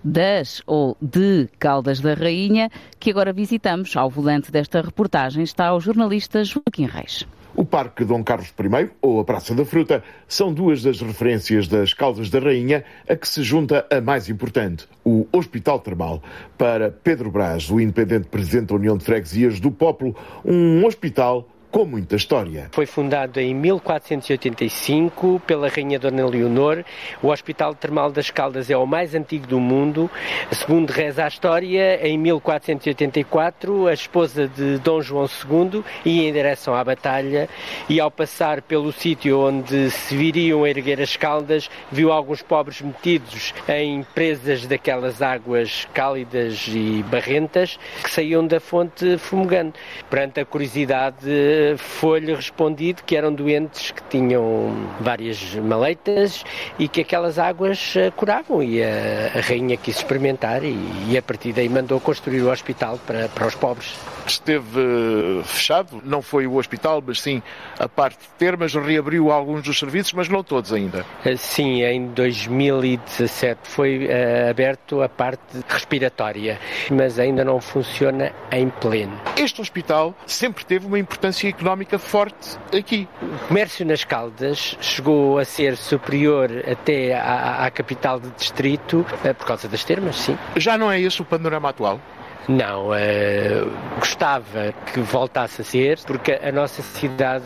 das 0.04 0.62
ou 0.66 0.96
de 1.00 1.48
Caldas 1.58 2.00
da 2.00 2.14
Rainha 2.14 2.70
que 2.98 3.10
agora 3.10 3.32
visitamos. 3.32 3.96
Ao 3.96 4.10
volante 4.10 4.50
desta 4.50 4.80
reportagem 4.80 5.42
está 5.42 5.74
o 5.74 5.80
jornalista 5.80 6.44
Joaquim 6.44 6.86
Reis. 6.86 7.26
O 7.58 7.64
Parque 7.64 8.04
Dom 8.04 8.22
Carlos 8.22 8.50
I 8.50 8.90
ou 9.02 9.18
a 9.18 9.24
Praça 9.24 9.52
da 9.52 9.64
Fruta 9.64 10.04
são 10.28 10.54
duas 10.54 10.80
das 10.80 11.00
referências 11.00 11.66
das 11.66 11.92
Caldas 11.92 12.30
da 12.30 12.38
Rainha 12.38 12.84
a 13.08 13.16
que 13.16 13.26
se 13.26 13.42
junta 13.42 13.84
a 13.90 14.00
mais 14.00 14.28
importante, 14.28 14.86
o 15.04 15.26
Hospital 15.32 15.80
Termal. 15.80 16.22
Para 16.56 16.90
Pedro 16.90 17.32
Braz, 17.32 17.68
o 17.68 17.80
independente 17.80 18.28
presidente 18.28 18.68
da 18.68 18.76
União 18.76 18.96
de 18.96 19.04
Freguesias 19.04 19.58
do 19.58 19.72
Popolo, 19.72 20.14
um 20.44 20.86
hospital 20.86 21.48
com 21.70 21.84
muita 21.84 22.16
história. 22.16 22.68
Foi 22.72 22.86
fundado 22.86 23.40
em 23.40 23.54
1485 23.54 25.40
pela 25.46 25.68
Rainha 25.68 25.98
Dona 25.98 26.26
Leonor. 26.26 26.84
O 27.22 27.28
Hospital 27.28 27.74
Termal 27.74 28.10
das 28.10 28.30
Caldas 28.30 28.70
é 28.70 28.76
o 28.76 28.86
mais 28.86 29.14
antigo 29.14 29.46
do 29.46 29.60
mundo. 29.60 30.10
Segundo 30.50 30.90
reza 30.90 31.24
a 31.24 31.28
história, 31.28 32.06
em 32.06 32.16
1484, 32.18 33.86
a 33.86 33.92
esposa 33.92 34.48
de 34.48 34.78
Dom 34.78 35.02
João 35.02 35.26
II 35.26 35.84
ia 36.04 36.28
em 36.28 36.32
direção 36.32 36.74
à 36.74 36.82
batalha 36.82 37.48
e, 37.88 38.00
ao 38.00 38.10
passar 38.10 38.62
pelo 38.62 38.92
sítio 38.92 39.40
onde 39.40 39.90
se 39.90 40.16
viriam 40.16 40.66
erguer 40.66 41.00
as 41.00 41.16
caldas, 41.16 41.70
viu 41.92 42.12
alguns 42.12 42.42
pobres 42.42 42.80
metidos 42.80 43.52
em 43.68 44.02
presas 44.14 44.66
daquelas 44.66 45.20
águas 45.20 45.86
cálidas 45.92 46.66
e 46.68 47.04
barrentas 47.10 47.78
que 48.02 48.10
saíam 48.10 48.46
da 48.46 48.60
fonte 48.60 49.18
fumegando. 49.18 49.74
Perante 50.08 50.40
a 50.40 50.44
curiosidade, 50.44 51.26
foi-lhe 51.76 52.34
respondido 52.34 53.02
que 53.04 53.16
eram 53.16 53.32
doentes 53.32 53.90
que 53.90 54.02
tinham 54.04 54.72
várias 55.00 55.54
maleitas 55.54 56.44
e 56.78 56.88
que 56.88 57.00
aquelas 57.00 57.38
águas 57.38 57.94
eh, 57.96 58.10
curavam 58.10 58.62
e 58.62 58.82
a, 58.82 59.32
a 59.34 59.40
rainha 59.40 59.76
quis 59.76 59.96
experimentar 59.96 60.64
e, 60.64 60.76
e 61.08 61.16
a 61.16 61.22
partir 61.22 61.52
daí 61.52 61.68
mandou 61.68 62.00
construir 62.00 62.42
o 62.42 62.50
hospital 62.50 62.98
para, 63.06 63.28
para 63.28 63.46
os 63.46 63.54
pobres. 63.54 63.94
Esteve 64.26 64.80
eh, 64.80 65.42
fechado, 65.44 66.00
não 66.04 66.22
foi 66.22 66.46
o 66.46 66.56
hospital, 66.56 67.02
mas 67.04 67.20
sim 67.20 67.42
a 67.78 67.88
parte 67.88 68.18
de 68.18 68.28
termas, 68.38 68.74
reabriu 68.74 69.30
alguns 69.30 69.62
dos 69.62 69.78
serviços, 69.78 70.12
mas 70.12 70.28
não 70.28 70.42
todos 70.42 70.72
ainda. 70.72 71.04
Eh, 71.24 71.36
Sim, 71.36 71.82
em 71.82 72.08
2017 72.08 73.60
foi 73.64 74.06
eh, 74.08 74.48
aberto 74.50 75.02
a 75.02 75.08
parte 75.08 75.40
respiratória, 75.68 76.58
mas 76.90 77.18
ainda 77.18 77.44
não 77.44 77.60
funciona 77.60 78.32
em 78.52 78.68
pleno. 78.68 79.18
Este 79.36 79.60
hospital 79.60 80.14
sempre 80.26 80.64
teve 80.64 80.86
uma 80.86 80.98
importância 80.98 81.47
económica 81.48 81.98
forte 81.98 82.58
aqui. 82.76 83.08
O 83.22 83.48
comércio 83.48 83.84
nas 83.84 84.04
Caldas 84.04 84.76
chegou 84.80 85.38
a 85.38 85.44
ser 85.44 85.76
superior 85.76 86.50
até 86.70 87.14
à, 87.14 87.64
à 87.64 87.70
capital 87.70 88.20
de 88.20 88.30
distrito 88.30 89.04
eh, 89.24 89.32
por 89.32 89.46
causa 89.46 89.68
das 89.68 89.84
termas, 89.84 90.16
sim. 90.16 90.38
Já 90.56 90.78
não 90.78 90.90
é 90.90 91.00
esse 91.00 91.20
o 91.20 91.24
panorama 91.24 91.70
atual? 91.70 92.00
Não, 92.48 92.94
eh, 92.94 93.62
gostava 93.98 94.72
que 94.92 95.00
voltasse 95.00 95.60
a 95.60 95.64
ser, 95.64 95.98
porque 96.06 96.32
a 96.32 96.50
nossa 96.50 96.80
cidade 96.80 97.44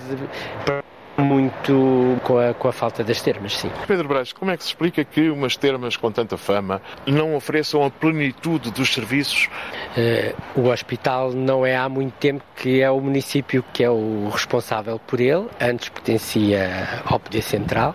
muito 1.18 2.18
com 2.24 2.38
a, 2.38 2.54
com 2.54 2.68
a 2.68 2.72
falta 2.72 3.04
das 3.04 3.20
termas, 3.20 3.56
sim. 3.56 3.70
Pedro 3.86 4.08
Brás, 4.08 4.32
como 4.32 4.50
é 4.50 4.56
que 4.56 4.62
se 4.62 4.70
explica 4.70 5.04
que 5.04 5.30
umas 5.30 5.56
termas 5.56 5.96
com 5.96 6.10
tanta 6.10 6.36
fama 6.36 6.80
não 7.06 7.34
ofereçam 7.34 7.84
a 7.84 7.90
plenitude 7.90 8.70
dos 8.70 8.92
serviços? 8.92 9.48
Eh, 9.96 10.34
o 10.56 10.68
hospital 10.68 11.32
não 11.32 11.66
é 11.66 11.76
há 11.76 11.88
muito 11.88 12.12
tempo 12.14 12.42
que 12.56 12.80
é 12.80 12.90
o 12.90 13.00
município 13.00 13.64
que 13.72 13.84
é 13.84 13.90
o 13.90 14.28
responsável 14.30 14.98
por 14.98 15.20
ele, 15.20 15.46
antes 15.60 15.88
pertencia 15.88 17.02
ao 17.04 17.18
Poder 17.18 17.42
Central. 17.42 17.94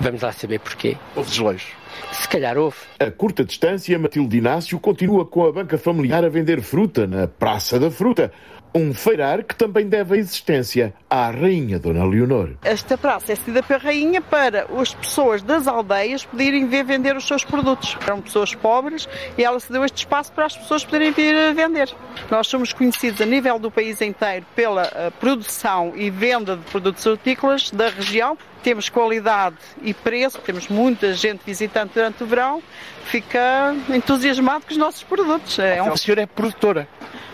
Vamos 0.00 0.22
lá 0.22 0.32
saber 0.32 0.60
porquê. 0.60 0.96
Houve 1.16 1.30
desleixo. 1.30 1.82
Se 2.10 2.28
calhar 2.28 2.56
houve. 2.58 2.76
A 2.98 3.10
curta 3.10 3.44
distância, 3.44 3.98
Matilde 3.98 4.38
Inácio 4.38 4.78
continua 4.78 5.24
com 5.24 5.46
a 5.46 5.52
banca 5.52 5.78
familiar 5.78 6.24
a 6.24 6.28
vender 6.28 6.60
fruta 6.60 7.06
na 7.06 7.26
Praça 7.26 7.78
da 7.78 7.90
Fruta. 7.90 8.32
Um 8.74 8.94
feirar 8.94 9.44
que 9.44 9.54
também 9.54 9.86
deve 9.86 10.14
a 10.14 10.18
existência 10.18 10.94
à 11.10 11.30
Rainha 11.30 11.78
Dona 11.78 12.04
Leonor. 12.04 12.50
Esta 12.62 12.96
praça 12.96 13.32
é 13.32 13.34
cedida 13.34 13.62
pela 13.62 13.78
rainha 13.78 14.20
para 14.22 14.66
as 14.80 14.94
pessoas 14.94 15.42
das 15.42 15.68
aldeias 15.68 16.24
poderem 16.24 16.66
vir 16.66 16.82
vender 16.84 17.14
os 17.14 17.26
seus 17.26 17.44
produtos. 17.44 17.98
Eram 18.02 18.22
pessoas 18.22 18.54
pobres 18.54 19.06
e 19.36 19.44
ela 19.44 19.60
cedeu 19.60 19.84
este 19.84 19.98
espaço 19.98 20.32
para 20.32 20.46
as 20.46 20.56
pessoas 20.56 20.84
poderem 20.84 21.12
vir 21.12 21.54
vender. 21.54 21.94
Nós 22.30 22.46
somos 22.46 22.72
conhecidos 22.72 23.20
a 23.20 23.26
nível 23.26 23.58
do 23.58 23.70
país 23.70 24.00
inteiro 24.00 24.46
pela 24.56 24.84
eh, 24.84 25.12
produção 25.20 25.92
e 25.94 26.08
venda 26.08 26.56
de 26.56 26.64
produtos 26.70 27.04
hortícolas 27.04 27.70
da 27.70 27.90
região. 27.90 28.38
Temos 28.62 28.88
qualidade 28.88 29.56
e 29.82 29.92
preço, 29.92 30.38
temos 30.38 30.68
muita 30.68 31.12
gente 31.14 31.40
visitante 31.44 31.94
durante 31.94 32.22
o 32.22 32.26
verão, 32.26 32.62
fica 33.04 33.74
entusiasmado 33.88 34.64
com 34.66 34.72
os 34.72 34.76
nossos 34.76 35.02
produtos. 35.02 35.58
É 35.58 35.82
um... 35.82 35.92
A 35.92 35.96
senhora 35.96 36.22
é 36.22 36.26
produtora? 36.26 36.86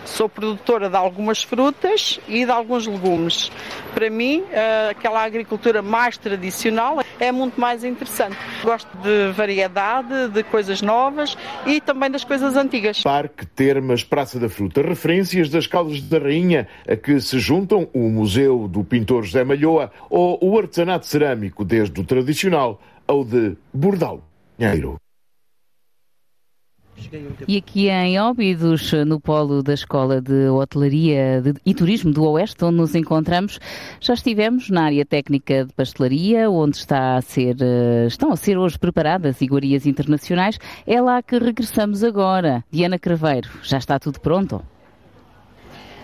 Sou 0.05 0.27
produtora 0.27 0.89
de 0.89 0.95
algumas 0.95 1.43
frutas 1.43 2.19
e 2.27 2.43
de 2.43 2.51
alguns 2.51 2.87
legumes. 2.87 3.51
Para 3.93 4.09
mim, 4.09 4.43
eh, 4.51 4.89
aquela 4.91 5.23
agricultura 5.23 5.81
mais 5.81 6.17
tradicional 6.17 6.99
é 7.19 7.31
muito 7.31 7.59
mais 7.59 7.83
interessante. 7.83 8.37
Gosto 8.63 8.89
de 8.97 9.31
variedade, 9.33 10.29
de 10.29 10.43
coisas 10.43 10.81
novas 10.81 11.37
e 11.65 11.81
também 11.81 12.09
das 12.09 12.23
coisas 12.23 12.55
antigas. 12.55 13.03
Parque, 13.03 13.45
Termas, 13.45 14.03
Praça 14.03 14.39
da 14.39 14.49
Fruta, 14.49 14.81
referências 14.81 15.49
das 15.49 15.67
Caldas 15.67 16.01
da 16.01 16.19
Rainha, 16.19 16.67
a 16.87 16.95
que 16.95 17.19
se 17.19 17.39
juntam 17.39 17.89
o 17.93 18.09
Museu 18.09 18.67
do 18.67 18.83
Pintor 18.83 19.23
José 19.23 19.43
Malhoa 19.43 19.91
ou 20.09 20.37
o 20.41 20.57
artesanato 20.57 21.05
cerâmico, 21.05 21.65
desde 21.65 21.99
o 21.99 22.03
tradicional 22.03 22.81
ao 23.07 23.23
de 23.23 23.57
Bordal. 23.73 24.23
E 27.47 27.57
aqui 27.57 27.89
em 27.89 28.19
Óbidos, 28.19 28.91
no 29.05 29.19
polo 29.19 29.63
da 29.63 29.73
Escola 29.73 30.21
de 30.21 30.47
Hotelaria 30.49 31.41
e 31.65 31.73
Turismo 31.73 32.11
do 32.11 32.23
Oeste, 32.23 32.63
onde 32.63 32.77
nos 32.77 32.95
encontramos, 32.95 33.59
já 33.99 34.13
estivemos 34.13 34.69
na 34.69 34.83
área 34.83 35.05
técnica 35.05 35.65
de 35.65 35.73
pastelaria, 35.73 36.49
onde 36.49 36.77
está 36.77 37.17
a 37.17 37.21
ser, 37.21 37.57
eh, 37.59 38.05
estão 38.07 38.31
a 38.31 38.35
ser 38.35 38.57
hoje 38.57 38.77
preparadas 38.77 39.41
iguarias 39.41 39.85
internacionais. 39.85 40.59
É 40.85 41.01
lá 41.01 41.21
que 41.21 41.37
regressamos 41.37 42.03
agora. 42.03 42.63
Diana 42.71 42.99
Craveiro, 42.99 43.49
já 43.63 43.77
está 43.77 43.97
tudo 43.97 44.19
pronto? 44.19 44.61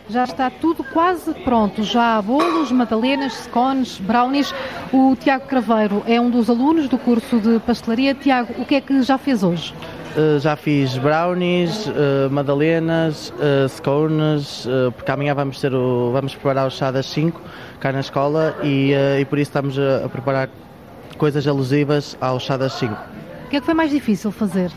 Já 0.08 0.24
está 0.24 0.50
tudo 0.50 0.84
quase 0.84 1.34
pronto. 1.34 1.84
Já 1.84 2.18
há 2.18 2.22
bolos, 2.22 2.72
madalenas, 2.72 3.34
scones, 3.34 3.98
brownies. 3.98 4.54
O 4.94 5.16
Tiago 5.16 5.48
Craveiro 5.48 6.04
é 6.06 6.22
um 6.22 6.30
dos 6.30 6.50
alunos 6.50 6.88
do 6.88 6.98
curso 6.98 7.40
de 7.40 7.60
pastelaria. 7.60 8.14
Tiago, 8.14 8.54
o 8.62 8.66
que 8.66 8.76
é 8.76 8.82
que 8.82 9.02
já 9.02 9.18
fez 9.18 9.42
hoje? 9.42 9.74
Uh, 10.16 10.40
já 10.40 10.56
fiz 10.56 10.98
brownies, 10.98 11.88
uh, 11.88 12.30
madalenas, 12.32 13.32
uh, 13.32 13.68
scones, 13.68 14.66
porque 14.96 15.12
amanhã 15.12 15.34
vamos, 15.34 15.60
ter 15.60 15.74
o, 15.74 16.12
vamos 16.14 16.34
preparar 16.34 16.68
o 16.68 16.72
chá 16.72 16.90
das 16.90 17.06
5 17.08 17.42
cá 17.80 17.92
na 17.92 18.00
escola 18.00 18.56
e, 18.64 18.94
e 19.20 19.26
por 19.26 19.38
isso 19.38 19.50
estamos 19.50 19.78
a, 19.78 20.06
a 20.06 20.10
preparar 20.10 20.50
coisas 21.18 21.48
alusivas 21.48 22.18
ao 22.22 22.40
chá 22.40 22.58
das 22.58 22.74
5. 22.74 22.94
O 23.46 23.50
que 23.50 23.58
é 23.58 23.60
que 23.60 23.66
foi 23.66 23.76
mais 23.76 23.92
difícil 23.92 24.32
fazer? 24.32 24.72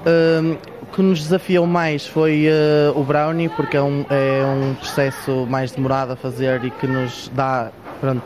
Uh, 0.00 0.56
o 0.82 0.86
que 0.86 1.02
nos 1.02 1.20
desafiou 1.20 1.66
mais 1.66 2.06
foi 2.06 2.46
uh, 2.48 2.98
o 2.98 3.04
brownie, 3.04 3.50
porque 3.50 3.76
é 3.76 3.82
um, 3.82 4.04
é 4.08 4.42
um 4.44 4.74
processo 4.74 5.46
mais 5.48 5.72
demorado 5.72 6.12
a 6.12 6.16
fazer 6.16 6.64
e 6.64 6.70
que 6.70 6.86
nos 6.86 7.30
dá, 7.34 7.70
pronto, 8.00 8.22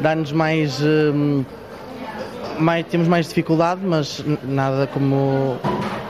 dá-nos 0.00 0.32
mais, 0.32 0.82
um, 0.82 1.44
mais, 2.58 2.84
temos 2.86 3.06
mais 3.06 3.28
dificuldade, 3.28 3.80
mas 3.84 4.24
nada 4.42 4.86
como 4.88 5.56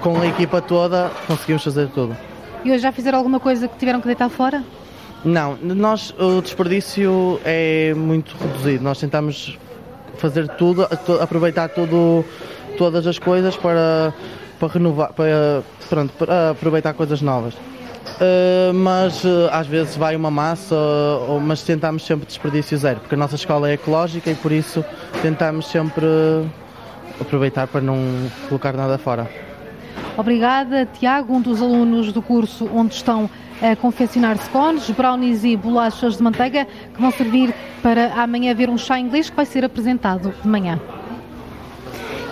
com 0.02 0.20
a 0.20 0.26
equipa 0.26 0.60
toda 0.60 1.10
conseguimos 1.26 1.62
fazer 1.62 1.88
tudo. 1.88 2.16
E 2.64 2.70
hoje 2.70 2.82
já 2.82 2.92
fizeram 2.92 3.18
alguma 3.18 3.40
coisa 3.40 3.66
que 3.68 3.78
tiveram 3.78 4.00
que 4.00 4.06
deitar 4.06 4.28
fora? 4.28 4.62
Não, 5.24 5.56
nós 5.62 6.12
o 6.18 6.42
desperdício 6.42 7.40
é 7.44 7.94
muito 7.94 8.36
reduzido. 8.36 8.82
Nós 8.82 8.98
tentamos 8.98 9.58
fazer 10.18 10.48
tudo, 10.48 10.86
aproveitar 11.20 11.68
tudo, 11.68 12.24
todas 12.76 13.06
as 13.06 13.18
coisas 13.18 13.56
para, 13.56 14.12
para 14.58 14.68
renovar, 14.68 15.12
para, 15.12 15.62
pronto, 15.88 16.12
para 16.18 16.50
aproveitar 16.50 16.92
coisas 16.94 17.22
novas. 17.22 17.54
Uh, 17.54 18.74
mas 18.74 19.24
uh, 19.24 19.48
às 19.52 19.66
vezes 19.66 19.96
vai 19.96 20.14
uma 20.14 20.30
massa, 20.30 20.74
uh, 20.74 21.40
mas 21.40 21.62
tentamos 21.62 22.04
sempre 22.04 22.26
desperdício 22.26 22.76
zero, 22.76 23.00
porque 23.00 23.14
a 23.14 23.18
nossa 23.18 23.36
escola 23.36 23.70
é 23.70 23.74
ecológica 23.74 24.30
e 24.30 24.34
por 24.34 24.52
isso 24.52 24.84
tentamos 25.22 25.68
sempre 25.68 26.04
aproveitar 27.20 27.66
para 27.68 27.80
não 27.80 27.98
colocar 28.48 28.72
nada 28.74 28.98
fora. 28.98 29.51
Obrigada, 30.16 30.86
Tiago, 30.86 31.34
um 31.34 31.40
dos 31.40 31.62
alunos 31.62 32.12
do 32.12 32.20
curso 32.20 32.68
onde 32.74 32.94
estão 32.94 33.30
a 33.62 33.74
confeccionar 33.76 34.36
scones, 34.38 34.90
brownies 34.90 35.44
e 35.44 35.56
bolachas 35.56 36.16
de 36.16 36.22
manteiga 36.22 36.66
que 36.66 37.00
vão 37.00 37.10
servir 37.10 37.54
para 37.82 38.12
amanhã 38.14 38.54
ver 38.54 38.68
um 38.68 38.76
chá 38.76 38.98
inglês 38.98 39.30
que 39.30 39.36
vai 39.36 39.46
ser 39.46 39.64
apresentado 39.64 40.34
de 40.42 40.48
manhã. 40.48 40.78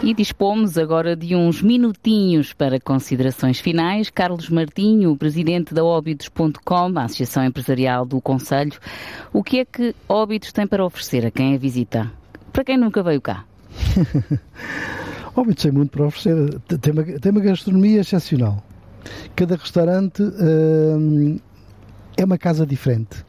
E 0.02 0.14
dispomos 0.14 0.78
agora 0.78 1.14
de 1.14 1.36
uns 1.36 1.60
minutinhos 1.60 2.54
para 2.54 2.80
considerações 2.80 3.60
finais. 3.60 4.08
Carlos 4.08 4.48
Martinho, 4.48 5.14
presidente 5.14 5.74
da 5.74 5.84
Óbidos.com, 5.84 6.98
a 6.98 7.04
Associação 7.04 7.44
Empresarial 7.44 8.06
do 8.06 8.18
Conselho. 8.18 8.72
O 9.30 9.42
que 9.42 9.60
é 9.60 9.64
que 9.64 9.94
Óbidos 10.08 10.52
tem 10.52 10.66
para 10.66 10.84
oferecer 10.84 11.26
a 11.26 11.30
quem 11.30 11.54
a 11.54 11.58
visita? 11.58 12.10
Para 12.50 12.64
quem 12.64 12.78
nunca 12.78 13.02
veio 13.02 13.20
cá? 13.20 13.44
Óbidos 15.34 15.62
tem 15.62 15.72
muito 15.72 15.90
para 15.90 16.06
oferecer. 16.06 16.58
Tem 16.80 16.92
uma, 16.92 17.04
tem 17.04 17.32
uma 17.32 17.40
gastronomia 17.40 18.00
excepcional. 18.00 18.62
Cada 19.34 19.56
restaurante 19.56 20.22
hum, 20.22 21.38
é 22.16 22.24
uma 22.24 22.38
casa 22.38 22.66
diferente. 22.66 23.24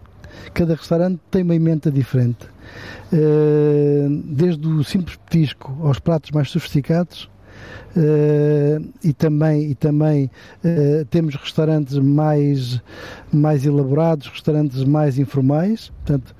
Cada 0.54 0.76
restaurante 0.76 1.20
tem 1.30 1.44
uma 1.44 1.56
emenda 1.56 1.92
diferente. 1.92 2.46
Uh, 3.14 4.10
desde 4.26 4.68
o 4.68 4.84
simples 4.84 5.18
petisco 5.18 5.78
aos 5.82 6.00
pratos 6.00 6.32
mais 6.32 6.50
sofisticados, 6.50 7.30
Uh, 7.96 8.90
e 9.04 9.12
também, 9.12 9.72
e 9.72 9.76
também 9.76 10.32
uh, 10.64 11.06
temos 11.10 11.36
restaurantes 11.36 11.98
mais, 11.98 12.82
mais 13.32 13.66
elaborados, 13.66 14.28
restaurantes 14.28 14.86
mais 14.86 15.20
informais, 15.20 15.90
portanto, 15.90 16.34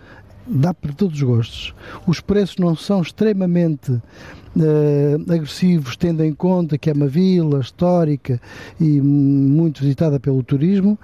dá 0.48 0.74
para 0.74 0.94
todos 0.94 1.16
os 1.16 1.24
gostos. 1.24 1.76
Os 2.06 2.20
preços 2.20 2.58
não 2.58 2.76
são 2.76 3.02
extremamente 3.02 3.92
uh, 3.92 5.32
agressivos, 5.32 5.96
tendo 5.96 6.24
em 6.24 6.34
conta 6.34 6.78
que 6.78 6.90
é 6.90 6.94
uma 6.94 7.08
vila 7.08 7.60
histórica 7.60 8.40
e 8.80 9.02
muito 9.02 9.82
visitada 9.82 10.20
pelo 10.20 10.44
turismo. 10.44 10.98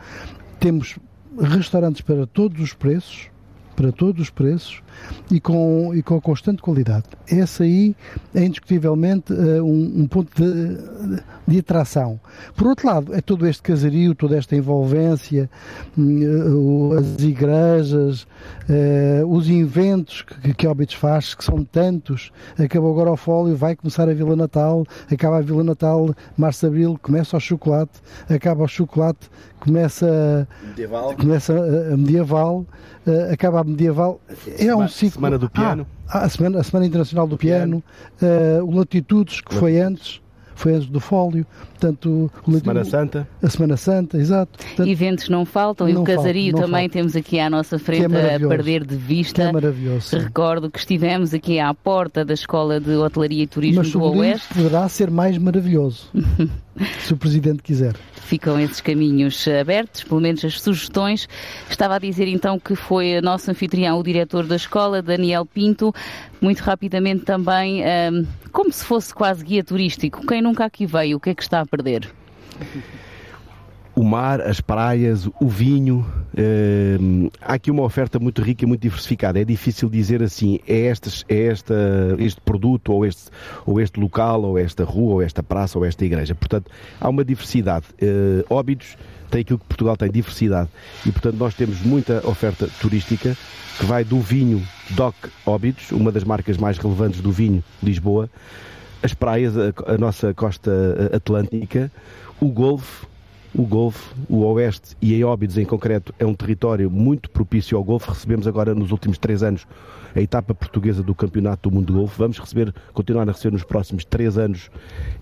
Temos 0.60 0.98
restaurantes 1.40 2.02
para 2.02 2.26
todos 2.26 2.62
os 2.62 2.74
preços, 2.74 3.30
para 3.76 3.92
todos 3.92 4.22
os 4.24 4.30
preços 4.30 4.82
e 5.32 5.40
com, 5.40 5.94
e 5.94 6.02
com 6.02 6.20
constante 6.22 6.62
qualidade. 6.62 7.06
Esse 7.28 7.64
aí 7.64 7.96
é 8.34 8.46
indiscutivelmente 8.46 9.34
uh, 9.34 9.64
um, 9.64 10.02
um, 10.02 10.08
ponto 10.08 10.32
de, 10.36 11.22
de, 11.48 11.60
atração. 11.60 12.20
Por 12.56 12.68
outro 12.68 12.88
lado, 12.88 13.14
é 13.14 13.22
todo 13.22 13.46
este 13.48 13.62
casario, 13.62 14.16
toda 14.16 14.38
esta 14.38 14.56
envolvência, 14.56 15.50
uh, 15.98 16.94
as 16.94 17.24
igrejas, 17.24 18.24
uh, 18.24 19.28
os 19.28 19.50
inventos 19.50 20.22
que, 20.22 20.54
que 20.54 20.68
Óbidos 20.68 20.96
faz, 20.96 21.36
que 21.36 21.44
são 21.44 21.64
tantos. 21.64 22.32
Acabou 22.58 22.92
agora 22.92 23.12
o 23.12 23.18
fólio, 23.18 23.56
vai 23.56 23.76
começar 23.76 24.08
a 24.10 24.14
Vila 24.14 24.36
Natal, 24.36 24.86
acaba 25.12 25.38
a 25.38 25.42
Vila 25.42 25.64
Natal, 25.64 26.14
março, 26.38 26.66
abril, 26.66 26.98
começa 27.02 27.36
o 27.36 27.40
chocolate, 27.40 28.00
acaba 28.30 28.64
o 28.64 28.68
chocolate, 28.68 29.30
começa, 29.60 30.48
medieval. 30.68 31.16
começa 31.16 31.54
a, 31.54 31.94
a 31.94 31.98
medieval, 31.98 32.66
acaba 33.32 33.62
a 33.62 33.64
medieval. 33.64 34.22
É 34.58 34.76
um 34.76 34.87
ciclo. 34.88 35.16
Semana 35.16 35.38
do 35.38 35.50
Piano. 35.50 35.88
Ah, 36.08 36.26
a, 36.26 36.30
semana, 36.30 36.60
a 36.60 36.64
Semana 36.64 36.86
Internacional 36.86 37.28
do 37.28 37.38
Piano, 37.38 37.84
piano. 38.20 38.62
Uh, 38.62 38.66
o 38.66 38.78
Latitudes, 38.78 39.42
que 39.42 39.54
foi 39.54 39.80
antes, 39.80 40.22
foi 40.58 40.74
antes 40.74 40.88
do 40.88 41.00
Fólio, 41.00 41.46
portanto... 41.70 42.32
O 42.46 42.52
Semana 42.52 42.84
Santa. 42.84 43.28
A 43.42 43.50
Semana 43.50 43.78
Santa, 43.78 44.18
exato. 44.18 44.58
Portanto, 44.58 44.90
Eventos 44.90 45.30
não 45.30 45.46
faltam 45.46 45.88
não 45.88 45.94
e 45.94 45.98
o 45.98 46.04
casario 46.04 46.52
falta, 46.52 46.66
também 46.66 46.82
falta. 46.84 46.94
temos 46.94 47.16
aqui 47.16 47.40
à 47.40 47.50
nossa 47.50 47.78
frente 47.78 48.14
é 48.16 48.36
a 48.36 48.40
perder 48.40 48.84
de 48.84 48.96
vista. 48.96 49.44
Que 49.44 49.50
é 49.50 49.52
maravilhoso. 49.52 50.08
Sim. 50.08 50.18
Recordo 50.20 50.70
que 50.70 50.80
estivemos 50.80 51.34
aqui 51.34 51.60
à 51.60 51.74
porta 51.74 52.26
da 52.26 52.34
Escola 52.34 52.80
de 52.80 52.96
Hotelaria 52.96 53.44
e 53.44 53.48
Turismo 53.48 53.84
Mas 53.84 53.92
do 53.92 54.02
Oeste. 54.02 54.54
poderá 54.54 54.90
ser 54.90 55.12
mais 55.12 55.38
maravilhoso, 55.38 56.10
se 57.00 57.14
o 57.14 57.18
Presidente 57.18 57.62
quiser 57.62 57.96
ficam 58.28 58.60
esses 58.60 58.82
caminhos 58.82 59.48
abertos, 59.48 60.04
pelo 60.04 60.20
menos 60.20 60.44
as 60.44 60.60
sugestões. 60.60 61.28
Estava 61.70 61.96
a 61.96 62.00
dizer 62.00 62.28
então 62.28 62.60
que 62.60 62.76
foi 62.76 63.22
nosso 63.22 63.50
anfitrião, 63.50 63.98
o 63.98 64.04
diretor 64.04 64.46
da 64.46 64.58
escola, 64.58 65.02
Daniel 65.02 65.46
Pinto, 65.46 65.94
muito 66.42 66.60
rapidamente 66.60 67.24
também, 67.24 67.82
um, 67.82 68.26
como 68.58 68.74
se 68.74 68.84
fosse 68.84 69.14
quase 69.14 69.46
guia 69.46 69.64
turístico. 69.64 70.26
Quem 70.26 70.42
nunca 70.42 70.66
aqui 70.66 70.88
veio, 70.88 71.18
o 71.18 71.20
que 71.20 71.30
é 71.30 71.36
que 71.36 71.44
está 71.44 71.62
a 71.62 71.66
perder? 71.66 72.12
o 73.96 74.04
mar, 74.04 74.42
as 74.42 74.60
praias, 74.60 75.28
o 75.40 75.48
vinho. 75.48 76.06
Uh, 76.34 77.32
há 77.40 77.54
aqui 77.54 77.70
uma 77.70 77.84
oferta 77.84 78.18
muito 78.20 78.42
rica 78.42 78.64
e 78.64 78.68
muito 78.68 78.82
diversificada. 78.82 79.40
É 79.40 79.44
difícil 79.44 79.90
dizer 79.90 80.24
assim, 80.24 80.60
é, 80.68 80.88
este, 80.88 81.24
é 81.30 81.48
esta, 81.48 81.76
este 82.18 82.42
produto, 82.42 82.94
ou 82.94 83.06
este, 83.06 83.30
ou 83.64 83.80
este 83.80 84.00
local, 84.00 84.44
ou 84.44 84.58
esta 84.58 84.84
rua, 84.84 85.14
ou 85.16 85.22
esta 85.22 85.44
praça, 85.44 85.78
ou 85.78 85.86
esta 85.86 86.04
igreja. 86.04 86.34
Portanto, 86.34 86.72
há 87.00 87.10
uma 87.10 87.24
diversidade. 87.24 87.86
Uh, 88.02 88.44
Óbidos 88.50 88.98
tem 89.30 89.42
aquilo 89.42 89.60
que 89.60 89.66
Portugal 89.66 89.98
tem, 89.98 90.10
diversidade. 90.10 90.70
E, 91.06 91.12
portanto, 91.12 91.36
nós 91.36 91.54
temos 91.54 91.82
muita 91.82 92.26
oferta 92.28 92.68
turística 92.80 93.38
que 93.78 93.86
vai 93.86 94.04
do 94.04 94.20
vinho 94.20 94.66
DOC 94.92 95.16
Óbidos, 95.46 95.92
uma 95.92 96.12
das 96.12 96.24
marcas 96.24 96.58
mais 96.58 96.78
relevantes 96.78 97.22
do 97.22 97.32
vinho 97.32 97.64
Lisboa, 97.82 98.30
as 99.04 99.14
praias, 99.14 99.54
a, 99.58 99.94
a 99.94 99.98
nossa 99.98 100.34
costa 100.34 100.72
atlântica, 101.14 101.92
o 102.40 102.50
golfe, 102.50 103.06
o 103.58 103.64
Golfo, 103.64 104.14
o 104.30 104.44
Oeste 104.46 104.96
e 105.02 105.20
a 105.20 105.28
Óbidos 105.28 105.58
em 105.58 105.66
concreto 105.66 106.14
é 106.20 106.26
um 106.26 106.34
território 106.34 106.92
muito 106.92 107.30
propício 107.30 107.76
ao 107.78 107.84
Golfo. 107.84 108.12
Recebemos 108.12 108.48
agora 108.48 108.76
nos 108.76 108.92
últimos 108.92 109.18
três 109.18 109.42
anos 109.42 109.66
a 110.18 110.22
etapa 110.22 110.54
portuguesa 110.56 111.04
do 111.04 111.14
Campeonato 111.14 111.70
do 111.70 111.76
Mundo 111.76 111.88
de 111.88 111.94
Golfo. 111.94 112.18
Vamos 112.18 112.40
receber, 112.40 112.74
continuar 112.92 113.30
a 113.30 113.32
receber 113.32 113.54
nos 113.54 113.64
próximos 113.64 114.04
três 114.04 114.36
anos 114.36 114.72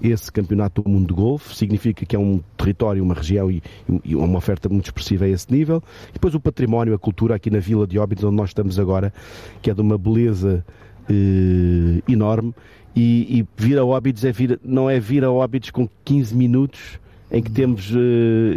esse 0.02 0.32
Campeonato 0.32 0.82
do 0.82 0.90
Mundo 0.90 1.08
de 1.08 1.14
Golfo. 1.14 1.54
Significa 1.54 2.06
que 2.06 2.16
é 2.16 2.20
um 2.20 2.40
território, 2.58 3.04
uma 3.04 3.14
região 3.14 3.52
e, 3.52 3.62
e 4.06 4.16
uma 4.16 4.38
oferta 4.38 4.70
muito 4.70 4.86
expressiva 4.86 5.26
a 5.26 5.28
esse 5.28 5.52
nível. 5.52 5.84
E 6.12 6.14
depois 6.14 6.34
o 6.34 6.40
património, 6.40 6.94
a 6.94 6.98
cultura 6.98 7.36
aqui 7.36 7.50
na 7.50 7.60
Vila 7.60 7.86
de 7.86 8.00
Óbidos, 8.00 8.24
onde 8.24 8.38
nós 8.38 8.52
estamos 8.52 8.80
agora, 8.80 9.14
que 9.62 9.70
é 9.70 9.74
de 9.74 9.82
uma 9.82 9.98
beleza 9.98 10.66
eh, 11.10 12.02
enorme. 12.08 12.56
E, 12.96 13.40
e 13.40 13.48
vir 13.58 13.78
a 13.78 13.84
Óbidos 13.84 14.24
é 14.24 14.32
vir, 14.32 14.58
não 14.64 14.90
é 14.90 14.98
vir 14.98 15.26
a 15.26 15.32
Óbidos 15.32 15.72
com 15.72 15.90
15 16.06 16.34
minutos 16.34 17.00
em 17.32 17.42
que 17.42 17.52
temos 17.52 17.92
uh, 17.92 17.98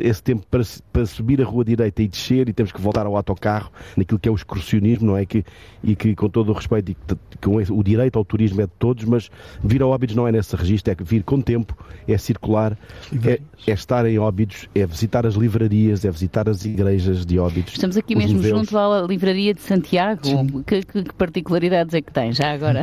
esse 0.02 0.22
tempo 0.22 0.46
para, 0.50 0.62
para, 0.92 1.06
subir 1.06 1.40
a 1.40 1.44
rua 1.44 1.64
direita 1.64 2.02
e 2.02 2.08
descer 2.08 2.48
e 2.48 2.52
temos 2.52 2.70
que 2.70 2.80
voltar 2.80 3.06
ao 3.06 3.16
autocarro, 3.16 3.70
naquilo 3.96 4.18
que 4.18 4.28
é 4.28 4.32
o 4.32 4.34
excursionismo, 4.34 5.06
não 5.08 5.16
é? 5.16 5.24
Que, 5.24 5.44
e 5.82 5.96
que, 5.96 6.14
com 6.14 6.28
todo 6.28 6.50
o 6.50 6.52
respeito, 6.52 6.92
e 6.92 6.96
com 7.42 7.60
esse, 7.60 7.72
o 7.72 7.82
direito 7.82 8.18
ao 8.18 8.24
turismo 8.24 8.60
é 8.60 8.66
de 8.66 8.72
todos, 8.78 9.04
mas 9.04 9.30
vir 9.62 9.82
a 9.82 9.86
Óbidos 9.86 10.14
não 10.14 10.28
é 10.28 10.32
nesse 10.32 10.54
registro, 10.54 10.92
é 10.92 10.96
vir 11.02 11.22
com 11.22 11.40
tempo, 11.40 11.76
é 12.06 12.18
circular, 12.18 12.76
é, 13.24 13.40
é, 13.66 13.72
estar 13.72 14.04
em 14.06 14.18
Óbidos, 14.18 14.68
é 14.74 14.84
visitar 14.86 15.26
as 15.26 15.34
livrarias, 15.34 16.04
é 16.04 16.10
visitar 16.10 16.48
as 16.48 16.64
igrejas 16.64 17.24
de 17.24 17.38
Óbidos. 17.38 17.72
Estamos 17.72 17.96
aqui 17.96 18.14
mesmo 18.14 18.36
museus. 18.36 18.58
junto 18.58 18.78
à 18.78 19.06
livraria 19.06 19.54
de 19.54 19.60
Santiago. 19.60 20.20
Que, 20.66 20.82
que, 20.82 21.04
que, 21.04 21.14
particularidades 21.14 21.94
é 21.94 22.02
que 22.02 22.12
tem 22.12 22.32
já 22.32 22.52
agora? 22.52 22.82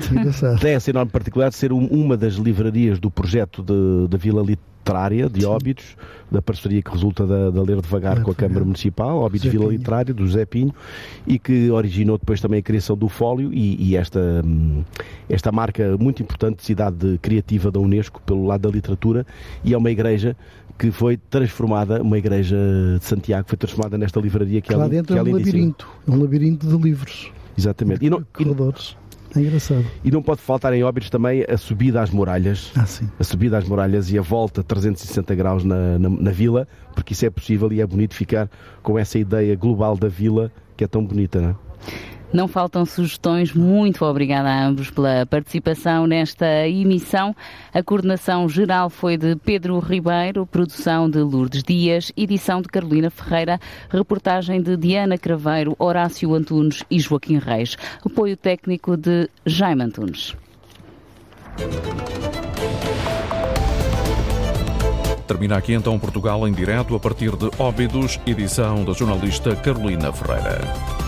Tem 0.59 0.73
essa 0.73 0.89
enorme 0.89 1.11
particularidade 1.11 1.55
de 1.55 1.59
ser 1.59 1.71
um, 1.71 1.86
uma 1.86 2.17
das 2.17 2.33
livrarias 2.33 2.99
do 2.99 3.11
projeto 3.11 3.63
da 4.07 4.17
Vila 4.17 4.41
Litoral 4.41 4.74
literária 4.86 5.27
de 5.27 5.45
Óbidos, 5.45 5.97
da 6.31 6.41
parceria 6.41 6.81
que 6.81 6.91
resulta 6.91 7.25
da, 7.25 7.49
da 7.49 7.61
Ler 7.63 7.81
Devagar 7.81 8.21
com 8.21 8.29
a 8.29 8.36
Câmara 8.36 8.63
Municipal, 8.63 9.17
Óbidos 9.17 9.47
Vila 9.47 9.65
Pinho. 9.65 9.77
Literária, 9.77 10.13
do 10.13 10.27
José 10.27 10.45
Pinho, 10.45 10.73
e 11.25 11.39
que 11.39 11.71
originou 11.71 12.17
depois 12.17 12.39
também 12.39 12.59
a 12.59 12.61
criação 12.61 12.95
do 12.95 13.09
Fólio 13.09 13.51
e, 13.51 13.89
e 13.89 13.95
esta, 13.95 14.19
hum, 14.45 14.83
esta 15.27 15.51
marca 15.51 15.97
muito 15.97 16.21
importante 16.21 16.57
de 16.57 16.63
cidade 16.63 17.17
criativa 17.21 17.71
da 17.71 17.79
Unesco 17.79 18.21
pelo 18.21 18.45
lado 18.45 18.61
da 18.61 18.69
literatura, 18.69 19.25
e 19.63 19.73
é 19.73 19.77
uma 19.77 19.89
igreja 19.89 20.38
que 20.77 20.91
foi 20.91 21.17
transformada, 21.17 22.01
uma 22.01 22.17
igreja 22.17 22.57
de 22.99 23.05
Santiago, 23.05 23.47
foi 23.47 23.57
transformada 23.57 23.97
nesta 23.97 24.19
livraria 24.19 24.61
que, 24.61 24.67
que 24.67 24.75
lá 24.75 24.88
dentro 24.88 25.13
que 25.13 25.19
é 25.19 25.23
um 25.23 25.33
labirinto, 25.33 25.88
é 26.07 26.11
um 26.11 26.21
labirinto 26.21 26.67
de 26.67 26.77
livros. 26.77 27.31
Exatamente. 27.57 28.05
E 28.05 28.09
não, 28.09 28.23
corredores. 28.33 28.97
É 29.36 29.39
engraçado. 29.39 29.86
E 30.03 30.11
não 30.11 30.21
pode 30.21 30.41
faltar 30.41 30.73
em 30.73 30.83
Óbidos 30.83 31.09
também 31.09 31.45
a 31.47 31.57
subida 31.57 32.01
às 32.01 32.09
muralhas. 32.09 32.71
Ah, 32.75 32.86
sim. 32.86 33.09
A 33.19 33.23
subida 33.23 33.57
às 33.57 33.67
muralhas 33.67 34.11
e 34.11 34.17
a 34.17 34.21
volta 34.21 34.63
360 34.63 35.36
graus 35.36 35.63
na, 35.63 35.99
na, 35.99 36.09
na 36.09 36.31
vila, 36.31 36.67
porque 36.93 37.13
isso 37.13 37.25
é 37.25 37.29
possível 37.29 37.71
e 37.71 37.81
é 37.81 37.86
bonito 37.86 38.15
ficar 38.15 38.49
com 38.81 38.97
essa 38.97 39.19
ideia 39.19 39.55
global 39.55 39.97
da 39.97 40.07
vila 40.07 40.51
que 40.77 40.83
é 40.83 40.88
tão 40.88 41.05
bonita, 41.05 41.41
não 41.41 41.49
é? 41.49 41.55
Não 42.36 42.49
faltam 42.49 42.86
sugestões. 42.86 43.53
Muito 43.53 44.03
obrigada 44.03 44.49
a 44.49 44.67
ambos 44.67 44.89
pela 44.89 45.25
participação 45.25 46.05
nesta 46.05 46.67
emissão. 46.67 47.33
A 47.73 47.81
coordenação 47.81 48.49
geral 48.49 48.89
foi 48.89 49.15
de 49.15 49.38
Pedro 49.38 49.79
Ribeiro, 49.79 50.45
produção 50.45 51.09
de 51.09 51.19
Lourdes 51.19 51.63
Dias, 51.63 52.11
edição 52.17 52.61
de 52.61 52.67
Carolina 52.67 53.09
Ferreira, 53.09 53.57
reportagem 53.89 54.61
de 54.61 54.75
Diana 54.75 55.17
Craveiro, 55.17 55.77
Horácio 55.79 56.33
Antunes 56.33 56.83
e 56.91 56.99
Joaquim 56.99 57.38
Reis. 57.38 57.77
Apoio 58.05 58.36
técnico 58.36 58.97
de 58.97 59.29
Jaime 59.45 59.83
Antunes. 59.83 60.36
Termina 65.25 65.55
aqui 65.55 65.71
então 65.71 65.97
Portugal 65.97 66.45
em 66.45 66.51
direto 66.51 66.95
a 66.95 66.99
partir 66.99 67.33
de 67.38 67.49
Óbidos, 67.57 68.19
edição 68.27 68.83
da 68.83 68.91
jornalista 68.91 69.55
Carolina 69.55 70.11
Ferreira. 70.11 71.05